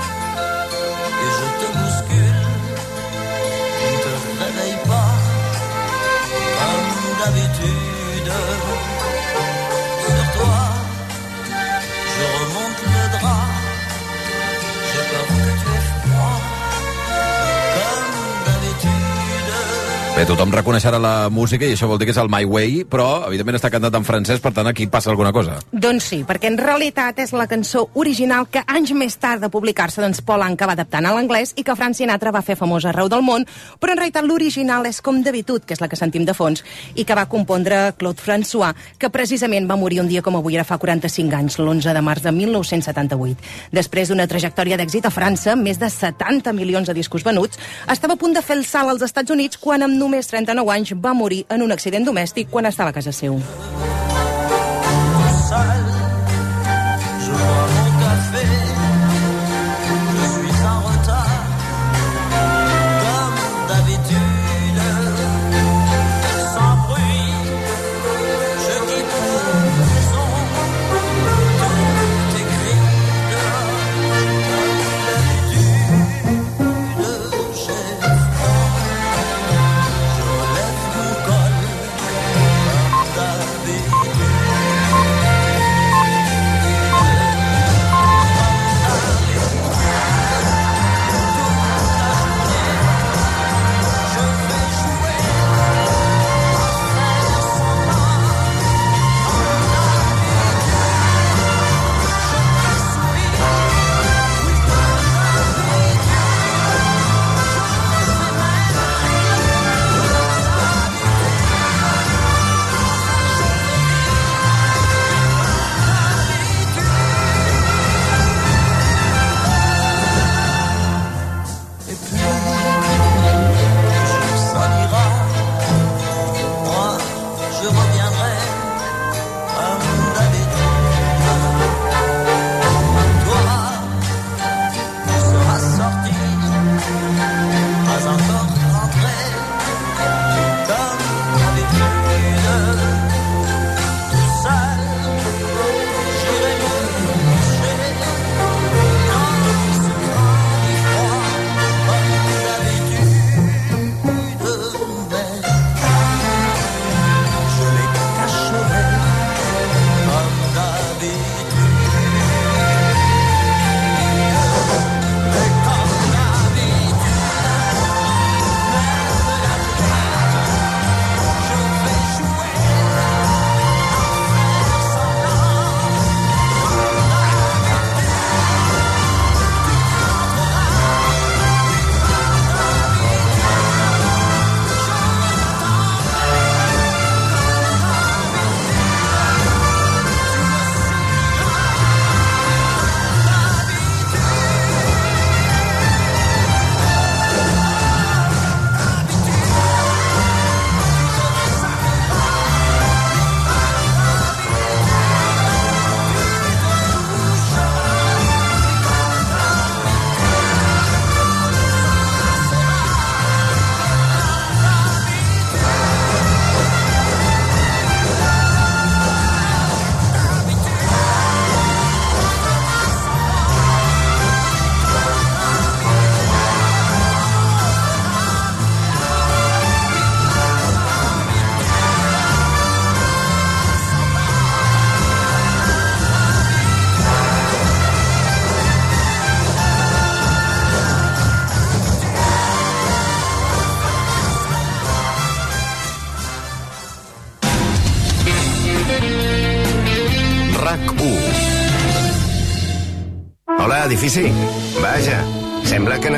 Bé, 20.19 20.25
tothom 20.27 20.51
reconeixerà 20.51 20.97
la 20.99 21.29
música 21.31 21.63
i 21.63 21.77
això 21.77 21.87
vol 21.87 21.95
dir 21.95 22.03
que 22.09 22.11
és 22.11 22.17
el 22.19 22.27
My 22.27 22.43
Way, 22.43 22.81
però 22.91 23.21
evidentment 23.29 23.55
està 23.55 23.69
cantat 23.71 23.95
en 23.95 24.03
francès, 24.03 24.41
per 24.43 24.49
tant 24.51 24.67
aquí 24.67 24.83
passa 24.91 25.07
alguna 25.13 25.29
cosa. 25.31 25.53
Doncs 25.71 26.09
sí, 26.11 26.17
perquè 26.27 26.49
en 26.51 26.57
realitat 26.59 27.21
és 27.23 27.31
la 27.31 27.45
cançó 27.47 27.85
original 27.95 28.49
que 28.51 28.59
anys 28.67 28.91
més 28.99 29.15
tard 29.15 29.39
de 29.39 29.47
publicar-se 29.47 30.03
doncs 30.03 30.19
Paul 30.27 30.43
Anka 30.43 30.67
va 30.67 30.75
adaptant 30.75 31.07
a 31.07 31.13
l'anglès 31.15 31.53
i 31.55 31.63
que 31.63 31.75
Frank 31.79 31.95
Sinatra 31.95 32.33
va 32.35 32.41
fer 32.43 32.57
famosa 32.59 32.89
arreu 32.91 33.07
del 33.07 33.23
món, 33.23 33.45
però 33.79 33.95
en 33.95 34.01
realitat 34.01 34.27
l'original 34.27 34.89
és 34.89 34.99
com 34.99 35.21
d'habitud, 35.23 35.63
que 35.63 35.77
és 35.77 35.79
la 35.79 35.87
que 35.87 35.95
sentim 35.95 36.27
de 36.27 36.35
fons, 36.35 36.65
i 36.99 37.07
que 37.07 37.15
va 37.15 37.23
compondre 37.31 37.93
Claude 37.95 38.19
François, 38.19 38.75
que 38.99 39.07
precisament 39.15 39.71
va 39.71 39.79
morir 39.79 40.01
un 40.03 40.11
dia 40.11 40.25
com 40.25 40.35
avui, 40.35 40.59
ara 40.59 40.67
fa 40.67 40.81
45 40.83 41.39
anys, 41.39 41.59
l'11 41.63 41.95
de 41.95 42.03
març 42.03 42.27
de 42.27 42.35
1978. 42.35 43.47
Després 43.71 44.11
d'una 44.11 44.27
trajectòria 44.27 44.75
d'èxit 44.83 45.07
a 45.07 45.15
França, 45.15 45.55
més 45.55 45.79
de 45.79 45.87
70 45.87 46.51
milions 46.59 46.91
de 46.91 46.99
discos 46.99 47.23
venuts, 47.23 47.55
estava 47.87 48.19
a 48.19 48.21
punt 48.27 48.35
de 48.35 48.43
fer 48.43 48.59
el 48.59 48.67
salt 48.67 48.91
als 48.97 49.07
Estats 49.07 49.31
Units 49.31 49.63
quan 49.63 49.87
amb 49.87 50.08
només 50.09 50.29
39 50.31 50.73
anys 50.73 50.95
va 50.97 51.13
morir 51.13 51.43
en 51.53 51.61
un 51.61 51.75
accident 51.75 52.07
domèstic 52.07 52.49
quan 52.49 52.65
estava 52.65 52.89
a 52.89 52.97
casa 52.97 53.13
seu. 53.13 53.37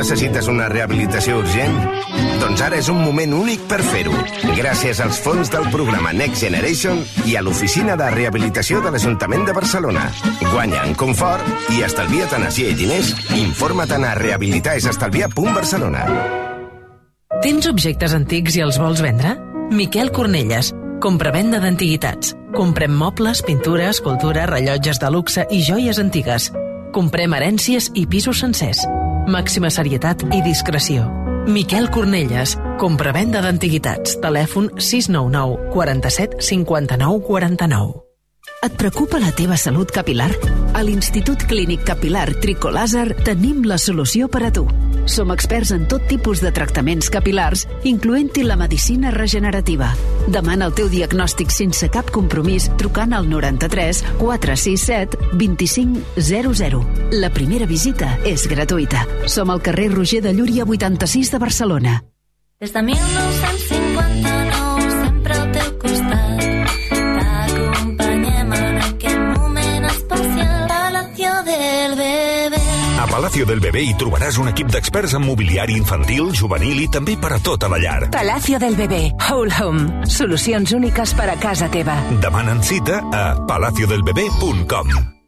Necessites 0.02 0.48
una 0.50 0.66
rehabilitació 0.72 1.38
urgent. 1.44 1.76
Doncs 2.42 2.62
ara 2.66 2.80
és 2.82 2.90
un 2.90 2.98
moment 3.06 3.36
únic 3.38 3.62
per 3.70 3.80
fer-ho. 3.86 4.14
Gràcies 4.58 5.02
als 5.04 5.20
fons 5.22 5.52
del 5.54 5.68
programa 5.74 6.14
Next 6.16 6.42
Generation 6.42 7.04
i 7.30 7.36
a 7.38 7.44
l'oficina 7.46 7.94
de 8.00 8.08
rehabilitació 8.16 8.82
de 8.82 8.92
l'Ajuntament 8.96 9.46
de 9.46 9.54
Barcelona. 9.54 10.08
Guanya 10.42 10.82
en 10.88 10.96
confort 10.98 11.46
i 11.76 11.84
estalvia't 11.86 12.34
energia 12.40 12.72
i 12.72 12.78
diners. 12.80 13.14
Informa't 13.38 14.08
a 14.08 14.16
rehabilitaesestalviar.barcelona. 14.18 16.06
Tens 17.42 17.70
objectes 17.70 18.14
antics 18.18 18.58
i 18.58 18.66
els 18.66 18.82
vols 18.82 19.02
vendre? 19.06 19.36
Miquel 19.72 20.12
Cornelles, 20.12 20.74
compravenda 21.02 21.62
d'antiguitats. 21.62 22.34
Comprem 22.58 22.92
mobles, 22.98 23.46
pintures, 23.46 24.02
escultura, 24.02 24.48
rellotges 24.50 25.00
de 25.00 25.14
luxe 25.14 25.46
i 25.50 25.62
joies 25.64 26.02
antigues. 26.02 26.50
Comprem 26.92 27.38
herències 27.38 27.94
i 27.96 28.10
pisos 28.10 28.42
sencers. 28.44 28.84
Màxima 29.28 29.70
serietat 29.70 30.24
i 30.34 30.42
discreció. 30.42 31.06
Miquel 31.46 31.90
Cornelles, 31.94 32.56
compravenda 32.82 33.42
d'antiguitats. 33.42 34.18
Telèfon 34.22 34.72
699 34.78 35.70
47 35.74 36.42
59 36.42 37.22
49. 37.28 38.02
Et 38.66 38.74
preocupa 38.78 39.20
la 39.22 39.32
teva 39.34 39.58
salut 39.58 39.92
capilar? 39.94 40.32
A 40.74 40.82
l'Institut 40.86 41.46
Clínic 41.50 41.86
Capilar 41.86 42.28
Tricolàser 42.42 43.12
tenim 43.26 43.62
la 43.66 43.78
solució 43.78 44.30
per 44.30 44.46
a 44.48 44.52
tu. 44.54 44.66
Som 45.06 45.32
experts 45.32 45.72
en 45.72 45.88
tot 45.88 46.06
tipus 46.08 46.42
de 46.42 46.52
tractaments 46.52 47.10
capilars, 47.10 47.68
incloent-hi 47.84 48.44
la 48.44 48.56
medicina 48.56 49.12
regenerativa. 49.12 49.92
Demana 50.28 50.68
el 50.70 50.76
teu 50.78 50.90
diagnòstic 50.92 51.52
sense 51.54 51.90
cap 51.94 52.12
compromís 52.14 52.70
trucant 52.78 53.16
al 53.18 53.30
93 53.30 54.04
467 54.20 55.34
2500. 55.40 56.86
La 57.22 57.32
primera 57.34 57.66
visita 57.66 58.18
és 58.26 58.48
gratuïta. 58.48 59.08
Som 59.26 59.50
al 59.50 59.62
carrer 59.62 59.92
Roger 59.96 60.22
de 60.22 60.34
Llúria 60.38 60.66
86 60.68 61.32
de 61.32 61.40
Barcelona. 61.40 62.00
Des 62.62 62.74
de 62.74 62.82
1950 62.86 63.71
Palacio 73.32 73.48
del 73.48 73.62
Bebé 73.64 73.82
hi 73.88 73.94
trobaràs 73.96 74.36
un 74.42 74.50
equip 74.50 74.68
d'experts 74.74 75.14
en 75.16 75.24
mobiliari 75.24 75.78
infantil, 75.80 76.34
juvenil 76.36 76.82
i 76.84 76.90
també 76.92 77.16
per 77.16 77.30
a 77.32 77.38
tota 77.40 77.70
la 77.72 77.80
llar. 77.80 78.10
Palacio 78.12 78.60
del 78.60 78.76
Bebé. 78.76 79.00
Whole 79.24 79.56
Home. 79.56 80.04
Solucions 80.18 80.76
úniques 80.76 81.16
per 81.16 81.30
a 81.32 81.38
casa 81.40 81.72
teva. 81.72 81.96
Demanen 82.20 82.60
cita 82.60 83.00
a 83.00 83.24
palaciodelbebé.com. 83.48 85.21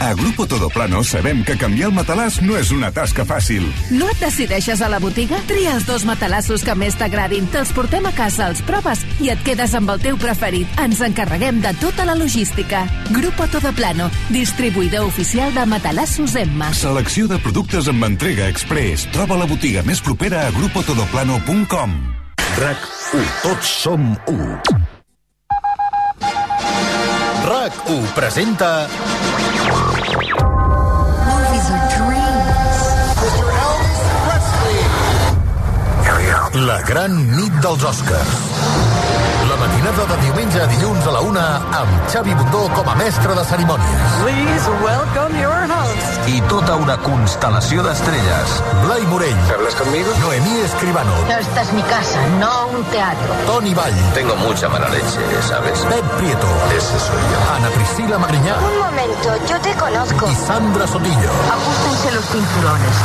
A 0.00 0.14
Grupo 0.14 0.46
Todoplano 0.46 1.02
sabem 1.04 1.42
que 1.44 1.56
canviar 1.56 1.90
el 1.90 1.94
matalàs 1.94 2.40
no 2.42 2.56
és 2.58 2.72
una 2.74 2.90
tasca 2.92 3.24
fàcil. 3.28 3.64
No 3.94 4.08
et 4.10 4.20
decideixes 4.22 4.82
a 4.82 4.88
la 4.90 4.98
botiga? 5.02 5.38
Tria 5.46 5.76
els 5.76 5.86
dos 5.86 6.06
matalassos 6.08 6.64
que 6.66 6.74
més 6.78 6.96
t'agradin, 6.98 7.46
te'ls 7.52 7.72
portem 7.76 8.06
a 8.08 8.12
casa, 8.16 8.48
els 8.50 8.62
proves 8.66 9.04
i 9.22 9.30
et 9.34 9.42
quedes 9.46 9.74
amb 9.78 9.92
el 9.94 10.02
teu 10.02 10.18
preferit. 10.20 10.70
Ens 10.82 11.02
encarreguem 11.04 11.60
de 11.62 11.74
tota 11.82 12.06
la 12.08 12.16
logística. 12.18 12.84
Grupo 13.10 13.46
Todoplano, 13.52 14.10
distribuïdor 14.30 15.06
oficial 15.06 15.54
de 15.54 15.66
matalassos 15.66 16.34
Emma. 16.36 16.72
Selecció 16.74 17.28
de 17.30 17.38
productes 17.42 17.90
amb 17.92 18.08
entrega 18.08 18.48
express. 18.50 19.06
Troba 19.14 19.38
la 19.38 19.46
botiga 19.50 19.84
més 19.86 20.02
propera 20.02 20.46
a 20.48 20.54
grupotodoplano.com. 20.56 21.94
RAC 22.58 22.88
1. 23.14 23.28
Tots 23.42 23.76
som 23.84 24.10
1. 24.26 24.58
RAC 27.48 27.72
1 27.88 28.12
presenta... 28.14 28.72
La 36.52 36.82
gran 36.84 37.14
nit 37.32 37.54
dels 37.64 37.80
Oscars. 37.82 38.32
La 39.48 39.56
matinada 39.56 40.04
de 40.10 40.16
diumenge 40.20 40.60
a 40.60 40.66
dilluns 40.68 41.06
a 41.08 41.14
la 41.14 41.22
una 41.24 41.44
amb 41.78 42.10
Xavi 42.12 42.34
Bundó 42.36 42.66
com 42.74 42.90
a 42.92 42.96
mestre 42.98 43.32
de 43.38 43.44
cerimònies. 43.48 44.18
Please 44.20 44.68
welcome 44.84 45.40
your 45.40 45.64
host. 45.72 46.28
I 46.28 46.42
tota 46.52 46.76
una 46.76 46.98
constel·lació 47.00 47.86
d'estrelles. 47.86 48.52
Blai 48.82 49.00
Morell. 49.08 49.40
¿Hablas 49.54 49.78
conmigo? 49.80 50.12
Noemí 50.20 50.58
Escribano. 50.66 51.16
Esta 51.38 51.62
es 51.62 51.72
mi 51.72 51.82
casa, 51.88 52.20
no 52.38 52.52
un 52.76 52.84
teatro. 52.92 53.32
Toni 53.46 53.72
Vall. 53.72 53.96
Tengo 54.12 54.36
mucha 54.44 54.68
mala 54.68 54.90
leche, 54.90 55.24
¿sabes? 55.48 55.80
Pep 55.88 56.04
Prieto. 56.20 56.52
Ese 56.76 57.00
soy 57.00 57.22
yo. 57.32 57.40
Ana 57.56 57.70
Priscila 57.70 58.18
Magriñá. 58.18 58.56
Un 58.60 58.78
momento, 58.78 59.28
yo 59.48 59.58
te 59.58 59.72
conozco. 59.72 60.28
I 60.28 60.34
Sandra 60.34 60.86
Sotillo. 60.86 61.32
Ajustense 61.48 62.12
los 62.12 62.26
cinturones. 62.26 62.96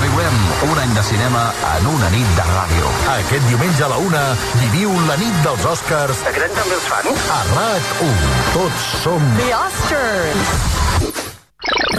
Reviurem 0.00 0.36
un 0.70 0.78
any 0.80 0.92
de 0.96 1.02
cinema 1.04 1.40
en 1.76 1.86
una 1.90 2.08
nit 2.14 2.28
de 2.36 2.44
ràdio. 2.48 2.92
Aquest 3.18 3.48
diumenge 3.50 3.82
a 3.84 3.88
la 3.92 3.98
una 4.00 4.22
viviu 4.62 4.94
la 5.04 5.16
nit 5.20 5.42
dels 5.44 5.66
Oscars. 5.68 6.22
T'agraden 6.24 6.56
també 6.56 6.78
els 6.78 6.86
fans? 6.88 7.26
A 7.34 7.40
RAC1. 7.50 8.22
Tots 8.54 8.86
som... 9.02 9.26
The 9.36 9.50
Oscars. 9.58 10.54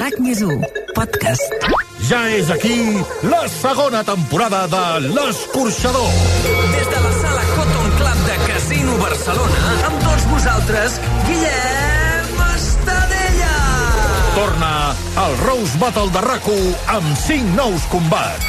RAC 0.02 0.18
més 0.26 0.42
1, 0.48 0.66
podcast. 0.98 1.70
Ja 2.10 2.24
és 2.34 2.50
aquí 2.50 2.74
la 3.30 3.44
segona 3.60 4.02
temporada 4.08 4.66
de 4.74 4.84
L'Escorxador. 5.06 6.12
Des 6.74 6.92
de 6.96 7.06
la 7.06 7.16
sala 7.22 7.48
Cotton 7.54 7.96
Club 8.02 8.28
de 8.32 8.42
Casino 8.50 9.00
Barcelona, 9.06 9.64
amb 9.92 10.06
tots 10.10 10.30
vosaltres, 10.34 11.02
Guillem! 11.30 11.91
Torna 14.42 14.96
al 15.22 15.38
Rose 15.38 15.78
Battle 15.78 16.10
de 16.10 16.22
rac 16.24 16.48
amb 16.90 17.10
5 17.14 17.52
nous 17.54 17.84
combats. 17.92 18.48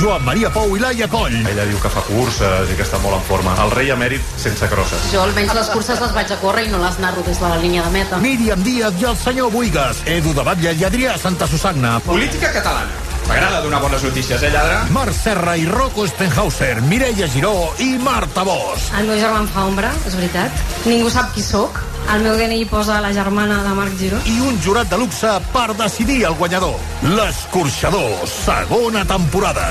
Joan 0.00 0.24
Maria 0.24 0.48
Pou 0.54 0.72
i 0.72 0.80
Laia 0.80 1.04
Coll. 1.12 1.36
Ella 1.50 1.66
diu 1.68 1.76
que 1.82 1.90
fa 1.92 2.00
curses 2.06 2.72
i 2.72 2.78
que 2.78 2.86
està 2.86 2.96
molt 3.02 3.18
en 3.18 3.26
forma. 3.28 3.52
El 3.60 3.74
rei 3.74 3.92
emèrit 3.92 4.24
sense 4.40 4.70
crosses. 4.72 5.10
Jo 5.12 5.26
almenys 5.26 5.52
les 5.58 5.68
curses 5.74 6.00
les 6.00 6.16
vaig 6.16 6.32
a 6.32 6.40
córrer 6.40 6.64
i 6.64 6.72
no 6.72 6.80
les 6.80 6.96
narro 6.96 7.20
des 7.28 7.36
de 7.36 7.52
la 7.52 7.60
línia 7.60 7.84
de 7.84 7.92
meta. 7.98 8.22
Míriam 8.24 8.64
Díaz 8.64 8.96
i 9.04 9.10
el 9.10 9.20
senyor 9.20 9.52
Buigas, 9.52 10.00
Edu 10.08 10.32
de 10.32 10.48
Batlle 10.48 10.72
i 10.72 10.88
Adrià 10.88 11.18
Santa 11.20 11.50
Susanna. 11.50 11.98
Política 12.08 12.48
catalana. 12.56 13.10
M'agrada 13.28 13.60
donar 13.60 13.82
bones 13.84 14.02
notícies, 14.02 14.42
eh, 14.42 14.48
lladre? 14.50 14.80
Marc 14.96 15.12
Serra 15.12 15.58
i 15.60 15.68
Rocco 15.68 16.08
Stenhauser, 16.08 16.80
Mireia 16.88 17.28
Giró 17.28 17.74
i 17.78 17.92
Marta 18.00 18.48
Bosch. 18.48 18.88
El 18.96 19.12
meu 19.12 19.20
germà 19.20 19.44
em 19.44 19.52
fa 19.52 19.68
ombra, 19.68 19.92
és 20.08 20.16
veritat. 20.16 20.64
Ningú 20.88 21.12
sap 21.12 21.34
qui 21.36 21.44
sóc. 21.44 21.78
El 22.10 22.24
meu 22.26 22.34
DNI 22.34 22.64
posa 22.66 22.96
la 23.00 23.12
germana 23.14 23.60
de 23.62 23.72
Marc 23.76 23.92
Giró. 23.98 24.18
I 24.26 24.40
un 24.42 24.56
jurat 24.64 24.88
de 24.90 24.98
luxe 24.98 25.30
per 25.52 25.68
decidir 25.78 26.24
el 26.26 26.34
guanyador. 26.34 26.74
L'Escorxador, 27.06 28.26
segona 28.26 29.04
temporada. 29.06 29.68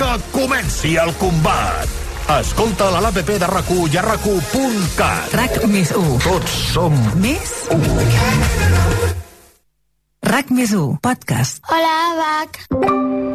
Que 0.00 0.08
comenci 0.32 0.94
el 0.96 1.12
combat. 1.20 1.92
Escolta 2.38 2.88
a 2.88 3.02
l'APP 3.04 3.34
de 3.42 3.50
rac 3.50 3.68
i 3.92 3.98
a 4.00 4.06
rac 4.06 4.24
RAC 5.36 5.60
més 5.68 5.92
1. 5.92 6.18
Tots 6.24 6.56
som 6.72 6.96
Més 7.20 7.52
1. 7.76 7.82
RAC 10.32 10.50
més 10.56 10.72
1, 10.72 10.96
podcast. 11.02 11.60
Hola, 11.68 11.94
Abac. 12.14 12.62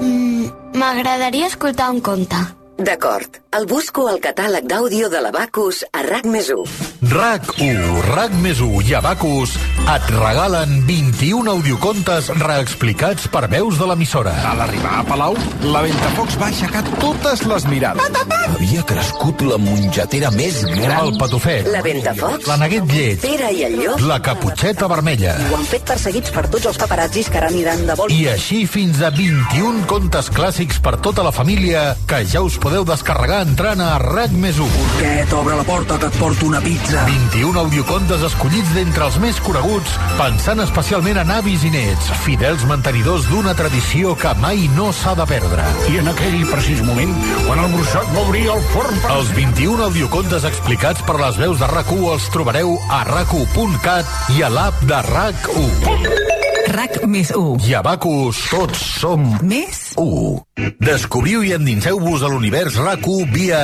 Mm, 0.02 0.50
M'agradaria 0.74 1.46
escoltar 1.46 1.92
un 1.92 2.02
conte. 2.02 2.42
D'acord. 2.78 3.38
El 3.56 3.66
busco 3.66 4.10
al 4.12 4.20
catàleg 4.20 4.66
d'àudio 4.68 5.08
de 5.08 5.22
l'Abacus 5.24 5.80
a 5.96 6.02
RAC 6.04 6.26
més 6.28 6.50
1. 6.52 6.66
RAC1, 7.08 7.78
RAC 8.10 8.34
més 8.44 8.60
1 8.60 8.82
i 8.90 8.96
Abacus 8.98 9.54
et 9.88 10.08
regalen 10.12 10.82
21 10.90 11.48
audiocontes 11.54 12.28
reexplicats 12.42 13.30
per 13.32 13.46
veus 13.48 13.78
de 13.80 13.88
l'emissora. 13.88 14.34
A 14.50 14.52
l'arribar 14.60 14.98
a 15.00 15.06
Palau, 15.08 15.38
la 15.64 15.84
Ventafocs 15.86 16.36
va 16.42 16.50
aixecar 16.52 16.84
totes 17.00 17.46
les 17.48 17.68
mirades. 17.72 18.20
Havia 18.48 18.84
crescut 18.90 19.46
la 19.48 19.60
mongetera 19.62 20.32
més 20.36 20.60
gran. 20.68 20.98
El 21.06 21.16
patufet. 21.22 21.70
La 21.72 21.82
Ventafocs. 21.86 22.50
La 22.52 22.60
neguet 22.60 22.92
llet. 22.92 23.24
Pere 23.24 23.54
i 23.56 23.64
el 23.70 23.80
llop. 23.80 24.04
La 24.10 24.20
caputxeta 24.24 24.92
vermella. 24.92 25.38
Ho 25.48 25.62
han 25.62 25.66
fet 25.72 25.88
perseguits 25.88 26.36
per 26.36 26.48
tots 26.52 26.68
els 26.74 26.82
paparazzis 26.84 27.32
que 27.32 27.40
ara 27.40 27.52
aniran 27.54 27.86
de 27.88 27.96
vol. 27.96 28.12
I 28.12 28.28
així 28.34 28.66
fins 28.68 29.00
a 29.00 29.14
21 29.16 29.88
contes 29.88 30.32
clàssics 30.36 30.84
per 30.84 30.98
tota 31.00 31.24
la 31.24 31.32
família 31.32 31.94
que 32.10 32.26
ja 32.28 32.44
us 32.44 32.60
podeu 32.60 32.84
descarregar 32.88 33.37
entrant 33.44 33.82
a 33.84 33.98
RAC 34.02 34.34
més 34.40 34.58
1. 34.62 34.68
Porquet, 34.78 35.34
obre 35.38 35.56
la 35.60 35.66
porta 35.68 35.98
que 36.02 36.10
et 36.10 36.18
porto 36.20 36.48
una 36.48 36.62
pizza. 36.64 37.04
21 37.08 37.60
audiocontes 37.62 38.24
escollits 38.28 38.74
d'entre 38.76 39.08
els 39.08 39.18
més 39.24 39.40
coneguts, 39.46 39.96
pensant 40.20 40.62
especialment 40.64 41.20
en 41.22 41.34
avis 41.38 41.66
i 41.68 41.72
nets, 41.74 42.12
fidels 42.26 42.66
mantenidors 42.70 43.28
d'una 43.32 43.56
tradició 43.58 44.16
que 44.20 44.34
mai 44.42 44.68
no 44.76 44.90
s'ha 44.96 45.16
de 45.20 45.28
perdre. 45.30 45.66
I 45.94 46.02
en 46.02 46.12
aquell 46.14 46.40
precís 46.52 46.84
moment, 46.88 47.14
quan 47.48 47.64
el 47.64 47.74
bruixot 47.76 48.14
va 48.16 48.24
obrir 48.26 48.46
el 48.54 48.64
forn 48.74 49.04
per... 49.04 49.14
Els 49.18 49.34
21 49.38 49.90
audiocontes 49.90 50.48
explicats 50.50 51.04
per 51.08 51.20
les 51.22 51.42
veus 51.42 51.62
de 51.62 51.74
rac 51.74 51.94
els 51.98 52.32
trobareu 52.34 52.78
a 52.92 53.04
rac 53.08 53.36
i 53.38 54.42
a 54.44 54.50
l'app 54.52 54.82
de 54.88 55.04
RAC1. 55.12 56.27
RAC 56.68 56.98
més 57.08 57.30
1. 57.32 57.64
I 57.70 57.76
a 57.78 57.82
Bacus, 57.86 58.40
tots 58.52 58.82
som 59.00 59.24
Més 59.48 59.94
1. 60.02 60.74
Descobriu 60.84 61.44
i 61.46 61.54
endinseu-vos 61.56 62.26
a 62.26 62.32
l'univers 62.32 62.76
RAC1 62.82 63.32
via 63.32 63.62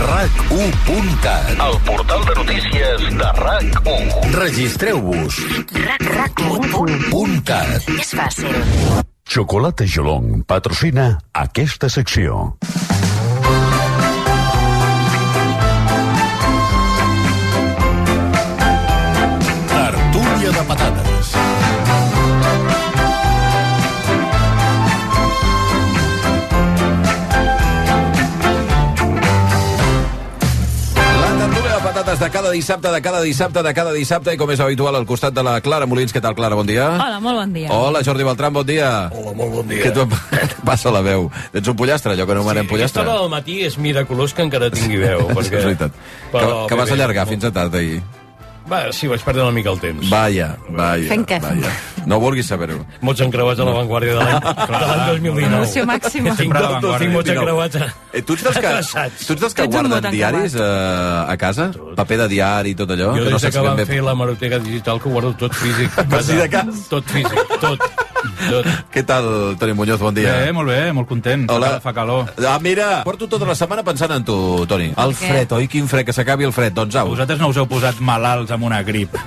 rac1.cat. 0.00 1.54
El 1.54 1.78
portal 1.86 2.26
de 2.26 2.36
notícies 2.40 3.06
de 3.20 3.30
RAC1. 3.38 4.34
Registreu-vos. 4.34 5.40
RAC1.cat. 6.10 7.90
És 8.00 8.14
fàcil. 8.18 8.62
Xocolata 9.24 9.86
Gelong 9.88 10.42
patrocina 10.48 11.14
aquesta 11.46 11.88
secció. 11.88 12.56
Tertúlia 32.14 32.28
de 32.28 32.30
cada 32.30 32.50
dissabte, 32.50 32.88
de 32.92 33.02
cada 33.02 33.20
dissabte, 33.22 33.62
de 33.62 33.74
cada 33.74 33.92
dissabte, 33.92 34.32
i 34.34 34.36
com 34.38 34.50
és 34.50 34.60
habitual 34.60 34.94
al 34.96 35.06
costat 35.06 35.34
de 35.34 35.42
la 35.42 35.60
Clara 35.60 35.86
Molins. 35.86 36.12
Què 36.14 36.20
tal, 36.22 36.34
Clara? 36.34 36.54
Bon 36.54 36.66
dia. 36.66 36.86
Hola, 36.94 37.18
molt 37.20 37.38
bon 37.40 37.52
dia. 37.52 37.70
Hola, 37.72 38.02
Jordi 38.04 38.24
Beltran, 38.24 38.52
bon 38.54 38.66
dia. 38.66 39.10
Hola, 39.12 39.32
molt 39.34 39.52
bon 39.52 39.68
dia. 39.68 39.82
Què 39.84 39.92
tu 39.92 40.06
passa 40.68 40.90
la 40.94 41.00
veu? 41.02 41.30
Ets 41.52 41.68
un 41.68 41.76
pollastre, 41.76 42.14
allò 42.14 42.26
que 42.26 42.32
anomenem 42.36 42.64
Aquesta 42.64 42.74
pollastre? 42.74 43.02
hora 43.02 43.20
del 43.20 43.30
matí 43.30 43.60
és 43.66 43.78
miraculós 43.78 44.34
que 44.34 44.42
encara 44.46 44.70
tingui 44.70 44.96
veu. 45.02 45.26
perquè... 45.36 45.58
És 45.58 45.64
veritat. 45.70 45.92
Que, 46.30 46.36
Però 46.38 46.66
que 46.68 46.74
bé, 46.74 46.80
vas 46.80 46.90
bé, 46.90 46.94
allargar 46.98 47.26
molt- 47.26 47.34
fins 47.34 47.44
a 47.50 47.52
tard 47.52 47.74
ahir. 47.74 48.02
Va, 48.64 48.78
sí, 48.96 49.06
vaig 49.10 49.20
perdre 49.20 49.42
una 49.44 49.52
mica 49.52 49.68
el 49.70 49.78
temps. 49.82 50.06
Vaja, 50.08 50.54
vaja. 50.72 51.08
Fent 51.10 51.26
què? 51.28 51.36
Vaja. 51.42 51.72
No 52.08 52.16
vulguis 52.20 52.46
saber-ho. 52.48 52.78
Mots 53.04 53.20
encreuats 53.24 53.60
a 53.60 53.66
l'avantguàrdia 53.68 54.14
de 54.16 54.22
l'any 54.24 54.40
de 54.70 54.78
l'any 54.86 55.02
2019. 55.10 55.50
Emoció 55.50 55.84
màxima. 55.88 56.32
Tinc, 56.32 56.38
Sempre 56.38 56.62
a 56.64 56.80
tot, 56.80 57.04
mots 57.12 57.30
encreuats. 57.34 57.76
a- 57.76 57.90
Eh, 58.14 58.22
tu 58.22 58.34
ets 58.38 58.44
dels 58.46 58.56
que, 58.62 58.72
tu 59.26 59.32
ets 59.34 59.40
dels 59.42 59.54
que 59.54 59.62
Ets 59.64 59.68
un 59.68 59.72
guarden 59.74 59.90
mot 60.04 60.10
diaris 60.14 60.54
eh, 60.54 61.32
a 61.32 61.36
casa? 61.36 61.70
Paper 61.96 62.18
de 62.24 62.28
diari 62.28 62.70
i 62.72 62.78
tot 62.78 62.90
allò? 62.94 63.10
Jo 63.18 63.24
que 63.24 63.30
des 63.34 63.42
saps 63.42 63.52
que 63.56 63.60
ben 63.60 63.68
vam 63.68 63.76
bé- 63.82 63.86
fer 63.86 64.02
la 64.06 64.14
maroteca 64.14 64.58
digital 64.58 65.00
que 65.02 65.08
ho 65.08 65.12
guardo 65.12 65.34
tot 65.36 65.52
físic. 65.54 65.90
Quasi 66.08 66.36
de 66.36 66.48
cas. 66.48 66.84
Tot 66.88 67.04
físic, 67.04 67.56
tot. 67.60 67.80
Què 68.94 69.02
tal, 69.06 69.56
Toni 69.60 69.74
Muñoz? 69.76 70.00
Bon 70.02 70.14
dia. 70.14 70.32
Bé, 70.44 70.52
molt 70.56 70.70
bé, 70.70 70.80
molt 70.96 71.08
content. 71.10 71.46
Hola. 71.50 71.78
Fa 71.84 71.94
calor. 71.96 72.30
Ah, 72.46 72.58
mira, 72.62 73.02
porto 73.06 73.28
tota 73.30 73.48
la 73.48 73.56
setmana 73.58 73.84
pensant 73.86 74.12
en 74.14 74.24
tu, 74.26 74.36
Toni. 74.70 74.92
El 74.96 75.14
fred, 75.18 75.52
oi? 75.58 75.68
Quin 75.70 75.88
fred, 75.90 76.06
que 76.06 76.16
s'acabi 76.16 76.46
el 76.48 76.54
fred. 76.56 76.74
Doncs 76.76 76.96
au. 77.00 77.14
Vosaltres 77.14 77.40
no 77.42 77.50
us 77.52 77.60
heu 77.60 77.68
posat 77.70 78.00
malalts 78.04 78.54
amb 78.54 78.70
una 78.70 78.82
grip. 78.86 79.16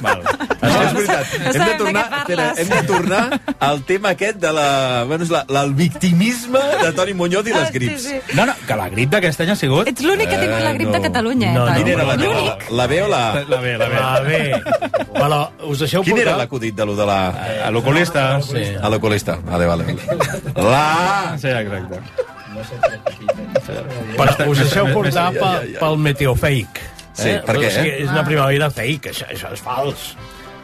Val. 0.00 0.22
És 0.60 0.92
veritat. 0.94 1.32
No 1.40 1.50
hem, 1.50 1.64
de 1.64 1.74
tornar, 1.80 2.02
espera, 2.20 2.46
hem 2.60 2.68
de 2.72 2.80
tornar 2.88 3.22
al 3.68 3.82
tema 3.88 4.10
aquest 4.14 4.38
de 4.42 4.50
la, 4.52 4.66
bueno, 5.08 5.24
és 5.24 5.30
la, 5.32 5.42
la, 5.48 5.62
el 5.68 5.72
victimisme 5.76 6.60
de 6.82 6.90
Toni 6.96 7.14
Muñoz 7.16 7.46
i 7.48 7.52
les 7.54 7.60
Ah, 7.62 7.66
sí, 7.70 7.78
grips. 7.78 8.02
sí. 8.08 8.18
No, 8.36 8.46
no, 8.48 8.54
que 8.66 8.76
la 8.80 8.88
grip 8.92 9.10
d'aquest 9.12 9.40
any 9.44 9.52
ha 9.52 9.56
sigut... 9.60 9.88
Ets 9.90 10.04
l'únic 10.06 10.28
que 10.30 10.36
ha 10.38 10.40
tingut 10.44 10.64
la 10.64 10.72
grip 10.76 10.92
de 10.94 11.00
Catalunya, 11.06 11.50
eh, 11.50 11.54
No, 11.58 11.66
no, 11.66 11.74
Toni? 11.76 11.90
Era 11.96 12.04
la 12.08 12.16
teva? 12.20 12.34
L'únic. 12.34 12.66
La 12.80 12.86
B 12.86 13.00
o 13.02 13.08
la... 13.12 13.22
La 13.50 13.60
B, 13.60 13.74
la 13.80 13.88
B. 13.88 14.00
Va 14.00 14.20
bé. 14.24 14.42
Però 15.14 15.40
us 15.68 15.78
deixeu 15.84 16.02
Quin 16.06 16.14
portar... 16.16 16.26
era 16.28 16.36
l'acudit 16.40 16.74
de 16.76 16.86
lo 16.88 16.96
de 16.96 17.06
la... 17.08 17.18
A 17.66 17.70
l'oculista. 17.74 18.26
Sí. 18.44 18.64
A 18.80 18.88
l'oculista. 18.92 19.38
Vale, 19.44 19.66
vale. 19.66 19.84
vale. 19.84 20.64
La... 20.70 21.36
Sí, 21.40 21.48
exacte. 21.48 22.00
Però 24.16 24.48
us 24.50 24.58
deixeu 24.64 24.88
portar 24.94 25.28
pel, 25.36 25.74
pel 25.80 25.96
meteofake. 26.08 26.88
Sí, 27.20 27.32
per 27.46 27.56
què, 27.60 27.66
O 27.70 27.72
sigui, 27.78 27.88
eh? 27.94 28.02
és 28.04 28.10
una 28.12 28.24
primavera 28.26 28.70
fake, 28.70 29.12
això, 29.14 29.26
això 29.34 29.52
és 29.56 29.60
fals. 29.64 30.12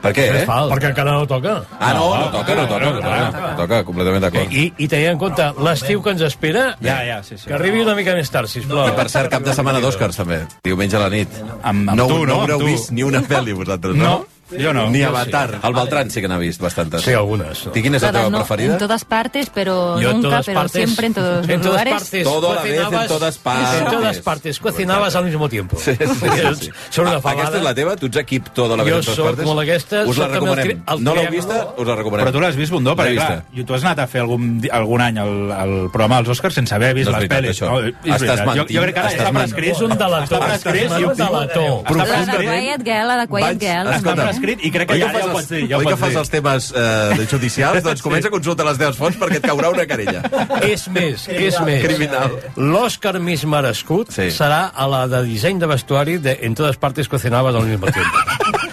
Per 0.03 0.11
què, 0.15 0.25
eh? 0.29 0.43
Perquè 0.47 0.91
encara 0.93 1.15
no 1.17 1.25
toca. 1.27 1.55
Ah, 1.81 1.93
no, 1.97 2.05
no 2.15 2.27
toca, 2.31 2.55
no 2.55 2.67
toca, 2.69 2.85
no 2.93 3.01
toca. 3.01 3.41
No 3.41 3.55
toca, 3.59 3.79
completament 3.89 4.23
d'acord. 4.27 4.53
I, 4.55 4.67
i 4.79 4.87
tenint 4.93 5.15
en 5.15 5.19
compte 5.19 5.49
l'estiu 5.67 6.03
que 6.05 6.13
ens 6.15 6.23
espera, 6.29 6.67
Ja, 6.85 6.99
ja, 7.09 7.17
sí, 7.27 7.39
sí. 7.41 7.49
que 7.49 7.57
arribi 7.57 7.81
una 7.83 7.95
mica 7.99 8.15
més 8.15 8.31
tard, 8.31 8.47
sisplau. 8.53 8.87
I 8.93 8.95
per 8.95 9.09
cert, 9.11 9.31
cap 9.33 9.43
de 9.43 9.55
setmana 9.57 9.81
d'Oscars, 9.83 10.21
també. 10.21 10.43
Diumenge 10.69 11.01
a 11.01 11.03
la 11.07 11.11
nit. 11.11 11.33
Amb- 11.63 11.89
amb 11.91 11.97
no, 11.97 12.07
tu, 12.07 12.21
no? 12.23 12.27
no 12.29 12.41
haureu 12.43 12.61
Amb 12.61 12.67
tu. 12.69 12.71
vist 12.71 12.93
ni 12.93 13.03
una 13.09 13.25
pel·li, 13.27 13.57
vosaltres, 13.57 13.97
no? 13.97 14.05
No, 14.05 14.27
jo 14.51 14.73
no. 14.73 14.91
Ni 14.91 15.03
Jo 15.03 15.09
Avatar. 15.09 15.61
El 15.63 15.75
Beltran 15.75 16.11
sí 16.11 16.21
que 16.21 16.29
n'ha 16.29 16.39
vist 16.39 16.61
bastantes. 16.61 17.03
Sí, 17.03 17.13
algunes. 17.13 17.65
I 17.75 17.83
quina 17.83 17.97
és 17.99 18.03
la 18.03 18.13
teva 18.13 18.31
no, 18.31 18.39
preferida? 18.39 18.73
En 18.75 18.79
todas 18.79 19.05
partes, 19.05 19.51
pero 19.51 19.99
Yo 20.01 20.13
nunca, 20.13 20.43
pero 20.45 20.61
partes, 20.61 20.73
siempre 20.85 21.07
en 21.09 21.15
todos 21.15 21.37
los 21.37 21.49
en 21.49 21.61
todas 21.61 21.73
lugares. 21.73 21.93
partes 21.95 22.25
Todo 22.25 22.53
a 22.53 22.55
la 22.57 22.63
vez, 22.63 22.81
en 22.81 23.09
todas 23.09 23.39
partes. 23.39 23.81
En 23.81 23.87
todas 23.87 24.19
partes, 24.21 24.61
cocinabas 24.61 25.15
al 25.17 25.25
mismo 25.25 25.49
tiempo. 25.49 25.77
Sí, 25.79 25.95
sí, 25.97 26.07
sí, 26.07 26.55
sí. 26.67 26.71
Són 26.91 27.07
una 27.09 27.21
fabada. 27.21 27.43
Aquesta 27.43 27.59
és 27.59 27.65
la 27.65 27.75
teva? 27.75 27.97
Tu 27.97 28.07
ets 28.07 28.17
equip 28.23 28.49
todo 28.55 28.77
la 28.77 28.85
vez 28.85 28.93
Jo 28.93 28.99
en 28.99 29.05
todas 29.05 29.17
soc 29.17 29.27
partes? 29.27 29.45
com 29.47 29.59
aquesta, 29.59 30.03
Us 30.07 30.17
la 30.19 30.25
soc 30.25 30.25
el 30.27 30.33
recomanem. 30.41 30.67
tri- 30.69 30.95
el 30.95 31.05
no 31.05 31.15
l'heu 31.15 31.31
vista? 31.31 31.59
Us 31.77 31.87
la 31.87 31.97
recomanem. 31.97 32.27
Però 32.27 32.33
tu 32.33 32.41
l'has 32.41 32.57
vist, 32.57 32.73
Bundó? 32.73 32.95
No 32.95 33.03
Perquè, 33.03 33.15
clar, 33.17 33.45
tu 33.67 33.75
has 33.75 33.85
anat 33.85 33.99
a 33.99 34.07
fer 34.07 34.21
algun, 34.23 34.61
algun 34.71 35.01
any 35.01 35.19
el, 35.19 35.51
el 35.53 35.75
programa 35.91 36.17
dels 36.23 36.29
Oscars 36.37 36.55
sense 36.55 36.75
haver 36.75 36.95
vist 36.95 37.11
No 37.11 37.19
les 37.19 37.29
pel·lis. 37.29 37.51
això. 37.51 37.71
No, 37.71 37.81
és 37.81 37.95
Estàs. 38.23 38.41
Jo, 38.41 38.47
mentint, 38.47 38.77
jo 38.77 38.83
crec 38.83 38.95
que 38.95 39.01
ara 39.01 39.11
està 39.11 39.33
prescrit. 39.33 39.71
És 39.75 39.81
un 39.81 39.91
delator. 39.97 40.23
Està 40.25 40.39
prescrit 40.47 40.91
i 41.01 41.05
un 41.05 41.17
delator. 41.17 41.97
La 41.97 42.05
de. 42.05 42.47
Quiet 42.47 42.83
Girl, 42.85 43.07
la 43.09 43.17
de 43.17 43.27
Quiet 43.29 43.61
Girl. 43.61 44.36
Prescrit 44.37 44.65
i 44.69 44.71
crec 44.75 44.89
que 44.91 44.99
ja, 45.01 45.09
ja 45.13 45.25
ho 45.27 45.33
pots 45.33 45.49
dir. 45.51 45.63
Ja 45.71 45.79
ho 45.79 45.81
oi 45.81 45.89
que 45.89 45.97
fas 45.97 46.13
dir. 46.13 46.19
els 46.21 46.31
temes 46.33 46.69
eh, 46.77 47.27
judicials? 47.31 47.83
Doncs 47.87 48.03
comença 48.05 48.29
a 48.29 48.35
consultar 48.35 48.67
les 48.69 48.79
teves 48.81 48.97
fonts 49.01 49.17
perquè 49.21 49.41
et 49.41 49.47
caurà 49.49 49.71
una 49.73 49.87
querella. 49.89 50.23
És 50.67 50.87
més, 50.93 51.27
és 51.33 51.59
més. 51.67 51.83
Criminal. 51.85 52.37
L'Òscar 52.61 53.17
més 53.23 53.45
merescut 53.49 54.13
Sí. 54.17 54.29
serà 54.35 54.71
a 54.75 54.87
la 54.91 55.07
de 55.11 55.23
disseny 55.27 55.59
de 55.63 55.67
vestuari 55.71 56.19
de 56.23 56.37
En 56.47 56.55
todas 56.55 56.77
partes 56.77 57.09
cocinabas 57.09 57.55
al 57.55 57.65
mismo 57.67 57.87
tiempo. 57.87 58.19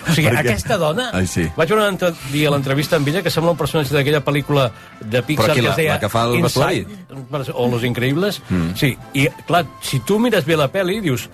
O 0.04 0.14
sigui, 0.14 0.28
Per 0.28 0.36
què? 0.36 0.50
aquesta 0.52 0.78
dona... 0.78 1.08
Ai, 1.16 1.26
sí. 1.28 1.46
Vaig 1.56 1.70
veure 1.72 1.86
un 1.88 1.94
altre 1.96 2.12
dia 2.30 2.52
l'entrevista 2.52 2.98
amb 3.00 3.08
ella 3.08 3.22
que 3.24 3.32
sembla 3.34 3.54
un 3.56 3.58
personatge 3.58 3.96
d'aquella 3.96 4.20
pel·lícula 4.22 4.68
de 5.00 5.22
Pixar 5.24 5.48
Però 5.48 5.56
qui, 5.56 5.64
que 5.64 5.70
es 5.72 5.80
deia 5.80 5.94
la 5.96 6.00
que 6.04 6.10
fa 6.12 6.26
el 6.28 6.36
vestuari? 6.44 6.84
Inside, 6.84 7.54
o 7.56 7.68
Los 7.72 7.86
Increïbles. 7.88 8.42
Mm. 8.50 8.76
Sí, 8.78 8.92
i 9.18 9.30
clar, 9.48 9.64
si 9.82 10.02
tu 10.06 10.20
mires 10.20 10.46
bé 10.46 10.60
la 10.60 10.68
pel·li, 10.72 11.00
dius 11.02 11.30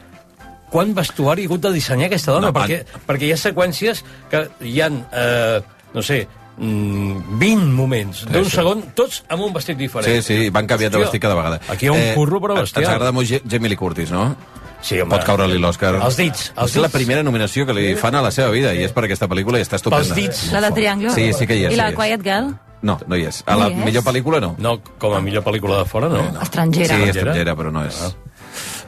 quant 0.71 0.93
vestuari 0.95 1.45
ha 1.45 1.49
hagut 1.49 1.61
de 1.67 1.73
dissenyar 1.75 2.09
aquesta 2.09 2.35
dona, 2.35 2.49
No, 2.49 2.55
perquè, 2.55 2.83
perquè 3.07 3.29
hi 3.29 3.33
ha 3.33 3.39
seqüències 3.41 4.03
que 4.31 4.43
hi 4.65 4.81
han, 4.81 5.01
eh, 5.11 5.61
no 5.93 6.03
sé, 6.05 6.27
mm, 6.57 7.39
20 7.39 7.73
moments 7.73 8.23
d'un 8.29 8.45
sí. 8.45 8.55
segon, 8.57 8.83
tots 8.95 9.23
amb 9.29 9.43
un 9.47 9.53
vestit 9.53 9.77
diferent. 9.77 10.09
Sí, 10.09 10.21
sí, 10.21 10.49
van 10.49 10.67
canviant 10.67 10.93
de 10.93 11.03
vestit 11.03 11.21
cada 11.21 11.35
vegada. 11.35 11.59
Aquí 11.69 11.87
hi 11.87 11.89
ha 11.89 11.97
un 11.97 12.15
curro 12.15 12.41
però 12.41 12.59
bestial. 12.61 12.85
Ens 12.85 12.93
agrada 12.93 13.11
molt 13.11 13.27
Jamie 13.49 13.69
Lee 13.69 13.77
Curtis, 13.77 14.11
no? 14.11 14.35
Sí, 14.81 14.95
home. 15.01 15.11
Pot 15.11 15.25
caure-li 15.27 15.59
l'Òscar. 15.59 15.97
Els 15.99 16.15
dits, 16.15 16.53
els 16.55 16.71
És 16.71 16.81
la 16.81 16.87
primera 16.87 17.23
nominació 17.23 17.65
que 17.67 17.75
li 17.75 17.95
fan 17.99 18.15
a 18.15 18.21
la 18.23 18.31
seva 18.31 18.47
vida 18.53 18.71
i 18.73 18.85
és 18.85 18.93
per 18.95 19.03
aquesta 19.09 19.27
pel·lícula 19.27 19.59
i 19.59 19.65
està 19.65 19.75
estupenda. 19.75 20.07
Pels 20.07 20.15
dits. 20.15 20.51
La 20.55 20.61
de 20.63 20.71
Triangle. 20.71 21.11
Sí, 21.11 21.33
sí 21.35 21.47
que 21.49 21.57
hi 21.57 21.65
és. 21.67 21.73
I 21.75 21.79
la 21.79 21.89
sí. 21.91 21.97
Quiet 21.99 22.23
Girl, 22.23 22.53
No, 22.81 22.97
no 23.11 23.17
hi 23.17 23.25
és. 23.27 23.41
A 23.45 23.57
la 23.59 23.67
No 23.67 23.85
millor 23.85 24.05
pel·lícula 24.05 24.39
no. 24.39 24.53
No, 24.57 24.77
com 25.01 25.13
a 25.13 25.19
millor 25.19 25.43
pel·lícula 25.43 25.81
de 25.81 25.85
fora, 25.89 26.07
no. 26.07 26.21
estrangera. 26.41 26.95
Sí, 26.95 27.09
estrangera, 27.11 27.55
però 27.59 27.73
no 27.75 27.83
és. 27.83 27.99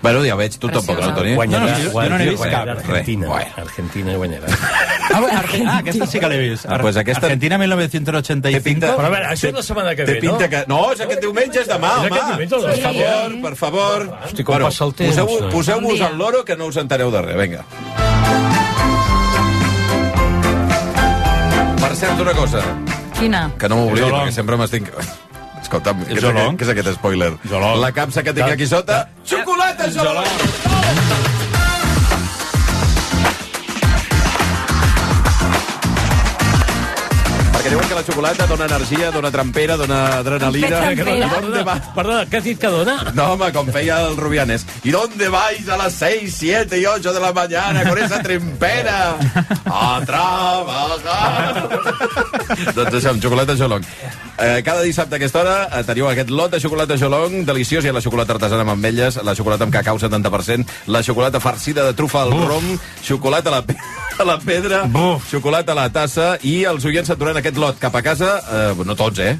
Bueno, 0.01 0.23
ja 0.25 0.33
veig, 0.35 0.55
tu 0.57 0.67
tampoc, 0.67 0.97
no, 0.99 1.13
Toni? 1.13 1.35
Guanyarà, 1.35 1.65
No, 1.65 1.71
no, 1.71 1.83
jo- 1.83 1.91
jo 1.91 2.09
no 2.09 2.17
n'he 2.17 2.29
vist 2.31 2.43
cap. 2.49 2.67
Argentina. 2.69 3.27
Bueno. 3.27 3.51
Argentina 3.57 4.15
guanyarà. 4.17 4.47
Ah, 5.13 5.19
bueno, 5.19 5.39
Arge- 5.39 5.65
ah, 5.67 5.77
aquesta 5.77 6.07
sí 6.07 6.19
que 6.19 6.29
l'he 6.29 6.39
vist. 6.49 6.65
Ah, 6.67 6.79
pues 6.81 6.97
aquesta- 6.97 7.27
Argentina 7.27 7.57
1985. 7.59 8.63
Té 8.63 8.69
pinta- 8.69 8.95
Però 8.97 9.05
a 9.05 9.09
veure, 9.09 9.27
això 9.27 9.49
és 9.49 9.53
la 9.53 9.61
setmana 9.63 9.95
que 9.95 10.05
ve, 10.05 10.13
no? 10.15 10.19
pinta 10.21 10.49
que... 10.49 10.63
No, 10.67 10.91
és 10.91 11.01
aquest 11.01 11.21
diumenge, 11.21 11.59
és 11.61 11.67
demà, 11.67 11.91
És 11.91 11.97
home. 11.99 12.07
aquest 12.07 12.27
diumenge. 12.29 12.55
Per 12.65 12.81
favor, 12.81 13.41
per 13.43 13.55
favor. 13.55 14.17
Hosti, 14.25 14.43
com 14.43 14.57
passa 14.59 14.85
el 14.85 14.93
temps, 14.95 15.15
Poseu-vos 15.15 15.53
poseu 15.53 15.81
Bon 15.81 15.93
dia. 15.93 16.07
al 16.07 16.17
loro 16.17 16.43
que 16.45 16.55
no 16.55 16.65
us 16.65 16.77
entereu 16.77 17.11
de 17.11 17.21
res, 17.21 17.37
vinga. 17.37 17.63
Per 21.81 21.95
cert, 21.95 22.19
una 22.19 22.33
cosa, 22.33 22.61
Quina? 23.19 23.51
que 23.59 23.69
no 23.69 23.75
m'oblidi, 23.77 24.09
perquè 24.09 24.31
sempre 24.31 24.57
m'estic... 24.57 24.89
Escolta'm, 25.61 26.01
què 26.03 26.17
és, 26.17 26.23
aquest, 26.25 26.57
què 26.59 26.65
és 26.65 26.69
aquest 26.73 26.87
spoiler? 26.97 27.31
La 27.79 27.91
capsa 27.95 28.23
que 28.25 28.33
tinc 28.33 28.49
aquí 28.49 28.65
sota... 28.67 29.07
Xocolata, 29.71 29.87
Jolong! 29.89 30.25
Perquè 37.53 37.69
diuen 37.69 37.80
que 37.91 37.95
la 37.95 38.03
xocolata 38.03 38.45
dona 38.47 38.65
energia, 38.65 39.11
dona 39.11 39.29
trampera, 39.31 39.75
dona 39.75 40.19
adrenalina... 40.19 40.67
Trampera. 40.67 41.15
¿Y 41.17 41.29
dónde 41.29 41.63
va? 41.63 41.75
Perdona, 41.93 42.23
què 42.31 42.37
has 42.39 42.45
dit 42.45 42.59
que 42.61 42.69
dona? 42.71 43.11
No, 43.17 43.33
home, 43.33 43.49
com 43.51 43.67
feia 43.67 43.97
el 44.07 44.15
Rubianes. 44.15 44.63
¿Y 44.83 44.91
dónde 44.95 45.27
vais 45.27 45.67
a 45.67 45.75
las 45.75 45.93
6, 45.99 46.33
7 46.37 46.79
y 46.79 46.85
8 46.85 47.11
de 47.11 47.19
la 47.19 47.33
mañana 47.33 47.83
con 47.83 47.97
esa 47.97 48.21
trempera? 48.23 49.17
A 49.65 49.99
trabajar. 50.07 51.67
doncs 52.75 52.95
això, 52.95 53.11
amb 53.11 53.23
xocolata 53.23 53.57
Jolong. 53.59 53.83
Eh, 54.41 54.61
cada 54.63 54.81
dissabte 54.87 55.15
a 55.15 55.19
aquesta 55.19 55.41
hora 55.41 55.55
eh, 55.67 55.83
teniu 55.85 56.07
aquest 56.09 56.31
lot 56.31 56.51
de 56.53 56.61
xocolata 56.63 56.95
Jolong, 56.97 57.43
deliciós. 57.45 57.83
Hi 57.83 57.91
ha 57.91 57.97
la 57.97 58.03
xocolata 58.03 58.37
artesana 58.37 58.63
amb 58.63 58.75
ametlles, 58.77 59.19
la 59.27 59.35
xocolata 59.35 59.67
amb 59.67 59.75
cacau 59.75 59.99
70%, 59.99 60.87
la 60.87 61.03
xocolata 61.03 61.43
farcida 61.43 61.83
de 61.89 61.93
trufa 61.97 62.23
al 62.23 62.31
rom, 62.31 62.71
xocolata 63.03 63.51
a 63.51 63.57
la, 63.59 63.61
pe 63.67 63.75
a 64.21 64.25
la 64.27 64.37
pedra, 64.39 64.83
Buf. 64.85 65.27
xocolata 65.31 65.73
a 65.73 65.75
la 65.75 65.89
tassa, 65.91 66.35
i 66.45 66.61
els 66.69 66.85
oients 66.85 67.09
s'aturan 67.09 67.39
aquest 67.41 67.57
lot 67.61 67.79
cap 67.81 67.95
a 67.97 68.01
casa, 68.05 68.37
eh, 68.51 68.75
no 68.85 68.95
tots, 68.95 69.19
eh? 69.19 69.37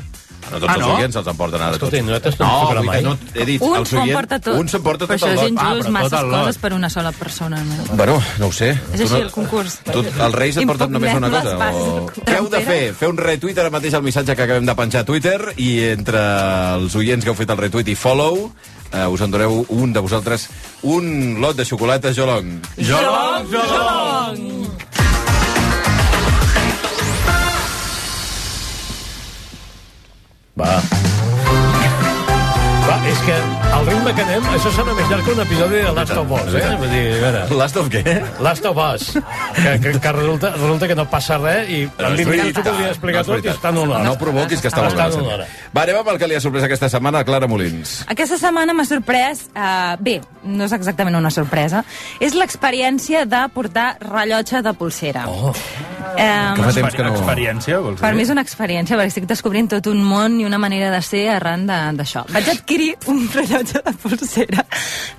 No 0.51 0.57
tots 0.59 0.71
Ah, 0.71 0.75
els 0.75 0.81
no? 0.87 0.95
oients 0.97 1.15
els 1.15 1.27
emporten 1.29 1.61
ara. 1.61 1.75
Escolta, 1.77 1.95
tots. 1.97 2.05
nosaltres 2.07 2.39
no 2.39 2.45
ens 2.47 2.55
tocarà 2.63 2.81
vull 2.81 2.81
dir, 2.81 2.87
mai. 2.89 3.03
No, 3.05 3.11
he 3.39 3.45
dit, 3.45 3.61
Un 3.61 3.75
els 3.77 3.89
s'ho 3.91 3.99
emporta 4.01 4.39
tot. 4.41 4.55
un 4.57 4.67
s'emporta 4.67 5.05
Però 5.05 5.07
tot 5.07 5.11
el 5.13 5.19
això 5.21 5.29
és 5.29 5.35
lot. 5.37 5.45
Ah, 5.45 5.49
injust, 5.51 5.69
però 5.71 5.83
tot 5.83 5.91
masses 5.95 6.11
lot. 6.23 6.31
coses 6.33 6.57
per 6.57 6.73
una 6.73 6.89
sola 6.89 7.11
persona. 7.13 7.59
No? 7.63 7.75
Bueno, 7.95 8.15
no 8.39 8.47
ho 8.47 8.51
sé. 8.51 8.71
És 8.93 9.01
així 9.05 9.13
no- 9.13 9.17
el 9.21 9.31
concurs. 9.31 9.77
Tu, 9.85 9.99
els 9.99 10.35
Reis 10.35 10.57
et 10.57 10.65
porten 10.67 10.91
només 10.91 11.13
una 11.15 11.29
cosa? 11.29 11.71
O... 11.71 12.09
Què 12.25 12.37
heu 12.39 12.49
de 12.49 12.59
fer? 12.65 12.93
Fer 12.97 13.07
un 13.13 13.17
retweet 13.17 13.57
ara 13.59 13.69
mateix 13.69 13.93
al 13.93 14.03
missatge 14.03 14.35
que 14.35 14.41
acabem 14.43 14.65
de 14.65 14.75
penjar 14.75 15.01
a 15.05 15.05
Twitter 15.05 15.53
i 15.57 15.69
entre 15.93 16.19
els 16.81 16.95
oients 16.95 17.23
que 17.23 17.29
heu 17.31 17.35
fet 17.37 17.49
el 17.53 17.57
retweet 17.61 17.87
i 17.87 17.95
follow 17.95 18.51
eh, 18.91 19.05
us 19.07 19.21
endureu 19.21 19.63
un 19.69 19.93
de 19.93 19.99
vosaltres 20.01 20.49
un 20.83 21.37
lot 21.39 21.55
de 21.55 21.63
xocolata 21.63 22.11
Jolong. 22.13 22.59
Jolong, 22.77 23.45
Jolong! 23.53 24.61
Va. 30.62 30.76
Va, 32.82 32.95
és 33.07 33.20
que 33.24 33.36
al 33.72 33.86
ritme 33.88 34.12
que 34.18 34.24
anem, 34.26 34.45
això 34.55 34.72
serà 34.74 34.93
més 34.97 35.07
llarg 35.09 35.24
que 35.26 35.34
un 35.36 35.41
episodi 35.43 35.80
de 35.86 35.91
Last 35.95 36.16
of 36.18 36.32
Us, 36.34 36.55
eh? 36.57 36.64
Vull 36.82 36.89
dir, 36.91 37.03
a 37.14 37.20
veure... 37.22 37.43
Last 37.59 37.78
of 37.80 37.89
què? 37.93 38.01
Last 38.43 38.66
of 38.68 38.80
Us. 38.82 39.05
Que, 39.55 39.76
que, 39.84 39.93
que 40.01 40.12
resulta, 40.18 40.51
resulta 40.57 40.89
que 40.89 40.97
no 40.97 41.05
passa 41.09 41.38
res 41.39 41.70
i 41.72 41.80
en 41.86 42.18
20 42.18 42.26
minuts 42.34 42.59
ho 42.59 42.66
podria 42.66 42.89
explicar 42.91 43.24
tot 43.28 43.45
i 43.47 43.51
està 43.53 43.72
en 43.72 43.80
una 43.84 43.99
hora. 43.99 44.03
No 44.09 44.16
provoquis 44.22 44.62
que 44.64 44.72
està 44.74 44.84
molt 44.84 44.97
Està 44.97 45.07
bé. 45.07 45.16
en 45.16 45.26
una 45.26 45.34
hora. 45.38 45.47
Va, 45.72 45.86
anem 45.86 46.01
amb 46.01 46.12
el 46.16 46.20
que 46.22 46.30
li 46.32 46.38
ha 46.39 46.43
sorprès 46.43 46.68
aquesta 46.68 46.89
setmana 46.91 47.22
a 47.22 47.28
Clara 47.30 47.49
Molins. 47.51 48.01
Aquesta 48.12 48.41
setmana 48.41 48.76
m'ha 48.78 48.88
sorprès... 48.89 49.45
Uh, 49.53 49.95
bé, 50.01 50.18
no 50.43 50.66
és 50.68 50.76
exactament 50.76 51.16
una 51.22 51.32
sorpresa. 51.32 51.86
És 52.20 52.36
l'experiència 52.38 53.24
de 53.30 53.45
portar 53.53 53.93
rellotge 54.03 54.66
de 54.66 54.74
pulsera. 54.78 55.30
Oh. 55.30 55.53
Um, 56.12 56.55
Que 56.57 56.64
fa 56.68 56.74
temps 56.76 56.95
que 56.95 57.03
no... 57.05 57.12
Experiència, 57.16 57.78
vols 57.80 57.95
dir? 57.97 58.01
Per 58.03 58.12
mi 58.18 58.24
és 58.26 58.30
una 58.34 58.41
experiència, 58.43 58.97
perquè 58.99 59.12
estic 59.14 59.28
descobrint 59.30 59.70
tot 59.72 59.88
un 59.91 60.01
món 60.03 60.39
i 60.41 60.45
una 60.45 60.57
manera 60.62 60.89
de 60.91 60.99
ser 61.05 61.24
arran 61.34 61.64
d'això. 61.68 62.26
Vaig 62.34 62.49
adquirir 62.51 62.89
un 63.12 63.22
rellotge 63.34 63.82
de 63.86 63.93
pulsera. 64.03 64.66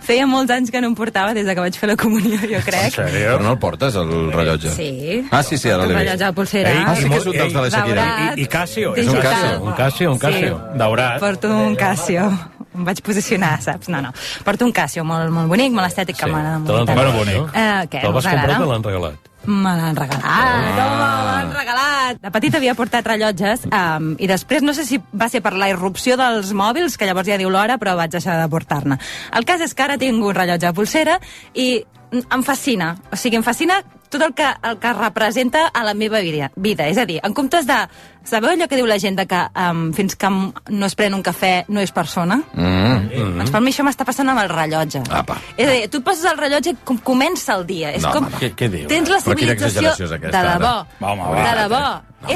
Feia 0.03 0.27
molts 0.29 0.53
anys 0.55 0.71
que 0.75 0.81
no 0.85 0.91
em 0.93 0.97
portava, 0.99 1.33
des 1.35 1.47
de 1.49 1.55
que 1.57 1.65
vaig 1.65 1.79
fer 1.79 1.89
la 1.93 1.97
comunió, 1.97 2.39
jo 2.45 2.61
crec. 2.67 2.97
Però 2.99 3.39
no 3.43 3.55
el 3.57 3.59
portes, 3.63 3.97
el 3.97 4.13
rellotge? 4.35 4.73
Sí. 4.77 5.23
Ah, 5.31 5.43
sí, 5.43 5.57
sí, 5.59 5.71
ara 5.71 5.85
Un 5.87 5.93
l'he 5.93 5.99
rellotge 6.01 6.19
vist. 6.19 6.27
de 6.27 6.33
pulsera. 6.41 6.75
Ah, 6.87 6.97
sí 6.97 7.09
que 7.09 7.17
és 7.23 7.27
un 7.27 7.39
dels 7.41 7.53
de 7.57 7.61
la 7.67 7.69
Shakira. 7.73 8.07
I, 8.37 8.43
I 8.43 8.47
Casio, 8.53 8.95
és 8.97 9.09
un. 9.09 9.21
Casio, 9.23 9.63
un 9.63 9.73
Casio, 9.79 10.13
un 10.13 10.19
Casio. 10.19 10.57
Sí. 10.59 10.79
Daurat. 10.79 11.21
Porto 11.21 11.49
un 11.57 11.77
Casio. 11.77 12.29
Em 12.73 12.87
vaig 12.89 13.03
posicionar, 13.05 13.59
saps? 13.61 13.89
No, 13.93 14.01
no. 14.01 14.13
Porto 14.45 14.65
un 14.65 14.73
Casio 14.73 15.05
molt, 15.05 15.29
molt 15.33 15.49
bonic, 15.51 15.73
molt 15.77 15.89
estètic, 15.91 16.17
que 16.17 16.27
m'agrada 16.31 16.63
Te 16.65 16.73
l'han 16.73 16.87
molt. 16.87 16.89
regalat, 16.89 17.19
bonic. 17.19 17.37
no? 17.37 17.51
Eh, 17.53 17.87
què, 17.93 18.01
Te'l 18.01 18.15
vas 18.17 18.25
comprar 18.33 18.57
o 18.57 18.63
te 18.65 18.71
l'han 18.71 18.87
regalat? 18.89 19.29
Me 19.47 19.73
l'han 19.75 19.97
regalat, 19.99 20.23
home, 20.23 20.67
me 20.71 21.07
l'han 21.27 21.49
regalat. 21.57 22.21
De 22.23 22.31
petita 22.35 22.61
havia 22.61 22.77
portat 22.79 23.07
rellotges 23.11 23.65
um, 23.67 24.13
i 24.23 24.29
després 24.31 24.63
no 24.63 24.75
sé 24.77 24.85
si 24.87 25.01
va 25.19 25.27
ser 25.33 25.41
per 25.43 25.55
la 25.59 25.71
irrupció 25.73 26.19
dels 26.21 26.53
mòbils, 26.55 26.95
que 26.99 27.09
llavors 27.09 27.27
ja 27.27 27.41
diu 27.41 27.51
l'hora, 27.51 27.79
però 27.83 27.97
vaig 27.99 28.15
deixar 28.15 28.39
de 28.39 28.47
portar-ne. 28.53 29.01
El 29.35 29.49
cas 29.49 29.65
és 29.65 29.75
que 29.75 29.83
ara 29.83 29.99
tinc 29.99 30.23
un 30.23 30.37
rellotge 30.37 30.69
de 30.69 30.77
pulsera 30.77 31.19
i 31.55 31.83
em 32.13 32.47
fascina. 32.47 32.95
O 33.11 33.19
sigui, 33.19 33.41
em 33.41 33.47
fascina 33.47 33.81
tot 34.13 34.23
el 34.23 34.35
que, 34.37 34.47
el 34.69 34.77
que 34.79 34.93
representa 34.95 35.67
a 35.73 35.83
la 35.85 35.95
meva 35.99 36.21
vida. 36.21 36.51
vida. 36.57 36.87
És 36.93 36.99
a 37.01 37.07
dir, 37.09 37.19
en 37.25 37.33
comptes 37.35 37.67
de... 37.67 37.79
Sabeu 38.23 38.53
allò 38.53 38.69
que 38.71 38.77
diu 38.79 38.87
la 38.87 39.01
gent 39.03 39.17
de 39.19 39.25
que 39.27 39.39
um, 39.59 39.89
fins 39.97 40.15
que 40.15 40.29
no 40.31 40.87
es 40.87 40.95
pren 40.95 41.15
un 41.17 41.25
cafè 41.27 41.65
no 41.75 41.81
és 41.83 41.91
persona? 41.91 42.37
Mm. 42.55 43.09
Doncs 43.41 43.51
per 43.51 43.61
mi 43.65 43.73
això 43.73 43.83
m'està 43.83 44.07
passant 44.07 44.31
amb 44.31 44.39
el 44.45 44.51
rellotge. 44.53 45.03
Apa. 45.11 45.41
És 45.57 45.67
a 45.67 45.73
dir, 45.73 45.89
tu 45.91 45.99
et 45.99 46.05
poses 46.07 46.29
el 46.31 46.39
rellotge 46.39 46.71
i 46.71 46.77
com 46.87 47.01
comença 47.03 47.57
el 47.59 47.67
dia. 47.67 47.91
És 47.91 48.05
No, 48.07 48.13
com... 48.15 48.29
home, 48.29 48.37
no. 48.37 48.39
Què- 48.45 48.53
què 48.55 48.69
dius? 48.71 48.87
Tens 48.93 49.11
la 49.11 49.19
Però 49.25 49.35
quina 49.35 49.57
civilització... 49.57 49.89
exageració 49.89 50.07
és 50.07 50.15
aquesta, 50.21 50.43
de 50.45 50.53
debò. 50.55 50.75
Va, 51.01 51.11
home, 51.17 51.33
va. 51.33 51.43
de 51.49 51.57
debò. 51.65 51.83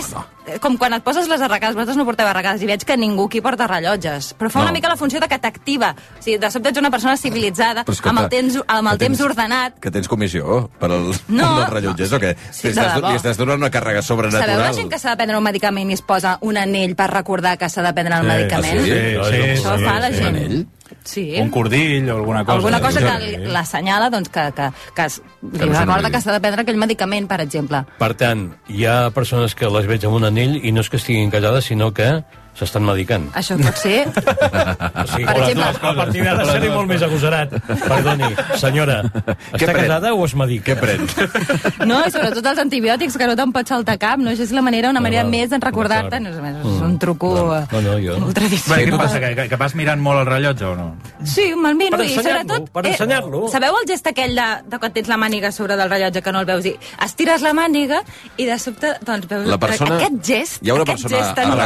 és 0.01 0.11
com 0.61 0.77
quan 0.79 0.93
et 0.95 1.03
poses 1.03 1.27
les 1.29 1.41
arracades, 1.41 1.75
vosaltres 1.75 1.97
no 1.97 2.05
porteu 2.05 2.27
arracades 2.29 2.63
i 2.63 2.67
veig 2.67 2.85
que 2.87 2.97
ningú 2.97 3.27
aquí 3.27 3.41
porta 3.41 3.67
rellotges, 3.67 4.35
però 4.39 4.49
fa 4.51 4.61
No. 4.61 4.67
una 4.67 4.73
mica 4.73 4.89
la 4.89 4.97
funció 4.97 5.19
de 5.21 5.29
que 5.29 5.39
t'activa. 5.39 5.95
O 6.19 6.23
sigui, 6.23 6.39
de 6.39 6.51
sobte 6.51 6.69
ets 6.71 6.79
una 6.79 6.91
persona 6.91 7.17
civilitzada, 7.17 7.85
Però 7.85 7.93
escolta, 7.93 8.11
amb 8.11 8.19
el 8.21 8.29
temps, 8.29 8.59
amb 8.67 8.89
el 8.89 8.99
que 8.99 9.05
temps 9.05 9.19
tens- 9.19 9.31
ordenat, 9.31 9.79
Que 9.81 9.91
tens 9.91 10.09
comissió 10.09 10.71
per 10.79 10.91
al, 10.91 11.11
No. 11.29 11.59
els 11.63 11.71
rellotgers 11.71 12.13
o 12.13 12.21
què? 12.21 12.37
Sí, 12.53 12.69
estàs, 12.69 12.97
li 13.03 13.17
estàs 13.17 13.37
donant 13.37 13.59
una 13.59 13.71
càrrega 13.71 14.03
sobrenatural. 14.03 14.49
Sabeu 14.49 14.65
la 14.65 14.73
gent 14.73 14.91
que 14.91 14.99
s'ha 14.99 15.11
de 15.11 15.17
prendre 15.17 15.37
un 15.39 15.45
medicament 15.45 15.91
i 15.91 15.95
es 15.95 16.03
posa 16.03 16.39
un 16.43 16.57
anell 16.57 16.95
per 16.95 17.11
recordar 17.11 17.59
que 17.59 17.69
s'ha 17.69 17.83
de 17.83 17.93
prendre 17.93 18.17
el 18.17 18.27
medicament? 18.27 18.79
Ah, 18.79 18.83
sí? 18.83 18.91
Sí, 18.91 19.53
Això 19.57 19.77
sí, 19.79 19.85
fa 19.85 19.99
la 20.01 20.09
sí. 20.09 20.15
gent. 20.15 20.27
Anell? 20.27 20.67
Sí. 21.03 21.35
Un 21.41 21.51
cordill 21.51 22.09
o 22.11 22.17
alguna 22.17 22.45
cosa. 22.45 22.57
Alguna 22.57 22.81
cosa 22.81 23.01
que 23.01 23.31
Sí. 23.37 23.37
l'assenyala 23.47 24.09
doncs, 24.11 24.29
que, 24.29 24.53
que, 24.55 24.71
que, 24.95 25.05
es, 25.05 25.21
li 25.43 25.59
no 25.69 25.75
se 25.75 25.81
recorda 25.85 26.11
que 26.11 26.21
s'ha 26.21 26.33
de 26.33 26.41
prendre 26.41 26.63
aquell 26.63 26.77
medicament, 26.77 27.29
per 27.29 27.41
exemple. 27.41 27.85
Per 27.99 28.15
tant, 28.15 28.57
hi 28.69 28.85
ha 28.87 29.11
persones 29.11 29.55
que 29.55 29.67
les 29.69 29.87
veig 29.87 30.05
amb 30.05 30.15
un 30.15 30.25
anell 30.25 30.36
i 30.43 30.73
no 30.73 30.85
és 30.85 30.91
que 30.91 31.01
estiguin 31.01 31.31
callades, 31.31 31.71
sinó 31.71 31.93
que 31.95 32.23
s'estan 32.59 32.85
medicant. 32.87 33.29
Això 33.37 33.57
pot 33.61 33.77
ser... 33.83 34.07
O 34.97 35.05
sigui, 35.07 35.25
Per 35.27 35.35
exemple- 35.37 35.65
dues 35.67 35.79
coses. 35.79 35.91
a 35.91 35.95
partir 35.97 36.23
d'ara 36.25 36.45
seré 36.49 36.69
molt 36.73 36.89
més 36.89 37.03
agosarat. 37.05 37.53
Perdoni, 37.67 38.29
senyora, 38.59 38.97
està 39.05 39.59
pren? 39.73 39.77
casada 39.83 40.13
o 40.15 40.25
es 40.27 40.35
medica? 40.35 40.73
Què 40.73 40.77
pren? 40.81 41.05
No, 41.87 42.01
i 42.07 42.11
sobretot 42.11 42.47
els 42.51 42.59
antibiòtics, 42.63 43.17
que 43.21 43.27
no 43.29 43.37
te'n 43.39 43.53
pots 43.55 43.71
saltar 43.71 43.97
cap, 44.03 44.19
no? 44.19 44.31
Això 44.33 44.43
és 44.47 44.53
la 44.57 44.63
manera, 44.65 44.91
una 44.91 45.01
manera 45.05 45.23
val. 45.23 45.31
més 45.35 45.51
de 45.53 45.59
recordar-te. 45.63 46.19
No, 46.25 46.31
és, 46.33 46.39
és 46.41 46.81
un 46.87 46.97
truco 47.03 47.31
eh, 47.55 47.61
No, 47.73 47.81
no, 47.85 47.95
jo... 48.03 48.17
molt 48.23 48.33
Bé, 48.33 48.41
tradicional. 48.41 48.81
què 48.81 48.95
et 48.95 49.01
passa, 49.05 49.21
que, 49.23 49.49
que, 49.53 49.59
vas 49.61 49.75
mirant 49.79 50.03
molt 50.03 50.23
el 50.25 50.27
rellotge 50.31 50.65
o 50.67 50.75
no? 50.79 50.87
Sí, 51.25 51.51
me'l 51.55 51.77
miro 51.79 51.97
Per 52.01 52.07
i 52.07 52.15
ensenyar-lo, 52.17 52.43
sobretot... 52.49 52.71
per 52.75 52.87
ensenyar-lo. 52.91 53.43
sabeu 53.53 53.77
el 53.83 53.87
gest 53.91 54.11
aquell 54.11 54.35
de, 54.39 54.49
de 54.73 54.81
quan 54.83 54.93
tens 54.97 55.09
la 55.13 55.19
màniga 55.21 55.53
sobre 55.53 55.77
del 55.79 55.91
rellotge 55.93 56.23
que 56.25 56.33
no 56.35 56.43
el 56.43 56.49
veus 56.49 56.67
i 56.73 56.75
estires 57.07 57.45
la 57.47 57.53
màniga 57.57 58.01
i 58.37 58.49
de 58.49 58.59
sobte 58.63 58.95
doncs 59.07 59.29
veus 59.31 59.47
La 59.53 59.59
persona- 59.63 60.01
aquest 60.01 60.19
gest, 60.27 60.59
Hi 60.67 60.71
ha 60.73 60.79
una 60.81 60.87
aquest 60.89 61.07
gest 61.13 61.35
tan 61.39 61.53
a 61.53 61.61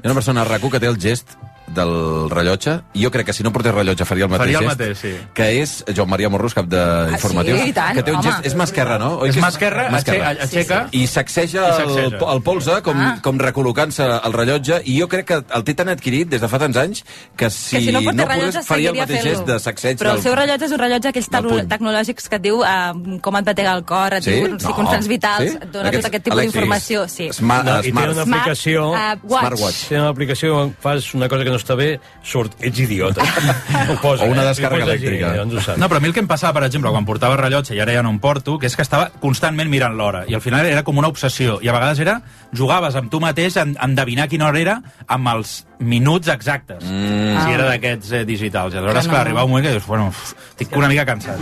Hi 0.00 0.08
ha 0.08 0.12
una 0.14 0.16
persona 0.16 0.40
a 0.40 0.46
RAC1 0.48 0.70
que 0.72 0.78
té 0.80 0.88
el 0.88 0.96
gest 0.96 1.34
del 1.74 2.28
rellotge, 2.30 2.80
i 2.94 3.04
jo 3.04 3.10
crec 3.10 3.26
que 3.26 3.32
si 3.32 3.42
no 3.46 3.52
portés 3.52 3.72
rellotge 3.74 4.04
faria 4.04 4.24
el 4.24 4.30
mateix 4.30 4.40
Faria 4.54 4.58
el 4.58 4.64
gest, 4.68 4.80
mateix, 4.80 4.98
sí. 4.98 5.12
que 5.34 5.48
és 5.62 5.84
Joan 5.96 6.08
Maria 6.10 6.28
Morrus, 6.28 6.54
cap 6.54 6.66
d'informatius, 6.66 7.60
Ah, 7.60 7.64
sí, 7.64 7.72
tant, 7.72 7.94
que 7.96 8.02
té 8.02 8.10
un 8.12 8.18
home. 8.18 8.30
gest... 8.30 8.46
És 8.46 8.54
mà 8.56 8.64
esquerra, 8.64 8.98
no? 8.98 9.10
Oi 9.20 9.28
És 9.30 9.36
mà 9.36 9.48
esquerra, 9.48 9.88
aixeca- 9.90 10.30
aixeca. 10.46 10.80
I 10.92 11.06
sacseja, 11.06 11.66
I 11.68 11.72
sacseja. 11.78 12.06
El, 12.06 12.16
el 12.34 12.42
polze 12.42 12.80
com, 12.82 12.96
Ah. 13.00 13.18
com 13.22 13.38
recol·locant-se 13.38 14.04
el 14.26 14.32
rellotge, 14.32 14.80
i 14.84 14.98
jo 15.00 15.08
crec 15.08 15.26
que 15.26 15.38
el 15.56 15.64
té 15.64 15.74
tan 15.74 15.88
adquirit 15.88 16.28
des 16.28 16.40
de 16.40 16.48
fa 16.48 16.58
tants 16.58 16.76
anys 16.76 17.04
que 17.36 17.50
si, 17.50 17.76
que 17.76 17.82
si 17.84 17.92
no 17.92 18.00
no 18.00 18.26
pogués 18.26 18.58
faria 18.66 18.90
el 18.90 18.96
mateix 18.96 19.22
gest 19.24 19.46
de 19.46 19.58
sacseig 19.58 19.98
Però 19.98 20.10
el 20.16 20.16
del... 20.20 20.22
seu 20.24 20.34
rellotge 20.34 20.64
és 20.66 20.72
un 20.72 20.78
rellotge 20.78 21.08
aquells 21.08 21.28
tecnològics 21.68 22.28
que 22.28 22.36
et 22.36 22.42
diu 22.42 22.60
uh, 22.60 23.18
com 23.22 23.36
et 23.36 23.44
batega 23.46 23.74
el 23.76 23.84
cor, 23.84 24.14
et 24.14 24.24
Sí? 24.24 24.32
diu 24.32 24.48
No. 24.50 24.58
circunstàncies 24.58 25.08
vitals, 25.08 25.50
Sí? 25.50 25.56
et 25.60 25.70
dona 25.72 25.88
Aquests 25.88 26.04
tot 26.04 26.10
aquest 26.10 26.24
tipus 26.24 26.40
d'informació. 26.40 27.06
Sí. 27.08 27.28
Smart, 27.32 27.64
No, 27.64 27.78
I 27.78 27.82
té 27.82 27.90
smart. 27.90 28.12
una 28.12 28.24
Smart, 28.24 28.40
aplicació... 28.42 28.90
uh, 28.90 28.96
watch. 29.22 29.40
Smartwatch. 29.40 29.88
Té 29.88 29.96
una 30.00 30.08
aplicació, 30.08 30.72
fas 30.80 31.14
una 31.14 31.28
cosa 31.28 31.44
que 31.44 31.50
no 31.50 31.56
està 31.60 31.76
bé, 31.78 31.90
surt, 32.26 32.56
ets 32.64 32.80
idiota. 32.82 33.24
Ho 33.90 33.96
posa, 34.02 34.24
O 34.24 34.30
una 34.32 34.42
eh? 34.44 34.50
descàrrega 34.50 34.86
posa 34.88 34.96
elèctrica. 34.96 35.76
No, 35.80 35.88
però 35.88 36.00
a 36.00 36.04
mi 36.04 36.10
el 36.10 36.16
que 36.16 36.22
em 36.24 36.30
passava, 36.30 36.56
per 36.58 36.66
exemple, 36.66 36.92
quan 36.94 37.06
portava 37.08 37.38
rellotge 37.40 37.76
i 37.76 37.80
ara 37.82 37.94
ja 37.94 38.04
no 38.06 38.12
em 38.14 38.20
porto, 38.22 38.58
que 38.58 38.70
és 38.70 38.76
que 38.76 38.86
estava 38.86 39.10
constantment 39.22 39.70
mirant 39.72 39.96
l'hora. 39.98 40.24
I 40.28 40.36
al 40.38 40.44
final 40.44 40.66
era 40.66 40.84
com 40.86 40.98
una 41.00 41.10
obsessió. 41.12 41.58
I 41.62 41.70
a 41.70 41.76
vegades 41.76 42.00
era, 42.02 42.18
jugaves 42.56 42.96
amb 42.98 43.12
tu 43.12 43.20
mateix 43.22 43.58
a 43.60 43.66
endevinar 43.86 44.28
quina 44.32 44.48
hora 44.48 44.60
era 44.60 44.78
amb 45.06 45.32
els 45.34 45.60
minuts 45.80 46.28
exactes. 46.32 46.84
Mm. 46.84 47.44
Si 47.44 47.56
era 47.56 47.68
d'aquests 47.70 48.12
eh, 48.18 48.24
digitals. 48.28 48.74
I 48.74 48.80
aleshores, 48.80 49.06
no. 49.06 49.14
clar, 49.14 49.24
arribava 49.26 49.46
un 49.48 49.54
moment 49.54 49.66
que 49.66 49.76
dius, 49.76 49.86
bueno, 49.88 50.10
uf, 50.10 50.34
estic 50.52 50.76
una 50.76 50.90
mica 50.90 51.06
cansat. 51.08 51.40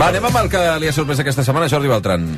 Va, 0.00 0.08
anem 0.08 0.24
amb 0.30 0.38
el 0.40 0.48
que 0.52 0.60
li 0.80 0.88
ha 0.88 0.96
sorprès 0.96 1.20
aquesta 1.20 1.44
setmana, 1.44 1.68
Jordi 1.68 1.90
Beltran. 1.90 2.30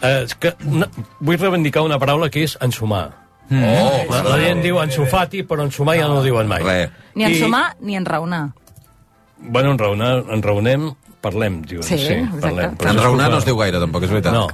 Eh, 0.00 0.24
és 0.24 0.34
que 0.40 0.54
una, 0.66 0.88
vull 1.20 1.38
reivindicar 1.38 1.84
una 1.86 1.98
paraula 2.02 2.30
que 2.32 2.42
és 2.44 2.56
ensumar. 2.64 3.06
Mm. 3.48 3.62
Oh, 3.62 4.04
La, 4.10 4.22
la 4.24 4.36
gent 4.40 4.62
diu 4.64 4.78
ensofati, 4.80 5.42
però 5.44 5.64
ensumar 5.66 5.96
ja 5.98 6.06
no 6.08 6.18
ho 6.20 6.22
diuen 6.24 6.48
mai. 6.48 6.62
Res. 6.64 6.90
Ni 7.14 7.24
en 7.24 7.32
I- 7.32 7.74
ni 7.80 7.96
en 7.96 8.04
raonar. 8.04 8.48
Bueno, 9.38 9.72
enraonar, 9.72 10.24
enraonem, 10.32 10.92
parlem, 11.20 11.62
diuen. 11.62 11.82
Sí, 11.84 11.94
exacte. 11.94 12.40
parlem. 12.40 12.76
Però 12.78 12.90
Enraonar 12.90 13.30
no 13.30 13.38
es 13.38 13.44
diu 13.44 13.56
gaire, 13.58 13.78
tampoc, 13.78 14.02
és 14.04 14.10
veritat. 14.10 14.32
No, 14.32 14.48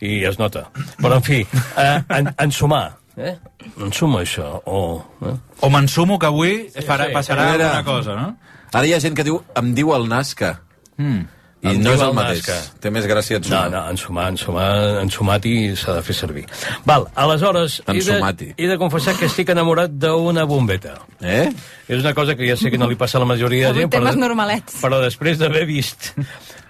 i 0.00 0.24
es 0.24 0.38
nota. 0.38 0.64
Però, 0.98 1.14
en 1.16 1.22
fi, 1.22 1.46
eh, 1.76 2.02
en, 2.08 2.32
ensumar. 2.38 2.96
Eh? 3.16 3.36
Ensuma 3.78 4.22
això, 4.22 4.62
o... 4.66 5.04
Eh? 5.22 5.34
O 5.60 5.68
m'ensumo 5.70 6.18
que 6.18 6.26
avui 6.26 6.54
farà, 6.86 7.06
sí. 7.06 7.12
passarà 7.14 7.44
A 7.44 7.50
veure. 7.52 7.64
alguna 7.64 7.84
cosa, 7.84 8.14
no? 8.16 8.36
Ara 8.72 8.86
hi 8.88 8.94
ha 8.94 9.00
gent 9.04 9.14
que 9.14 9.22
diu, 9.26 9.36
em 9.54 9.74
diu 9.76 9.92
el 9.94 10.08
Nasca. 10.08 10.54
Mm. 10.96 11.20
I 11.62 11.76
no 11.78 11.92
és 11.94 12.00
el 12.02 12.14
mateix. 12.16 12.40
Nazca. 12.42 12.78
Té 12.82 12.90
més 12.90 13.04
gràcia 13.06 13.38
No, 13.38 13.44
ensumar. 13.44 13.70
no, 13.70 13.82
ensumar, 13.90 14.24
ensumar, 14.32 14.70
ensumati 15.02 15.52
s'ha 15.78 15.94
de 15.94 16.02
fer 16.02 16.16
servir. 16.18 16.42
Val, 16.84 17.06
aleshores, 17.14 17.80
he 17.86 18.00
de, 18.02 18.54
he 18.56 18.66
de 18.66 18.78
confessar 18.80 19.14
que 19.14 19.28
estic 19.30 19.52
enamorat 19.54 19.94
d'una 19.94 20.42
bombeta. 20.44 20.96
Eh? 21.20 21.52
És 21.86 22.00
una 22.02 22.14
cosa 22.18 22.34
que 22.34 22.48
ja 22.48 22.56
sé 22.58 22.70
que 22.72 22.78
no 22.78 22.88
li 22.90 22.98
passa 22.98 23.18
a 23.18 23.22
la 23.22 23.30
majoria 23.30 23.70
de 23.72 23.84
gent, 23.84 23.92
però, 23.94 24.14
normalets. 24.18 24.80
però 24.82 24.98
després 25.04 25.38
d'haver 25.38 25.64
vist 25.70 26.12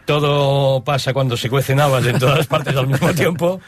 todo 0.04 0.82
pasa 0.84 1.12
cuando 1.14 1.36
se 1.36 1.48
cuecen 1.48 1.80
habas 1.80 2.04
en 2.06 2.18
todas 2.18 2.46
partes 2.46 2.76
al 2.76 2.86
mismo 2.88 3.14
tiempo, 3.14 3.60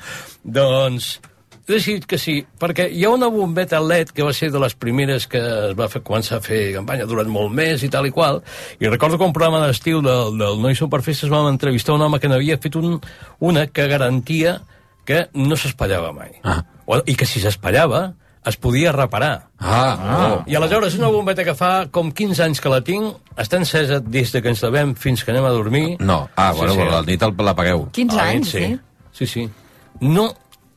doncs 0.42 1.20
he 1.66 1.72
decidit 1.78 2.04
que 2.06 2.18
sí, 2.20 2.34
perquè 2.60 2.88
hi 2.92 3.04
ha 3.06 3.10
una 3.14 3.28
bombeta 3.32 3.80
LED 3.80 4.10
que 4.12 4.22
va 4.26 4.32
ser 4.36 4.50
de 4.52 4.60
les 4.60 4.74
primeres 4.76 5.26
que 5.30 5.38
es 5.40 5.76
va 5.78 5.88
fer, 5.88 6.02
començar 6.04 6.38
a 6.38 6.44
fer 6.44 6.74
campanya 6.74 7.06
durant 7.08 7.30
molt 7.32 7.52
més 7.56 7.82
i 7.82 7.88
tal 7.92 8.04
i 8.06 8.12
qual, 8.12 8.42
i 8.80 8.88
recordo 8.90 9.16
que 9.18 9.24
un 9.24 9.32
programa 9.32 9.62
d'estiu 9.66 10.02
del, 10.04 10.36
del 10.40 10.60
Noi 10.60 10.76
Superfestes 10.76 11.30
vam 11.32 11.48
entrevistar 11.48 11.94
un 11.96 12.02
home 12.04 12.20
que 12.20 12.28
n'havia 12.28 12.58
fet 12.60 12.76
un, 12.76 12.98
una 13.40 13.66
que 13.66 13.88
garantia 13.88 14.58
que 15.04 15.26
no 15.34 15.56
s'espallava 15.56 16.12
mai. 16.16 16.36
Ah. 16.44 16.62
O, 16.86 17.00
I 17.04 17.16
que 17.16 17.26
si 17.28 17.40
s'espallava 17.40 18.14
es 18.44 18.58
podia 18.60 18.92
reparar. 18.92 19.48
Ah, 19.56 19.96
ah. 19.96 20.44
I 20.44 20.56
aleshores 20.58 20.98
una 20.98 21.08
bombeta 21.08 21.44
que 21.48 21.54
fa 21.56 21.86
com 21.88 22.10
15 22.12 22.42
anys 22.44 22.60
que 22.60 22.68
la 22.68 22.82
tinc, 22.84 23.14
està 23.40 23.56
encesa 23.56 24.02
des 24.04 24.32
de 24.36 24.42
que 24.44 24.52
ens 24.52 24.60
devem 24.60 24.92
fins 25.00 25.24
que 25.24 25.32
anem 25.32 25.46
a 25.48 25.52
dormir. 25.56 25.96
No. 26.00 26.26
Ah, 26.36 26.52
bueno, 26.52 26.74
sí, 26.76 26.80
sí. 26.82 26.88
la 26.92 27.00
nit 27.08 27.24
l'apagueu. 27.40 27.86
15 27.96 28.20
Ah, 28.20 28.28
anys, 28.34 28.50
sí. 28.52 28.66
sí. 28.66 28.80
Sí, 29.14 29.26
sí. 29.26 29.48
No, 30.00 30.26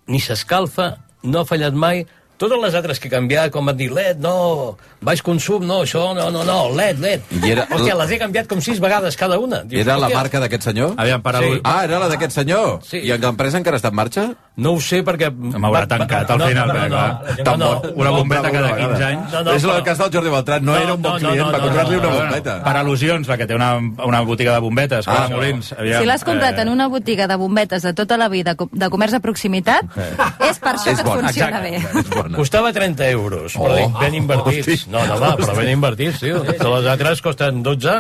ni 0.08 0.20
s'escalfa, 0.24 0.97
no 1.24 1.41
ha 1.41 1.47
fallat 1.47 1.76
mai. 1.76 2.05
Totes 2.38 2.60
les 2.62 2.76
altres 2.78 3.00
que 3.02 3.08
he 3.08 3.12
canviat, 3.12 3.50
com 3.50 3.66
van 3.66 3.76
dir, 3.78 3.88
LED, 3.92 4.20
no, 4.22 4.78
baix 5.02 5.24
consum, 5.26 5.64
no, 5.66 5.80
això, 5.82 6.12
no, 6.14 6.28
no, 6.30 6.44
no, 6.46 6.70
LED, 6.70 7.00
LED. 7.02 7.22
I 7.44 7.52
era- 7.56 7.66
Hòstia, 7.74 7.96
les 7.98 8.12
he 8.12 8.20
canviat 8.22 8.46
com 8.48 8.62
sis 8.62 8.80
vegades 8.80 9.18
cada 9.18 9.40
una. 9.42 9.64
Dius, 9.64 9.82
Era 9.82 9.98
la 9.98 10.10
marca 10.10 10.40
d'aquest 10.40 10.64
senyor? 10.70 10.94
Aviam, 10.98 11.22
per 11.26 11.36
al... 11.36 11.44
Sí. 11.44 11.62
Ah, 11.64 11.84
era 11.86 11.98
la 12.00 12.08
d'aquest 12.12 12.32
senyor? 12.38 12.80
Sí. 12.86 13.00
I 13.04 13.12
en 13.16 13.22
l'empresa 13.26 13.58
encara 13.58 13.78
està 13.82 13.90
en 13.90 13.96
marxa? 13.98 14.28
No 14.58 14.74
ho 14.78 14.80
sé 14.82 15.04
perquè... 15.06 15.32
M'haurà 15.34 15.88
tancat 15.90 16.30
al 16.30 16.42
final, 16.46 16.70
perquè, 16.70 16.88
clar, 16.90 17.58
no, 17.58 17.58
no, 17.58 17.70
una 17.96 18.10
bombeta 18.14 18.52
cada 18.52 18.68
Una 18.68 18.78
15 18.78 18.88
vegada. 18.94 19.08
anys. 19.08 19.34
No, 19.34 19.42
no, 19.44 19.52
és 19.58 19.64
el 19.64 19.70
però- 19.72 19.84
cas 19.90 19.98
del 19.98 20.14
Jordi 20.14 20.30
Beltran. 20.30 20.66
No, 20.66 20.72
No, 20.74 20.78
era 20.84 20.94
un 20.94 21.02
bon 21.02 21.12
no, 21.14 21.18
no, 21.18 21.30
client, 21.30 21.46
no, 21.46 21.52
va 21.52 21.58
no, 21.58 21.64
comprar-li 21.66 21.96
no, 21.96 22.02
una 22.02 22.10
no, 22.12 22.22
bombeta. 22.22 22.56
Per 22.64 22.76
al·lusions, 22.84 23.28
la 23.28 23.38
que 23.38 23.48
té 23.48 23.56
una, 23.58 23.72
una 24.06 24.22
botiga 24.22 24.54
de 24.54 24.60
bombetes, 24.60 25.08
Ah, 25.08 25.28
Molins. 25.32 25.74
Aviam, 25.74 26.02
Si 26.02 26.06
l'has 26.06 26.24
comprat 26.24 26.58
eh, 26.58 26.62
en 26.62 26.70
una 26.70 26.88
botiga 26.88 27.26
de 27.28 27.36
bombetes 27.36 27.82
de 27.82 27.94
tota 27.94 28.18
la 28.18 28.30
vida, 28.30 28.54
de 28.72 28.90
comerç 28.94 29.12
de 29.18 29.20
proximitat, 29.26 29.86
és 29.98 30.60
per 30.60 30.76
això 30.76 30.92
És 30.94 31.02
que 31.02 31.02
et 31.02 31.08
funciona 31.08 31.62
Exacte. 31.66 32.02
bé. 32.02 32.26
Bona. 32.28 32.38
Costava 32.38 32.71
30 32.73 33.09
euros, 33.09 33.53
però 33.55 33.73
Oh. 33.73 33.75
dic, 33.78 33.99
ben 33.99 34.13
invertits. 34.21 34.67
Hosti. 34.67 34.89
No, 34.91 35.05
no, 35.07 35.19
va, 35.19 35.36
però 35.39 35.55
ben 35.55 35.69
invertits, 35.73 36.19
tio. 36.19 36.41
De 36.43 36.57
les 36.57 36.89
altres 36.93 37.21
costen 37.21 37.61
12 37.63 37.95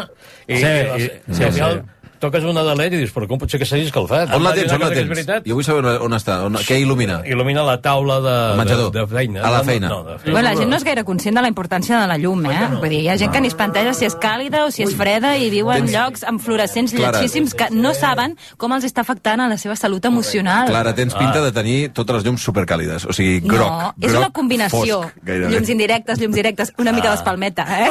i, 0.47 0.57
Sí, 0.57 0.65
i, 0.65 1.09
sí, 1.33 1.43
al 1.43 1.53
final 1.53 1.73
sí. 1.81 1.93
Toques 2.19 2.43
una 2.47 2.63
de 2.63 2.75
LED 2.75 2.93
i 2.93 3.01
dius, 3.03 3.11
però 3.15 3.27
com 3.29 3.39
pot 3.41 3.51
ser 3.51 3.59
que 3.61 3.65
s'hagi 3.69 3.87
escalfat? 3.87 4.31
On 4.35 4.43
la 4.43 4.53
tens? 4.55 4.71
On 4.73 4.79
la 4.81 4.89
tens? 4.91 5.29
Jo 5.47 5.55
vull 5.57 5.63
saber 5.65 5.83
on, 5.85 6.05
on 6.07 6.17
està. 6.17 6.39
On, 6.47 6.57
què 6.67 6.77
il·lumina? 6.81 7.21
Il·lumina 7.27 7.63
la 7.67 7.77
taula 7.81 8.19
de, 8.23 8.35
de, 8.63 8.89
de 8.97 9.05
feina. 9.11 9.41
A 9.43 9.51
la 9.51 9.57
No, 9.59 9.63
feina. 9.69 9.89
No, 9.89 9.99
de 10.03 10.17
feina. 10.19 10.31
Bueno, 10.33 10.45
la 10.49 10.55
gent 10.59 10.69
no 10.71 10.77
és 10.79 10.83
gaire 10.87 11.03
conscient 11.07 11.35
de 11.37 11.41
la 11.45 11.49
importància 11.51 11.99
de 12.01 12.07
la 12.07 12.17
llum, 12.21 12.45
eh? 12.51 12.67
Vull 12.79 12.89
dir, 12.89 13.01
hi 13.05 13.09
ha 13.09 13.17
gent 13.17 13.31
que 13.33 13.41
ni 13.41 13.51
es 13.51 13.55
planteja 13.57 13.93
si 13.97 14.05
és 14.07 14.15
càlida 14.21 14.65
o 14.67 14.71
si 14.71 14.83
és 14.85 14.93
freda 14.97 15.35
i 15.37 15.49
viu 15.53 15.71
en 15.71 15.85
Tens- 15.85 15.93
llocs 15.95 16.23
amb 16.27 16.41
fluorescents 16.41 16.93
lletgíssims 16.97 17.53
que 17.57 17.69
no 17.71 17.93
saben 17.97 18.37
com 18.57 18.73
els 18.77 18.85
està 18.87 19.01
afectant 19.05 19.41
a 19.43 19.47
la 19.51 19.57
seva 19.57 19.75
salut 19.75 20.05
emocional. 20.05 20.67
Clara, 20.71 20.93
tens 20.95 21.13
pinta 21.17 21.41
de 21.43 21.51
tenir 21.51 21.77
totes 21.93 22.19
les 22.19 22.25
llums 22.27 22.41
supercàlides. 22.43 23.05
O 23.09 23.13
sigui, 23.13 23.39
groc. 23.45 23.67
no, 23.67 23.93
és 24.01 24.11
groc 24.11 24.23
una 24.25 24.31
combinació. 24.33 25.01
Fosc, 25.07 25.27
llums 25.51 25.69
indirectes, 25.73 26.19
llums 26.21 26.35
directes, 26.35 26.73
una 26.77 26.91
mica 26.95 27.11
d'espalmeta, 27.13 27.65
eh? 27.85 27.89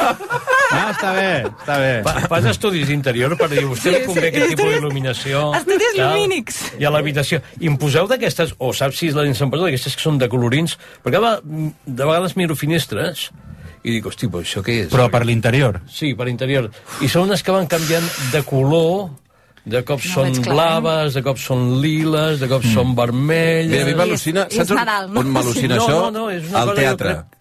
Ah, 0.67 0.89
està 0.91 1.13
bé, 1.15 1.27
està 1.47 1.77
bé. 1.79 1.91
Fa, 2.03 2.13
fas 2.27 2.45
estudis 2.51 2.87
d'interior 2.89 3.37
per 3.39 3.47
dir, 3.51 3.63
vostè 3.69 3.93
li 3.93 4.01
convé 4.17 4.31
aquest 4.33 4.53
tipus 4.55 4.73
d'il·luminació. 4.75 5.43
Estudis 5.61 5.95
tal, 5.97 6.13
lumínics. 6.17 6.59
I 6.81 6.85
a 6.89 6.91
l'habitació. 6.93 7.41
I 7.61 7.69
em 7.71 7.77
poseu 7.79 8.07
d'aquestes, 8.11 8.55
o 8.59 8.73
saps 8.73 8.97
si 9.01 9.11
les 9.15 9.41
em 9.41 9.51
poseu 9.53 9.65
d'aquestes 9.69 9.95
que 9.97 10.03
són 10.03 10.17
de 10.21 10.27
colorins, 10.31 10.75
perquè 11.05 11.21
va, 11.23 11.37
de 11.43 12.03
vegades 12.03 12.35
miro 12.39 12.55
finestres 12.59 13.29
i 13.87 13.93
dic, 13.93 14.05
hosti, 14.09 14.27
però 14.27 14.41
això 14.43 14.59
què 14.65 14.81
és? 14.83 14.89
Però 14.91 15.05
per 15.13 15.21
l'interior. 15.25 15.79
Sí, 15.87 16.11
per 16.17 16.27
interior. 16.27 16.67
I 16.99 17.07
són 17.07 17.29
unes 17.29 17.43
que 17.45 17.53
van 17.55 17.69
canviant 17.71 18.03
de 18.33 18.41
color 18.43 19.09
de 19.67 19.81
cop 19.83 19.99
No 19.99 20.11
són 20.13 20.29
eh? 20.31 20.43
blaves, 20.47 21.13
de 21.15 21.21
cop 21.23 21.37
són 21.39 21.81
liles, 21.83 22.39
de 22.39 22.47
cop 22.47 22.63
són 22.63 22.93
vermelles... 22.95 23.67
Mira, 23.71 23.83
a 23.83 23.87
mi 23.89 23.95
m'al·lucina... 23.99 24.45
És- 24.47 24.53
és 24.53 24.67
Saps 24.67 24.71
on, 24.71 24.79
Nadal, 24.79 25.09
no? 25.11 25.19
on 25.19 25.31
m'al·lucina 25.35 25.75
No, 25.75 25.81
això? 25.83 25.97
no, 26.05 26.11
no, 26.15 26.29
és 26.31 26.45
una 26.47 26.61
Al 26.61 26.69
cosa, 26.71 26.81
teatre. 26.81 27.15
crec- 27.17 27.36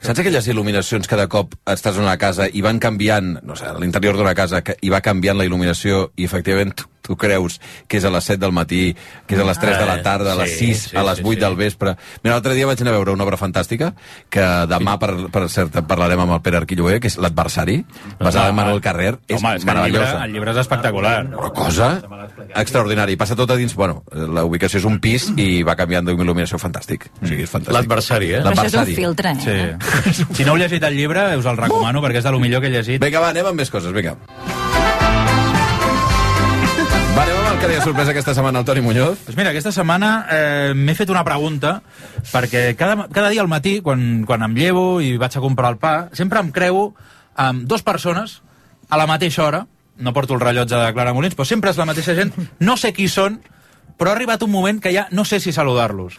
Saps 0.00 0.22
aquelles 0.22 0.46
il·luminacions 0.48 1.04
que 1.04 1.16
de 1.18 1.26
cop 1.28 1.52
estàs 1.68 1.98
en 1.98 2.06
una 2.06 2.16
casa 2.16 2.46
i 2.48 2.62
van 2.64 2.78
canviant, 2.80 3.34
no 3.44 3.56
sé, 3.58 3.68
l'interior 3.82 4.16
d'una 4.16 4.32
casa, 4.34 4.62
que, 4.64 4.78
i 4.80 4.88
va 4.88 5.02
canviant 5.04 5.36
la 5.36 5.44
il·luminació 5.44 6.06
i 6.16 6.24
efectivament 6.24 6.72
tu, 7.10 7.18
creus 7.20 7.58
que 7.90 7.98
és 7.98 8.06
a 8.06 8.12
les 8.14 8.30
7 8.30 8.38
del 8.40 8.54
matí, 8.56 8.94
que 9.26 9.34
és 9.36 9.42
a 9.42 9.46
les 9.48 9.58
3 9.60 9.78
de 9.82 9.86
la 9.90 9.98
tarda, 10.06 10.32
a 10.36 10.38
les 10.38 10.54
Sí, 10.56 10.70
6, 10.72 10.86
sí, 10.90 10.96
a 10.96 11.02
les 11.06 11.18
sí, 11.20 11.24
8 11.26 11.34
sí. 11.34 11.40
del 11.42 11.56
vespre... 11.58 11.96
Mira, 12.22 12.36
l'altre 12.36 12.54
dia 12.54 12.66
vaig 12.70 12.80
anar 12.82 12.94
a 12.94 12.98
veure 12.98 13.12
una 13.16 13.26
obra 13.26 13.38
fantàstica 13.40 13.92
que 14.30 14.46
demà, 14.70 14.96
per, 15.02 15.12
per 15.34 15.44
cert, 15.52 15.76
parlarem 15.90 16.22
amb 16.24 16.36
el 16.38 16.42
Pere 16.44 16.60
Arquilloé, 16.62 16.98
que 17.02 17.10
és 17.10 17.18
L'adversari, 17.20 17.80
basada 18.20 18.50
en 18.52 18.58
Manuel 18.58 18.80
Carrer. 18.84 19.14
És 19.28 19.38
Home, 19.40 19.56
és 19.58 19.64
que 19.64 19.70
el 19.70 19.76
llibre, 19.84 20.00
meravellosa. 20.00 20.24
el 20.24 20.34
llibre 20.36 20.54
és 20.54 20.60
espectacular. 20.62 21.14
Una 21.26 21.50
cosa 21.56 21.90
extraordinària. 22.54 23.14
I 23.14 23.20
passa 23.20 23.36
tot 23.38 23.50
a 23.50 23.56
dins... 23.58 23.74
Bueno, 23.78 24.02
la 24.12 24.44
ubicació 24.48 24.80
és 24.80 24.86
un 24.88 24.98
pis 25.02 25.30
i 25.40 25.62
va 25.66 25.76
canviant 25.78 26.06
d'il·luminació 26.08 26.60
fantàstic. 26.62 27.08
O 27.22 27.26
sigui, 27.26 27.46
és 27.46 27.50
fantàstic. 27.52 27.76
L'adversari, 27.78 28.32
eh? 28.36 28.42
Però 28.44 28.54
això 28.54 28.84
és 28.84 28.92
un 28.92 28.94
filtre, 29.00 29.34
eh? 29.38 29.74
Sí. 30.14 30.26
si 30.36 30.44
no 30.46 30.54
heu 30.54 30.60
llegit 30.60 30.84
el 30.86 30.96
llibre, 30.98 31.24
us 31.40 31.48
el 31.50 31.56
recomano 31.60 32.02
perquè 32.04 32.20
és 32.22 32.28
de 32.28 32.34
lo 32.34 32.40
millor 32.42 32.60
que 32.62 32.68
he 32.70 32.74
llegit. 32.76 33.02
Vinga, 33.02 33.22
va, 33.24 33.32
anem 33.34 33.52
amb 33.52 33.62
més 33.64 33.70
coses, 33.72 33.92
vinga. 33.96 34.16
Que 37.60 37.68
li 37.68 37.76
ha 37.76 37.82
sorprès 37.84 38.08
aquesta 38.08 38.32
setmana 38.32 38.62
al 38.62 38.64
Toni 38.64 38.80
Muñoz. 38.80 39.26
Doncs 39.26 39.36
mira, 39.36 39.50
aquesta 39.52 39.72
setmana 39.74 40.10
eh, 40.32 40.72
m'he 40.72 40.94
fet 40.96 41.10
una 41.12 41.20
pregunta, 41.26 41.74
perquè 42.30 42.70
cada, 42.78 43.04
cada 43.12 43.28
dia 43.28 43.42
al 43.44 43.50
matí, 43.52 43.80
quan, 43.84 44.22
quan 44.24 44.46
em 44.46 44.54
llevo 44.56 44.84
i 45.04 45.12
vaig 45.20 45.36
a 45.36 45.42
comprar 45.44 45.74
el 45.74 45.76
pa, 45.82 45.94
sempre 46.16 46.40
em 46.40 46.48
creu 46.56 46.94
amb 47.36 47.66
dues 47.68 47.84
persones 47.84 48.38
a 48.88 48.96
la 48.96 49.06
mateixa 49.10 49.44
hora, 49.44 49.64
no 50.00 50.14
porto 50.16 50.38
el 50.38 50.40
rellotge 50.40 50.78
de 50.78 50.94
Clara 50.96 51.12
Molins, 51.12 51.36
però 51.36 51.44
sempre 51.48 51.74
és 51.74 51.80
la 51.80 51.88
mateixa 51.90 52.14
gent, 52.16 52.32
no 52.64 52.78
sé 52.80 52.94
qui 52.96 53.10
són, 53.12 53.36
però 54.00 54.14
ha 54.14 54.16
arribat 54.16 54.46
un 54.46 54.52
moment 54.54 54.80
que 54.80 54.94
ja 54.94 55.04
no 55.12 55.26
sé 55.28 55.42
si 55.44 55.52
saludar-los. 55.52 56.16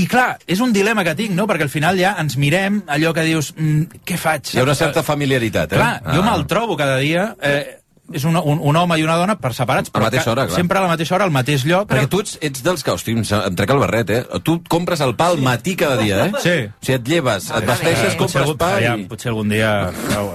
I 0.00 0.06
clar, 0.08 0.38
és 0.46 0.62
un 0.64 0.72
dilema 0.72 1.02
que 1.04 1.16
tinc, 1.18 1.34
no? 1.36 1.44
Perquè 1.50 1.66
al 1.66 1.72
final 1.72 1.98
ja 1.98 2.14
ens 2.22 2.38
mirem 2.40 2.80
allò 2.88 3.12
que 3.12 3.26
dius, 3.26 3.50
mm, 3.52 4.00
què 4.06 4.16
faig? 4.16 4.54
Hi 4.54 4.62
ha 4.62 4.64
una 4.64 4.78
certa 4.78 5.02
familiaritat, 5.04 5.74
eh? 5.74 5.82
Clar, 5.82 6.14
jo 6.14 6.24
me'l 6.24 6.46
trobo 6.48 6.78
cada 6.78 6.96
dia... 7.02 7.34
Eh, 7.36 7.76
és 8.12 8.24
un, 8.24 8.36
un, 8.36 8.58
un 8.62 8.76
home 8.76 8.96
i 8.98 9.04
una 9.06 9.16
dona 9.16 9.36
per 9.38 9.52
separats, 9.54 9.90
A 9.92 9.98
la 9.98 10.04
mateixa 10.08 10.30
hora, 10.32 10.46
clar. 10.48 10.56
sempre 10.58 10.78
a 10.78 10.82
la 10.82 10.88
mateixa 10.88 11.14
hora, 11.14 11.24
al 11.28 11.30
mateix 11.34 11.64
lloc. 11.64 11.88
Perquè 11.90 12.08
tu 12.10 12.20
ets, 12.24 12.38
ets 12.42 12.62
dels 12.66 12.82
que, 12.82 12.90
hosti, 12.90 13.12
em, 13.16 13.54
trec 13.56 13.70
el 13.70 13.78
barret, 13.82 14.10
eh? 14.10 14.20
Tu 14.42 14.56
compres 14.68 15.00
el 15.04 15.14
pa 15.16 15.28
al 15.30 15.38
matí 15.38 15.76
cada 15.76 15.96
dia, 16.00 16.26
eh? 16.26 16.32
Sí. 16.42 16.56
O 16.66 16.84
sigui, 16.84 16.96
et 16.98 17.08
lleves, 17.08 17.50
et 17.54 17.66
vesteixes, 17.68 18.16
potser, 18.18 18.42
compres 18.44 18.56
pa 18.58 18.72
aviam, 18.78 19.04
i... 19.04 19.08
potser 19.10 19.30
algun 19.30 19.48
dia... 19.52 19.70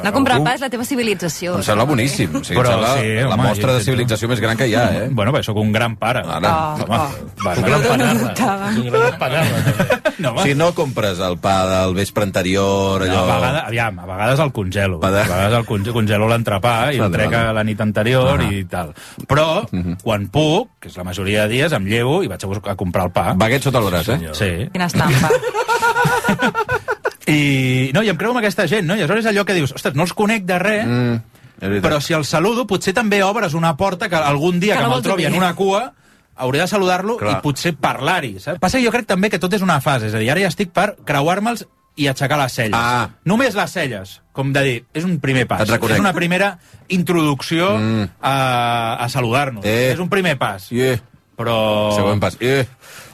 No 0.05 0.13
comprar 0.15 0.39
pa 0.45 0.53
és 0.55 0.63
la 0.63 0.69
teva 0.71 0.85
civilització. 0.87 1.57
Em 1.59 1.63
sembla 1.67 1.85
boníssim. 1.89 2.31
O 2.39 2.43
sigui, 2.43 2.59
Però 2.61 2.71
em 2.71 2.79
sembla 2.79 2.93
sí, 3.01 3.11
la 3.27 3.33
home, 3.35 3.47
mostra 3.49 3.73
de 3.75 3.83
civilització 3.83 4.29
més 4.31 4.39
gran 4.43 4.55
que 4.59 4.69
hi 4.71 4.75
ha, 4.79 4.85
eh? 5.03 5.09
Bueno, 5.11 5.33
perquè 5.35 5.49
sóc 5.49 5.59
un 5.59 5.71
gran 5.75 5.97
pare. 5.99 6.23
Ara, 6.25 6.53
Oh, 6.55 6.83
home. 6.85 6.95
oh. 6.95 7.27
Va, 7.45 7.53
Un 7.55 7.61
no, 7.61 7.67
gran 7.67 7.83
panarra. 7.89 8.13
dubtava. 8.21 8.69
Un 8.71 8.89
gran 8.89 9.19
panarra. 9.19 9.99
no, 10.19 10.31
O 10.35 10.41
sigui, 10.43 10.55
no 10.55 10.71
compres 10.77 11.19
el 11.19 11.37
pa 11.43 11.57
del 11.67 11.93
vespre 11.97 12.23
anterior, 12.23 13.03
allò... 13.03 13.25
No, 13.25 13.33
a 13.33 13.35
vegades, 13.41 13.63
aviam, 13.67 13.99
a 13.99 14.05
vegades 14.09 14.39
el 14.45 14.51
congelo. 14.55 14.99
Pa 15.03 15.09
A 15.11 15.11
vegades 15.19 15.57
el 15.59 15.65
congelo, 15.91 16.29
l'entrepà 16.31 16.75
i 16.95 17.01
el 17.03 17.11
trec 17.11 17.33
a 17.35 17.43
la 17.55 17.64
nit 17.65 17.81
anterior 17.81 18.39
Ah. 18.41 18.51
i 18.51 18.63
tal. 18.65 18.93
Però, 19.27 19.67
Mhm. 19.71 19.97
quan 20.03 20.27
puc, 20.29 20.69
que 20.79 20.87
és 20.89 20.97
la 20.97 21.03
majoria 21.03 21.43
de 21.43 21.49
dies, 21.55 21.71
em 21.73 21.85
llevo 21.85 22.23
i 22.23 22.27
vaig 22.27 22.43
a, 22.43 22.47
buscar, 22.47 22.73
a 22.73 22.75
comprar 22.75 23.05
el 23.05 23.11
pa. 23.11 23.33
Baguet 23.33 23.63
sota 23.63 23.79
el 23.79 23.85
braç, 23.91 24.09
eh? 24.09 24.19
Sí. 24.33 24.69
Quina 24.71 24.85
estampa. 24.85 25.29
I, 27.27 27.89
no, 27.93 28.03
i 28.05 28.09
em 28.11 28.17
creu 28.17 28.29
amb 28.31 28.39
aquesta 28.41 28.67
gent, 28.69 28.85
no? 28.85 28.93
I 28.95 29.01
aleshores 29.01 29.25
és 29.25 29.31
allò 29.31 29.45
que 29.47 29.55
dius, 29.57 29.71
ostres, 29.73 29.95
no 29.97 30.03
els 30.05 30.13
conec 30.13 30.43
de 30.45 30.59
res, 30.61 30.85
Mm, 30.85 31.81
però 31.81 31.99
si 32.01 32.13
el 32.13 32.25
saludo, 32.25 32.67
potser 32.67 32.93
també 32.93 33.23
obres 33.23 33.53
una 33.55 33.75
porta 33.77 34.09
que 34.09 34.15
algun 34.15 34.59
dia 34.59 34.73
Que 34.75 34.79
que, 34.81 34.85
no 34.85 34.91
me'l 34.93 35.01
trobi 35.01 35.23
obrir. 35.25 35.33
en 35.33 35.41
una 35.41 35.55
cua 35.55 35.93
hauré 36.35 36.59
de 36.59 36.67
saludar-lo 36.67 37.17
i 37.21 37.35
potser 37.41 37.73
parlar-hi, 37.75 38.39
saps? 38.39 38.59
Passa 38.59 38.77
que 38.77 38.85
jo 38.85 38.91
crec 38.91 39.07
també 39.07 39.29
que 39.31 39.39
tot 39.39 39.53
és 39.53 39.61
una 39.63 39.79
fase, 39.81 40.07
és 40.07 40.13
a 40.13 40.19
dir, 40.19 40.29
ara 40.29 40.41
ja 40.41 40.47
estic 40.51 40.69
per 40.71 40.97
creuar-me'ls 41.05 41.65
i 41.95 42.07
aixecar 42.11 42.37
les 42.41 42.51
celles. 42.51 42.75
Ah. 42.75 43.09
Només 43.23 43.55
les 43.55 43.71
celles, 43.71 44.21
com 44.35 44.51
de 44.53 44.63
dir, 44.65 44.77
és 44.93 45.03
un 45.07 45.19
primer 45.23 45.45
pas. 45.47 45.61
És 45.69 45.99
una 45.99 46.13
primera 46.13 46.57
introducció 46.89 47.77
Mm. 47.77 48.09
a, 48.21 48.35
a 48.99 49.09
saludar-nos. 49.09 49.63
Eh. 49.65 49.91
És 49.93 49.99
un 49.99 50.09
primer 50.09 50.37
pas. 50.37 50.69
Yeah. 50.71 50.99
Però... 51.35 51.91
Següent 51.95 52.19
pas. 52.23 52.37
Eh, 52.39 52.65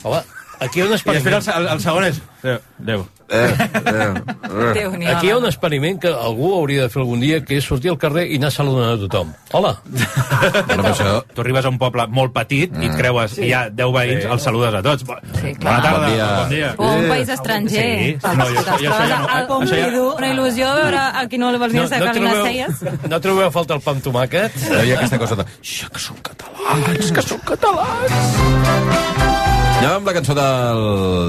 Home, 0.04 0.22
aquí 0.62 0.80
hi 0.80 0.84
ha 0.84 0.86
un 0.86 0.91
I 0.91 0.95
després 0.95 1.18
el, 1.18 1.34
experiment. 1.34 1.57
el, 1.57 1.68
el 1.76 1.82
segon 1.84 2.05
és... 2.07 2.22
Adéu. 2.41 2.59
Adéu. 2.82 3.01
eh, 3.30 3.53
eh. 3.53 4.72
Déu-n'hi, 4.76 5.05
Aquí 5.07 5.28
hi 5.28 5.32
ha 5.32 5.38
un 5.38 5.45
experiment 5.47 5.99
que 6.01 6.09
algú 6.09 6.49
hauria 6.57 6.84
de 6.88 6.89
fer 6.91 7.01
algun 7.03 7.20
dia, 7.22 7.38
que 7.45 7.55
és 7.59 7.66
sortir 7.70 7.91
al 7.93 7.97
carrer 8.01 8.24
i 8.34 8.39
anar 8.39 8.49
saludant 8.51 8.95
a 8.95 8.97
tothom. 9.03 9.30
Hola. 9.57 9.72
Bueno, 9.86 10.82
però 10.82 10.89
això... 10.91 11.12
Tu 11.36 11.43
arribes 11.45 11.66
a 11.66 11.72
un 11.72 11.78
poble 11.82 12.07
molt 12.12 12.34
petit 12.36 12.74
i 12.82 12.89
et 12.89 12.95
creues, 12.97 13.38
i 13.39 13.45
hi 13.49 13.53
ha 13.55 13.62
10 13.70 13.93
veïns, 13.95 14.26
els 14.36 14.43
saludes 14.49 14.74
a 14.74 14.82
tots. 14.86 15.05
Sí, 15.39 15.53
clar. 15.53 15.70
Bona 15.70 15.82
tarda, 15.86 15.99
Bon 16.01 16.09
dia. 16.16 16.28
bon 16.39 16.49
dia. 16.55 16.70
O 16.78 16.89
un 16.97 17.07
país 17.14 17.30
estranger. 17.38 17.86
Sí. 18.01 18.18
No, 18.41 18.49
jo- 18.49 18.66
jo 18.66 18.89
no- 18.89 18.95
Al 18.97 19.05
això 19.05 19.22
ja- 19.30 19.45
convido, 19.53 20.03
una 20.18 20.34
il·lusió 20.34 20.74
veure 20.82 21.05
a 21.22 21.28
qui 21.30 21.38
no 21.41 21.51
li 21.53 21.62
vols 21.62 21.74
ni 21.78 21.80
aixecar 21.86 22.16
les 22.18 22.41
celles. 22.49 22.84
no 23.09 23.22
trobeu 23.22 23.47
a 23.47 23.51
falta 23.53 23.78
el 23.78 23.82
pa 23.86 23.91
amb 23.95 24.03
tomàquet? 24.09 24.51
Hi 24.66 24.76
havia 24.82 24.97
aquesta 24.99 25.22
cosa 25.22 25.36
de... 25.43 25.45
Que 25.45 25.99
són 26.09 26.18
catalans, 26.26 27.12
que 27.16 27.22
són 27.30 27.39
catalans. 27.53 29.49
Anem 29.82 29.96
amb 29.98 30.06
la 30.08 30.14
cançó 30.14 30.34
del, 30.38 30.82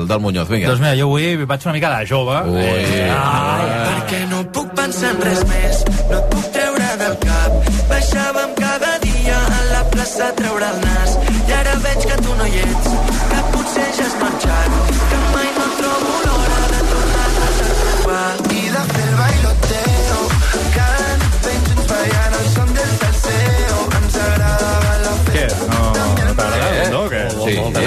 del 0.08 0.18
Muñoz, 0.20 0.48
vinga. 0.50 0.68
Doncs 0.68 0.80
mira, 0.82 0.92
jo 0.98 1.06
avui 1.08 1.46
vaig 1.48 1.62
una 1.64 1.72
mica 1.72 1.90
de 1.96 2.06
jove. 2.10 2.36
Ui. 2.52 2.66
Eh, 2.68 3.06
Perquè 3.88 4.20
no 4.28 4.42
puc 4.52 4.74
pensar 4.76 5.14
en 5.14 5.22
res 5.24 5.40
més, 5.48 5.78
no 6.10 6.18
et 6.18 6.26
puc 6.34 6.50
treure 6.56 6.90
del 7.00 7.16
cap. 7.24 7.70
Baixàvem 7.92 8.52
cada 8.60 8.92
dia 9.06 9.38
a 9.40 9.62
la 9.70 9.82
plaça 9.94 10.28
a 10.28 10.34
treure 10.36 10.68
el 10.68 10.82
nas. 10.84 11.16
I 11.48 11.56
ara 11.62 11.78
veig 11.86 12.04
que 12.10 12.18
tu 12.26 12.36
no 12.42 12.50
hi 12.52 12.60
ets, 12.66 12.92
que 13.32 13.40
potser 13.56 13.88
ja 13.98 14.04
has 14.10 14.18
marxat, 14.20 14.76
que 15.14 15.22
mai 15.32 15.48
no 15.56 15.66
trobo 15.80 16.12
l'hora 16.28 16.60
de 16.74 16.82
tornar-nos 16.92 17.64
a 17.64 17.72
trobar. 17.80 18.30
I 18.52 18.62
de 18.76 18.84
fer 18.92 19.06
el 19.08 19.16
bailoteo, 19.22 20.20
cada 20.76 21.10
nit 21.24 21.48
veig 21.48 21.72
uns 21.78 21.88
ballant 21.94 22.38
el 22.42 22.46
som 22.58 22.76
del 22.80 22.92
salseo. 23.00 23.80
Ens 24.02 24.20
agradava 24.28 24.94
la 25.06 25.16
què? 25.32 25.46
No, 25.72 25.82
no 25.96 26.36
t'agrada, 26.42 26.88
no? 26.98 27.04
Que, 27.16 27.24
Sí. 27.42 27.56
Home, 27.58 27.80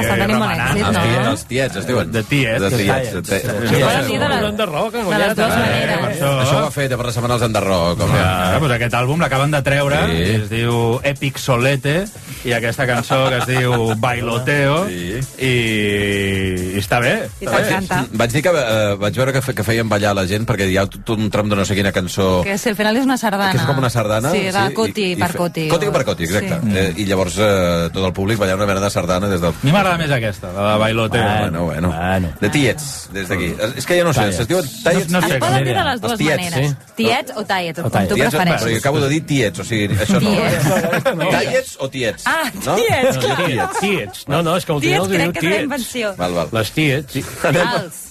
està 0.00 0.16
tenint 0.20 0.38
bon 0.40 0.50
èxit, 0.50 0.80
Els, 0.80 0.96
no? 0.96 1.02
tiets, 1.02 1.26
els 1.30 1.44
tiets, 1.50 1.76
es 1.76 1.86
diuen. 1.86 2.12
De 2.12 2.22
tiets, 2.22 2.60
De 2.60 2.70
de 2.70 2.76
tiets. 2.76 3.10
tiets. 3.10 3.12
De 3.12 3.22
Sí, 3.22 3.46
tiets. 3.46 3.60
de, 3.70 3.80
Joan 3.80 4.56
de 4.56 5.18
les 5.18 5.36
dues 5.36 5.54
eh? 5.54 5.60
maneres. 5.60 6.20
Això 6.20 6.56
ho 6.60 6.66
ha 6.66 6.70
fet 6.70 6.90
per 6.96 7.06
la 7.06 7.12
setmana 7.12 7.34
els 7.34 7.42
Enderroc, 7.46 8.00
home. 8.00 8.18
Ja, 8.18 8.58
doncs 8.58 8.74
aquest 8.76 8.94
àlbum 8.94 9.20
l'acaben 9.20 9.50
de 9.50 9.62
treure, 9.62 10.00
Sí. 10.10 10.16
sí. 10.24 10.30
es 10.40 10.50
diu 10.50 11.00
Epic 11.04 11.38
Solete, 11.38 12.04
i 12.44 12.52
aquesta 12.52 12.86
cançó 12.86 13.28
que 13.28 13.38
es 13.38 13.46
diu 13.46 13.94
Bailoteo, 14.00 14.86
Sí. 14.88 15.20
i, 15.44 16.74
i 16.74 16.78
està 16.80 17.00
bé. 17.02 17.14
I 17.40 17.46
t'encanta. 17.48 18.04
Vaig 18.12 18.32
dir 18.34 18.42
que 18.44 18.52
eh, 18.54 18.94
vaig 19.00 19.16
veure 19.20 19.32
que, 19.36 19.42
fe, 19.44 19.54
que 19.54 19.64
feien 19.66 19.88
ballar 19.90 20.14
la 20.16 20.24
gent 20.30 20.46
perquè 20.48 20.66
hi 20.70 20.76
ha 20.80 20.86
tot 20.90 21.12
un 21.16 21.30
tram 21.32 21.48
de 21.50 21.56
no 21.58 21.64
sé 21.68 21.76
quina 21.78 21.92
cançó 21.92 22.40
Que 22.44 22.56
si 22.58 22.70
al 22.72 22.76
final 22.78 22.96
és 22.96 23.04
una 23.04 23.16
sardana. 23.20 23.52
que 23.52 23.58
és 23.58 23.66
com 23.68 23.78
una 23.78 23.90
sardana. 23.90 24.30
Sí, 24.32 24.42
de 24.50 24.64
coti 24.74 25.08
per 25.16 25.32
coti. 25.36 25.68
Coti 25.68 25.90
per 25.94 26.04
coti, 26.04 26.24
exacte. 26.24 26.60
Sí. 26.64 26.76
Eh, 26.78 26.92
I 27.02 27.06
llavors 27.10 27.36
eh, 27.38 27.88
tot 27.92 28.04
el 28.04 28.12
públic 28.16 28.38
ballant 28.40 28.58
una 28.60 28.66
mena 28.66 28.80
de 28.80 28.90
sardana 28.90 29.28
des 29.28 29.40
del... 29.40 29.50
A 29.52 29.66
mi 29.66 29.72
m'agrada 29.72 29.89
més 29.98 30.10
aquesta, 30.10 30.52
la 30.52 30.72
de 30.72 30.78
Bailoteo. 30.78 31.22
Bueno, 31.40 31.64
bueno. 31.64 31.88
bueno. 31.88 32.32
De 32.40 32.48
tiets, 32.50 33.08
des 33.12 33.28
d'aquí. 33.28 33.46
És- 33.58 33.76
És 33.78 33.86
que 33.86 33.98
ja 33.98 34.04
no 34.04 34.12
sé, 34.12 34.28
es 34.28 34.46
diuen 34.48 34.64
tiets? 34.68 35.08
No, 35.10 35.20
no 35.20 35.26
sé, 35.28 35.34
Es 35.34 35.40
poden 35.40 35.64
dir 35.64 35.74
de 35.74 35.84
les 35.84 35.92
Els 35.94 36.00
dues 36.02 36.18
tiets, 36.18 36.36
maneres. 36.44 36.70
sí. 36.70 36.76
Tiets 36.96 37.32
o 37.36 37.44
tallets, 37.44 37.80
com 37.80 37.90
tu 37.90 37.98
Tiets, 37.98 38.14
però 38.14 38.30
jo 38.30 38.38
prefereixes. 38.38 38.78
acabo 38.84 39.00
de 39.00 39.08
dir 39.08 39.26
tiets, 39.26 39.58
o 39.58 39.64
sigui, 39.64 39.88
això 39.96 40.20
no. 40.20 40.30
Tiets. 40.30 41.40
Tiets 41.50 41.76
o 41.80 41.88
tiets? 41.90 42.26
Ah, 42.26 42.50
no? 42.64 42.74
tiets, 42.76 43.18
clar. 43.18 43.44
Tiets, 43.46 43.80
tiets. 43.80 44.28
No, 44.28 44.42
no, 44.42 44.56
és 44.56 44.64
que 44.64 44.72
el 44.72 44.80
Tiets 44.80 45.08
diu 45.08 45.16
crec 45.18 45.32
que 45.32 45.38
és 45.38 45.50
tiets. 45.50 45.62
invenció. 45.64 46.14
Val, 46.16 46.32
val. 46.34 46.48
Les 46.52 46.70
tiets. 46.72 47.16
Els, 47.16 48.06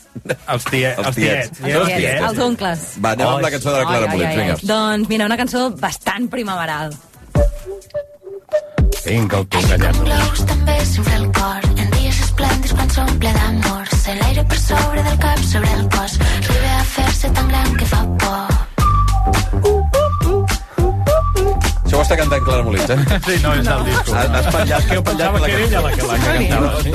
Els, 0.47 0.63
tie, 0.65 0.88
Els 0.97 1.05
els 1.07 1.15
tiets. 1.15 1.51
tiets. 1.51 1.59
Els 1.61 1.75
els, 1.75 1.86
tiets. 1.88 1.97
tiets, 1.99 2.21
els 2.30 2.39
oncles. 2.39 2.80
Va, 3.03 3.11
anem 3.11 3.27
amb 3.27 3.41
la 3.41 3.51
cançó 3.51 3.71
de 3.71 3.77
la 3.77 3.86
Clara 3.86 4.07
Molins, 4.07 4.36
vinga. 4.36 4.55
Doncs 4.63 5.07
mira, 5.09 5.25
una 5.25 5.38
cançó 5.38 5.69
bastant 5.77 6.27
primaveral. 6.30 6.93
Vinga, 9.05 9.37
el 9.39 9.47
tu 9.47 9.57
enganyant. 9.63 9.99
Claus 10.05 10.41
també 10.49 10.75
s'infla 10.85 11.15
el 11.19 11.27
cor 11.37 11.67
en 11.83 11.89
dies 11.95 12.19
esplèndids 12.25 12.73
quan 12.77 12.89
s'omple 12.95 13.31
d'amor 13.37 13.87
se 14.03 14.15
l'aire 14.19 14.43
per 14.51 14.59
sobre 14.61 15.03
del 15.07 15.17
cap 15.23 15.39
sobre 15.51 15.71
el 15.77 15.85
cos 15.95 16.17
arriba 16.21 16.73
a 16.79 16.83
fer-se 16.95 17.29
tan 17.37 17.47
gran 17.53 17.75
que 17.79 17.85
fa 17.93 18.01
por 18.23 18.47
Això 21.89 21.97
ho 21.97 22.03
està 22.05 22.17
cantant 22.19 22.43
Clara 22.45 22.63
Molins, 22.67 22.89
eh? 22.93 22.97
Sí, 23.25 23.37
no, 23.41 23.53
és 23.57 23.65
del 23.65 23.85
disco. 23.87 24.13
Has, 24.13 24.29
has 24.37 24.49
patllat, 24.53 24.83
que 24.89 24.97
heu 24.99 25.03
patllat 25.07 25.39
la 25.39 25.47
que 25.47 25.55
era 25.55 25.63
ella 25.65 25.81
la 25.87 25.91
que 25.95 26.03
la 26.11 26.19
que 26.19 26.35
cantava. 26.35 26.83
sí. 26.83 26.91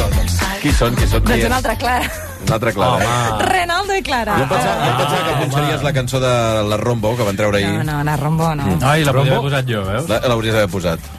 Qui 0.62 0.70
són, 0.78 0.94
qui 1.00 1.08
són? 1.10 1.24
Doncs 1.26 1.44
una 1.48 1.56
altra 1.58 1.74
clara. 1.80 2.06
una 2.44 2.54
altra 2.58 2.72
clara. 2.76 3.08
eh? 3.08 3.48
Renaldo 3.50 3.96
i 3.98 4.02
Clara. 4.06 4.36
Jo 4.38 4.46
pensava, 4.52 4.86
jo 4.86 4.94
pensava 5.00 5.24
que 5.26 5.34
punxaries 5.42 5.82
la 5.88 5.92
cançó 5.98 6.20
de 6.22 6.30
la 6.70 6.76
Rombo, 6.80 7.16
que 7.18 7.26
van 7.26 7.36
treure 7.36 7.58
ahir. 7.58 7.74
No, 7.74 7.82
no, 7.90 7.98
la 8.06 8.16
Rombo 8.20 8.54
no. 8.54 8.70
Ai, 8.86 9.02
la 9.04 9.12
podria 9.12 9.34
haver 9.34 9.42
posat 9.50 9.68
jo, 9.68 9.82
veus? 9.90 10.08
La- 10.08 10.20
L'hauries 10.30 10.54
d'haver 10.54 10.70
posat. 10.72 11.10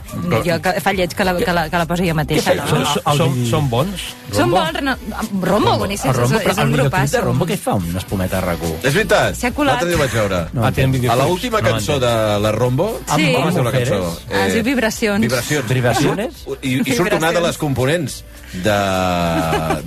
Jo 0.46 0.58
que 0.62 0.74
fa 0.82 0.94
lleig 0.94 1.14
que 1.16 1.24
la, 1.28 1.34
que 1.38 1.54
la, 1.54 1.64
que 1.70 1.78
la 1.78 1.86
posi 1.86 2.08
jo 2.10 2.16
mateixa. 2.16 2.54
No? 2.56 2.68
són, 2.68 3.18
són, 3.18 3.36
són 3.50 3.70
bons? 3.70 4.06
Són 4.36 4.50
bons, 4.52 4.74
Renal... 4.74 4.98
Rombo, 5.42 5.78
boníssim, 5.84 6.12
és, 6.12 6.32
és, 6.32 6.48
és 6.54 6.58
un 6.64 6.72
grupasso. 6.74 7.22
Rombo 7.26 7.46
què 7.50 7.58
fa 7.58 7.76
una 7.80 8.00
espumeta 8.00 8.38
a 8.40 8.42
rac 8.42 8.64
És 8.84 8.94
veritat, 8.94 9.36
S'ha 9.36 9.52
colat. 9.52 9.76
l'altre 9.76 9.90
dia 9.90 9.98
ho 9.98 10.04
vaig 10.06 10.12
veure. 10.16 10.40
No, 10.54 10.66
Ah, 10.66 10.72
tenen 10.72 11.10
a 11.10 11.16
l'última 11.20 11.62
No 11.62 11.70
cançó 11.70 12.00
de 12.00 12.14
la 12.40 12.52
Rombo, 12.52 13.00
Sí. 13.16 13.34
com 13.36 13.48
es 13.50 13.54
diu 13.56 13.64
la 13.64 13.72
cançó? 13.72 14.00
Ah, 14.32 14.48
es 14.48 14.54
diu 14.54 14.64
Vibracions. 14.64 15.22
Vibracions. 15.22 15.70
Vibraciones? 15.70 16.46
I, 16.62 16.82
i 16.86 16.96
surt 16.96 17.14
una 17.14 17.32
de 17.32 17.42
les 17.42 17.58
components 17.58 18.24
de, 18.54 18.80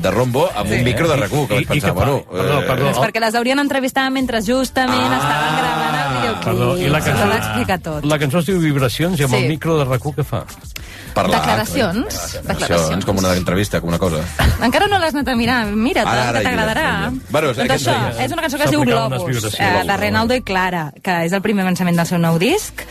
de 0.03 0.11
Rombo 0.11 0.49
amb 0.55 0.71
un 0.71 0.83
micro 0.85 1.09
de 1.09 1.17
RAC1, 1.17 1.47
que 1.49 1.55
vaig 1.55 1.63
I- 1.63 1.65
i 1.65 1.67
pensar, 1.73 1.91
què 1.91 1.95
fa? 1.95 2.05
bueno... 2.05 2.25
Perdó, 2.31 2.61
perdó. 2.67 2.91
És 2.91 2.99
perquè 2.99 3.21
les 3.25 3.35
haurien 3.39 3.59
entrevistat 3.63 4.11
mentre 4.13 4.41
justament 4.45 5.13
estaven 5.19 5.57
gravant 5.59 5.97
el 5.99 6.11
videoclip. 6.19 6.45
Perdó, 6.49 6.69
i 6.79 6.89
la 6.93 7.01
Se 7.01 7.11
cançó, 7.11 7.27
l'ha 7.31 7.39
explicat 7.39 7.83
tot. 7.83 8.05
la 8.05 8.19
cançó 8.19 8.39
es 8.43 8.47
diu 8.51 8.61
Vibracions 8.61 9.21
i 9.21 9.25
amb 9.25 9.35
Sí. 9.35 9.43
el 9.43 9.49
micro 9.49 9.79
de 9.79 9.85
rac 9.89 10.03
què 10.19 10.25
fa? 10.27 10.43
Parlar. 11.15 11.39
Declaracions. 11.41 12.05
Declaracions, 12.07 12.47
Declaracions. 12.49 13.07
com 13.07 13.21
una 13.23 13.35
entrevista, 13.39 13.81
com 13.81 13.91
una 13.93 13.99
cosa. 14.03 14.23
Encara 14.65 14.89
no 14.91 14.99
l'has 14.99 15.15
anat 15.15 15.31
a 15.33 15.37
mirar. 15.39 15.61
Mira, 15.71 16.03
Ara, 16.03 16.29
ara 16.33 16.43
que 16.43 16.49
t'agradarà. 16.49 16.89
Bueno, 17.31 17.53
doncs 17.55 17.77
això, 17.79 17.95
és 18.25 18.35
una 18.35 18.43
cançó 18.45 18.59
que 18.59 18.69
es 18.69 18.75
diu 18.75 18.83
Globus, 18.87 19.55
eh, 19.55 19.71
de 19.87 19.97
Renaldo 19.97 20.35
i 20.39 20.43
Clara, 20.43 20.89
que 21.03 21.23
és 21.29 21.33
el 21.33 21.43
primer 21.45 21.65
avançament 21.67 21.97
del 21.99 22.07
seu 22.11 22.19
nou 22.23 22.39
disc, 22.43 22.83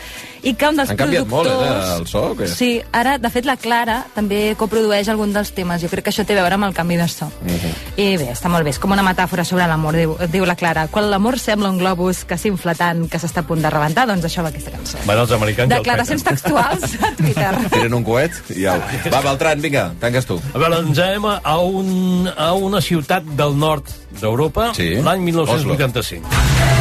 i 0.48 0.54
que 0.56 0.68
un 0.70 0.78
dels 0.80 0.90
Han 0.94 0.96
canviat 1.00 1.26
molt, 1.28 1.48
productors... 1.48 1.88
eh, 1.88 1.96
el 2.00 2.06
so, 2.08 2.22
o 2.30 2.36
què? 2.38 2.48
Sí, 2.48 2.70
ara, 2.96 3.16
de 3.20 3.30
fet, 3.34 3.44
la 3.48 3.56
Clara 3.60 3.98
també 4.14 4.54
coprodueix 4.58 5.08
algun 5.12 5.32
dels 5.34 5.50
temes. 5.56 5.82
Jo 5.84 5.90
crec 5.92 6.06
que 6.08 6.12
això 6.14 6.24
té 6.26 6.32
a 6.36 6.40
veure 6.40 6.56
amb 6.56 6.68
el 6.70 6.74
canvi 6.76 6.96
de 7.00 7.08
so. 7.12 7.28
Mhm. 7.42 7.74
I 7.98 8.08
bé, 8.20 8.28
està 8.32 8.48
molt 8.52 8.64
bé, 8.64 8.70
és 8.74 8.78
com 8.80 8.92
una 8.94 9.04
metàfora 9.04 9.44
sobre 9.44 9.66
l'amor, 9.68 9.96
diu, 9.98 10.16
diu 10.32 10.46
la 10.48 10.56
Clara. 10.56 10.86
Quan 10.88 11.10
l'amor 11.10 11.38
sembla 11.42 11.68
un 11.70 11.78
globus 11.82 12.24
que 12.24 12.38
s'infla 12.38 12.74
tant 12.78 13.04
que 13.10 13.18
s'està 13.20 13.42
a 13.44 13.48
punt 13.48 13.60
de 13.62 13.70
rebentar, 13.70 14.06
doncs 14.08 14.24
això 14.28 14.42
va 14.46 14.52
aquesta 14.54 14.70
cançó. 14.74 14.98
Bueno, 15.04 15.22
els 15.26 15.32
americans 15.36 15.70
Declaracions 15.74 16.22
ja 16.24 16.30
el 16.30 16.36
textuals 16.36 16.96
a 17.02 17.12
Twitter. 17.18 17.52
Tiren 17.74 17.94
un 18.00 18.04
coet 18.06 18.32
i 18.56 18.66
au. 18.70 18.80
Va, 19.12 19.20
Beltran, 19.26 19.60
vinga, 19.60 19.88
tanques 20.00 20.26
tu. 20.30 20.40
A 20.54 20.58
veure, 20.62 20.80
ens 20.86 20.98
anem 21.02 21.26
a, 21.34 21.58
un, 21.58 22.30
a 22.36 22.52
una 22.54 22.80
ciutat 22.80 23.26
del 23.38 23.58
nord 23.58 23.90
d'Europa 24.20 24.72
Sí. 24.78 24.94
l'any 25.02 25.20
1985. 25.28 26.77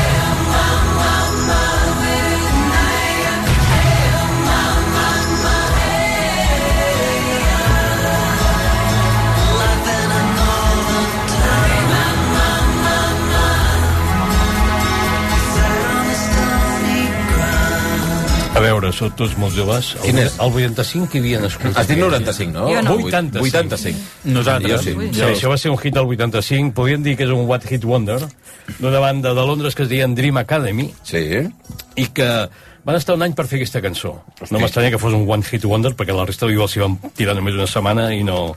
A 18.58 18.62
veure, 18.64 18.90
sou 18.96 19.12
tots 19.14 19.36
molt 19.38 19.54
joves. 19.54 19.92
El, 20.00 20.06
Quin 20.08 20.20
és? 20.24 20.38
El 20.42 20.56
85 20.58 21.12
que 21.14 21.20
havia 21.22 21.42
nascut. 21.44 21.76
Has 21.78 21.88
dit 21.90 22.00
95, 22.02 22.54
no? 22.56 22.64
Jo 22.74 22.82
no. 22.82 22.96
85. 23.06 23.44
85. 23.46 24.06
Nosaltres. 24.34 24.72
Jo 24.72 24.80
sí. 24.82 25.10
Sí, 25.14 25.26
això 25.28 25.52
va 25.52 25.58
ser 25.62 25.70
un 25.70 25.78
hit 25.78 25.94
del 25.94 26.10
85. 26.10 26.74
Podríem 26.78 27.04
dir 27.06 27.14
que 27.20 27.28
és 27.28 27.34
un 27.36 27.46
What 27.50 27.68
Hit 27.70 27.86
Wonder 27.86 28.18
d'una 28.80 29.00
banda 29.04 29.36
de 29.38 29.46
Londres 29.46 29.78
que 29.78 29.86
es 29.86 29.92
deien 29.92 30.16
Dream 30.18 30.42
Academy 30.42 30.90
Sí. 31.06 31.22
i 31.96 32.08
que 32.18 32.28
van 32.88 32.96
estar 32.98 33.16
un 33.16 33.22
any 33.28 33.36
per 33.38 33.46
fer 33.48 33.60
aquesta 33.60 33.82
cançó. 33.84 34.16
No 34.50 34.60
m'estranya 34.60 34.90
que 34.94 35.00
fos 35.00 35.14
un 35.14 35.28
One 35.30 35.46
Hit 35.46 35.66
Wonder 35.68 35.94
perquè 35.94 36.16
la 36.16 36.26
resta 36.26 36.50
d'igual 36.50 36.70
s'hi 36.72 36.82
van 36.82 36.98
tirar 37.16 37.36
només 37.38 37.56
una 37.56 37.68
setmana 37.70 38.10
i 38.16 38.24
no... 38.26 38.56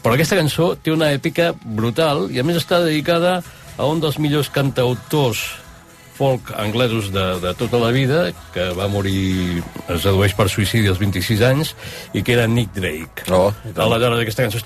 Però 0.00 0.14
aquesta 0.14 0.38
cançó 0.38 0.76
té 0.80 0.94
una 0.94 1.10
èpica 1.12 1.50
brutal 1.60 2.28
i 2.32 2.38
a 2.40 2.44
més 2.46 2.56
està 2.60 2.78
dedicada 2.84 3.40
a 3.76 3.88
un 3.88 4.00
dels 4.00 4.16
millors 4.22 4.48
cantautors 4.52 5.42
folk 6.20 6.52
anglesos 6.60 7.08
de, 7.14 7.24
de 7.40 7.54
tota 7.56 7.78
la 7.80 7.90
vida, 7.96 8.26
que 8.52 8.66
va 8.76 8.90
morir, 8.92 9.62
es 9.88 10.04
redueix 10.04 10.34
per 10.36 10.50
suïcidi 10.52 10.90
als 10.92 11.00
26 11.00 11.44
anys, 11.48 11.72
i 12.12 12.20
que 12.26 12.34
era 12.36 12.44
Nick 12.50 12.76
Drake. 12.76 13.24
Oh. 13.32 13.48
Aleshores, 13.72 14.20
aquesta 14.20 14.44
cançó, 14.44 14.60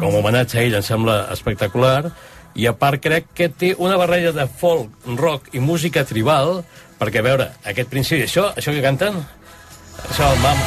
com 0.00 0.08
a 0.08 0.22
homenatge 0.22 0.56
a 0.56 0.64
ell, 0.64 0.78
em 0.78 0.86
sembla 0.86 1.18
espectacular, 1.34 2.08
i 2.56 2.68
a 2.70 2.72
part 2.78 3.02
crec 3.02 3.28
que 3.36 3.50
té 3.50 3.74
una 3.76 3.98
barreja 4.00 4.32
de 4.32 4.48
folk, 4.48 4.94
rock 5.20 5.52
i 5.52 5.60
música 5.60 6.06
tribal, 6.08 6.62
perquè, 7.00 7.20
a 7.20 7.28
veure, 7.28 7.50
aquest 7.68 7.92
principi, 7.92 8.24
això, 8.24 8.48
això 8.56 8.72
que 8.72 8.84
canten, 8.84 9.20
això, 10.08 10.32
mam... 10.40 10.66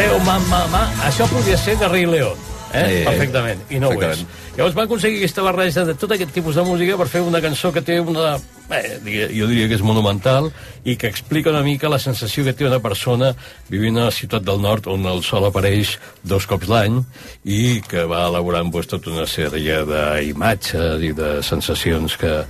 Eh, 0.00 0.06
oh, 0.12 0.20
mam, 0.28 0.44
mam, 0.52 0.68
mam, 0.72 1.00
això 1.08 1.26
podria 1.32 1.56
ser 1.60 1.80
de 1.80 1.88
Rei 1.88 2.06
León, 2.08 2.49
eh? 2.72 2.84
Sí, 2.86 3.02
Perfectament, 3.06 3.60
i 3.70 3.80
no 3.82 3.88
ho 3.90 3.92
és. 3.92 3.98
perfectament. 3.98 4.56
Llavors 4.56 4.74
van 4.76 4.88
aconseguir 4.88 5.20
aquesta 5.20 5.42
barreja 5.46 5.84
de 5.88 5.94
tot 5.98 6.12
aquest 6.14 6.32
tipus 6.34 6.58
de 6.58 6.64
música 6.66 6.96
per 7.00 7.08
fer 7.08 7.22
una 7.24 7.40
cançó 7.40 7.72
que 7.72 7.82
té 7.82 8.00
una... 8.00 8.38
Eh, 8.70 9.00
jo 9.34 9.48
diria 9.50 9.66
que 9.66 9.74
és 9.74 9.82
monumental 9.82 10.50
i 10.86 10.94
que 10.94 11.08
explica 11.10 11.50
una 11.50 11.64
mica 11.66 11.90
la 11.90 11.98
sensació 11.98 12.44
que 12.46 12.54
té 12.54 12.68
una 12.68 12.78
persona 12.78 13.32
vivint 13.70 13.98
a 13.98 14.04
la 14.10 14.14
ciutat 14.14 14.44
del 14.46 14.60
nord 14.62 14.86
on 14.86 15.06
el 15.10 15.24
sol 15.26 15.48
apareix 15.48 15.96
dos 16.22 16.46
cops 16.46 16.70
l'any 16.70 17.00
i 17.44 17.80
que 17.82 18.04
va 18.06 18.28
elaborant 18.28 18.70
pues, 18.70 18.86
tota 18.86 19.10
una 19.10 19.26
sèrie 19.26 19.82
d'imatges 19.88 21.02
i 21.02 21.10
de 21.18 21.32
sensacions 21.42 22.14
que 22.20 22.44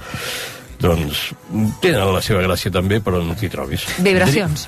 doncs 0.81 1.23
tenen 1.85 2.13
la 2.15 2.23
seva 2.25 2.43
gràcia 2.47 2.73
també, 2.73 3.01
però 3.05 3.21
no 3.25 3.37
t'hi 3.39 3.51
trobis. 3.53 3.85
Vibracions. 4.01 4.67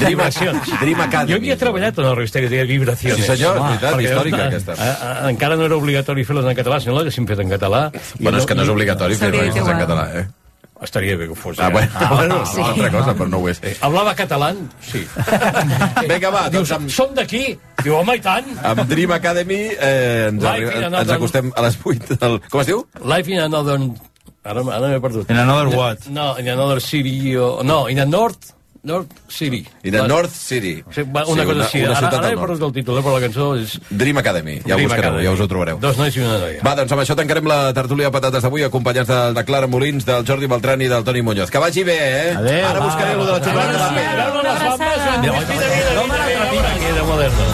Vibracions. 0.00 0.72
Dream 0.82 1.00
Academy. 1.04 1.32
Jo 1.34 1.40
havia 1.40 1.56
treballat 1.60 1.98
en 1.98 2.06
una 2.08 2.14
revista 2.16 2.40
que 2.40 2.50
deia 2.52 2.64
Vibracions. 2.68 3.20
Sí, 3.20 3.28
senyor, 3.28 3.58
és 3.60 3.64
veritat, 3.68 4.00
històrica, 4.06 4.42
eh, 4.44 4.50
aquesta. 4.52 4.76
eh, 4.76 5.16
encara 5.32 5.58
no 5.60 5.68
era 5.68 5.76
obligatori 5.76 6.24
fer-les 6.28 6.48
en 6.48 6.56
català, 6.58 6.80
si 6.80 6.88
no 6.88 6.96
l'haguéssim 6.98 7.28
fet 7.28 7.44
en 7.44 7.52
català. 7.52 7.88
i 7.92 8.22
Bueno, 8.22 8.38
és 8.38 8.46
que 8.48 8.56
no 8.56 8.64
és 8.64 8.72
obligatori 8.72 9.18
fer 9.20 9.30
revistes 9.34 9.68
en 9.68 9.84
català, 9.86 10.08
eh? 10.20 10.28
Estaria 10.82 11.14
bé 11.16 11.26
que 11.28 11.30
ho 11.30 11.36
fos. 11.38 11.60
Ah, 11.60 11.68
eh? 11.68 11.70
bueno, 11.70 11.90
ah, 11.94 12.08
bueno 12.10 12.46
sí. 12.46 12.58
una 12.58 12.70
altra 12.70 12.90
cosa, 12.90 13.12
però 13.14 13.28
no 13.30 13.38
ho 13.38 13.48
és. 13.48 13.60
Hablava 13.86 14.16
català? 14.18 14.48
Sí. 14.82 15.04
Vinga, 16.10 16.30
va, 16.34 16.48
Dius, 16.50 16.56
doncs 16.56 16.72
amb, 16.74 16.88
som 16.90 17.12
d'aquí? 17.14 17.42
Diu, 17.84 17.94
home, 18.00 18.16
i 18.18 18.22
tant. 18.24 18.48
amb 18.66 18.82
Dream 18.90 19.12
Academy 19.14 19.60
eh, 19.76 20.26
ens, 20.32 20.42
Life 20.42 20.72
arri- 20.72 20.80
in 20.88 20.96
ens 21.04 21.12
acostem 21.14 21.52
a 21.54 21.62
les 21.68 21.78
8 21.84 22.18
del... 22.18 22.40
Com 22.50 22.64
es 22.64 22.72
diu? 22.72 22.82
Life 23.04 23.30
in 23.30 23.44
another... 23.44 23.78
Ara, 24.44 24.60
ara 24.74 24.88
m'he 24.88 25.00
perdut. 25.00 25.30
In 25.30 25.36
another 25.38 25.68
what? 25.76 26.08
No, 26.10 26.34
in 26.38 26.48
another 26.48 26.80
city. 26.80 27.36
O... 27.36 27.62
No, 27.62 27.86
in 27.88 27.98
a 28.00 28.06
north... 28.06 28.52
North 28.84 29.06
City. 29.30 29.60
In 29.84 29.92
the 29.94 30.08
North 30.08 30.32
City. 30.34 30.82
Sí, 30.90 31.02
una 31.02 31.20
Sí, 31.24 31.30
cosa 31.30 31.42
una- 31.52 31.64
així. 31.68 31.82
una 31.84 31.90
Ara, 31.92 31.98
ciutat 32.00 32.14
ara 32.18 32.26
del 32.26 32.32
he 32.34 32.40
perdut 32.40 32.62
el 32.66 32.72
títol, 32.74 32.96
eh, 32.98 33.02
però 33.06 33.12
la 33.14 33.20
cançó 33.22 33.44
és... 33.54 33.76
Dream 33.90 34.18
Academy, 34.18 34.56
ja 34.66 34.74
ho 34.74 34.78
Dream 34.80 34.88
buscareu, 34.88 35.10
Academy. 35.12 35.22
ja 35.28 35.30
us 35.36 35.40
ho 35.44 35.46
trobareu. 35.46 35.78
Dos 35.78 36.00
nois 36.00 36.16
i 36.16 36.20
una 36.24 36.38
noia. 36.42 36.58
Va, 36.66 36.72
doncs 36.80 36.90
amb 36.96 37.04
això 37.04 37.14
tancarem 37.14 37.46
la 37.46 37.60
tertúlia 37.78 38.08
de 38.10 38.14
patates 38.16 38.42
d'avui, 38.42 38.64
acompanyats 38.66 39.06
de, 39.06 39.20
de 39.38 39.44
Clara 39.46 39.68
Molins, 39.70 40.02
del 40.04 40.26
Jordi 40.26 40.50
Beltran 40.50 40.82
i 40.82 40.88
del 40.90 41.04
Toni 41.06 41.22
Muñoz. 41.22 41.48
Que 41.54 41.62
vagi 41.62 41.84
bé, 41.86 41.94
eh? 41.94 42.34
Adéu, 42.42 42.66
Ara 42.72 42.80
buscaré 42.88 43.14
lo 43.14 43.24
de 43.24 43.30
la 43.30 43.38
xocolata 43.38 43.70
de 43.70 43.78
la 43.78 43.94
pedra. 43.94 44.26
Veure 44.34 44.50
les 44.50 44.62
bambes, 44.66 44.98
mira, 45.22 45.32
mira, 45.38 45.46
mira, 45.46 46.26
mira, 46.26 46.50
mira, 46.50 46.74
que 46.82 46.92
de 46.98 47.02
moderna. 47.06 47.51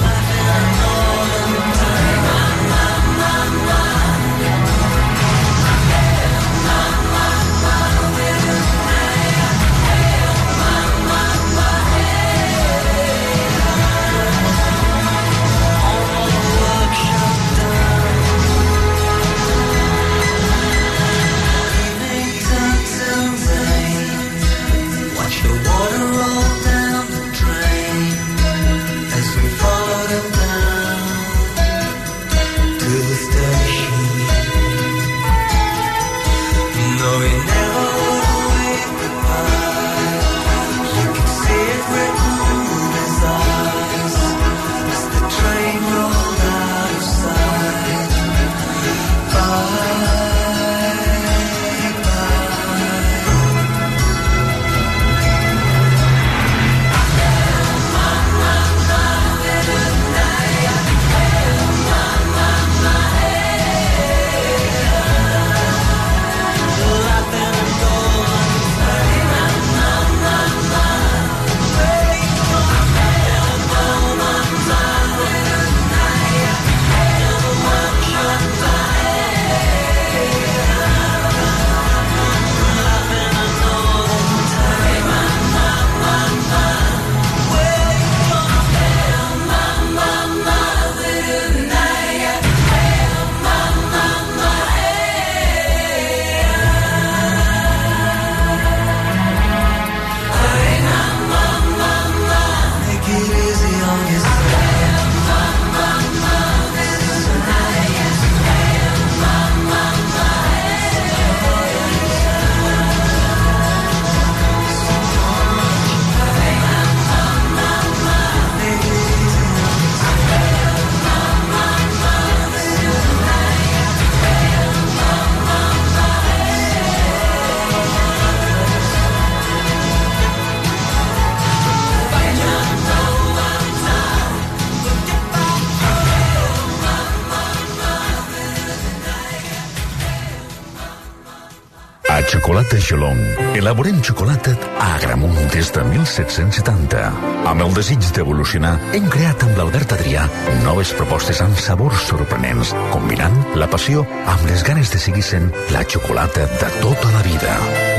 Xocolata 142.88 143.20
Gelong 143.28 143.56
elaborem 143.56 144.00
xocolata 144.02 144.56
a 144.78 144.94
Agramunt 144.94 145.36
des 145.52 145.68
de 145.72 145.82
1770. 145.84 147.02
Amb 147.44 147.64
el 147.64 147.74
desig 147.76 148.00
d'evolucionar, 148.16 148.78
hem 148.96 149.08
creat 149.12 149.42
amb 149.44 149.58
l'Albert 149.58 149.92
Adrià 149.98 150.24
noves 150.62 150.94
propostes 150.96 151.42
amb 151.44 151.58
sabors 151.60 152.06
sorprenents, 152.08 152.72
combinant 152.94 153.36
la 153.60 153.68
passió 153.68 154.06
amb 154.24 154.46
les 154.48 154.64
ganes 154.64 154.92
de 154.94 155.00
seguir 155.02 155.24
sent 155.26 155.50
la 155.74 155.84
xocolata 155.84 156.46
de 156.54 156.70
tota 156.80 157.12
la 157.12 157.24
vida. 157.26 157.58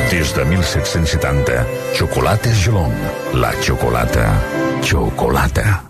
Des 0.10 0.34
de 0.34 0.48
1770, 0.56 1.62
Xocolates 2.00 2.66
Gelong. 2.66 2.98
La 3.38 3.54
xocolata. 3.62 4.26
Xocolata. 4.82 5.89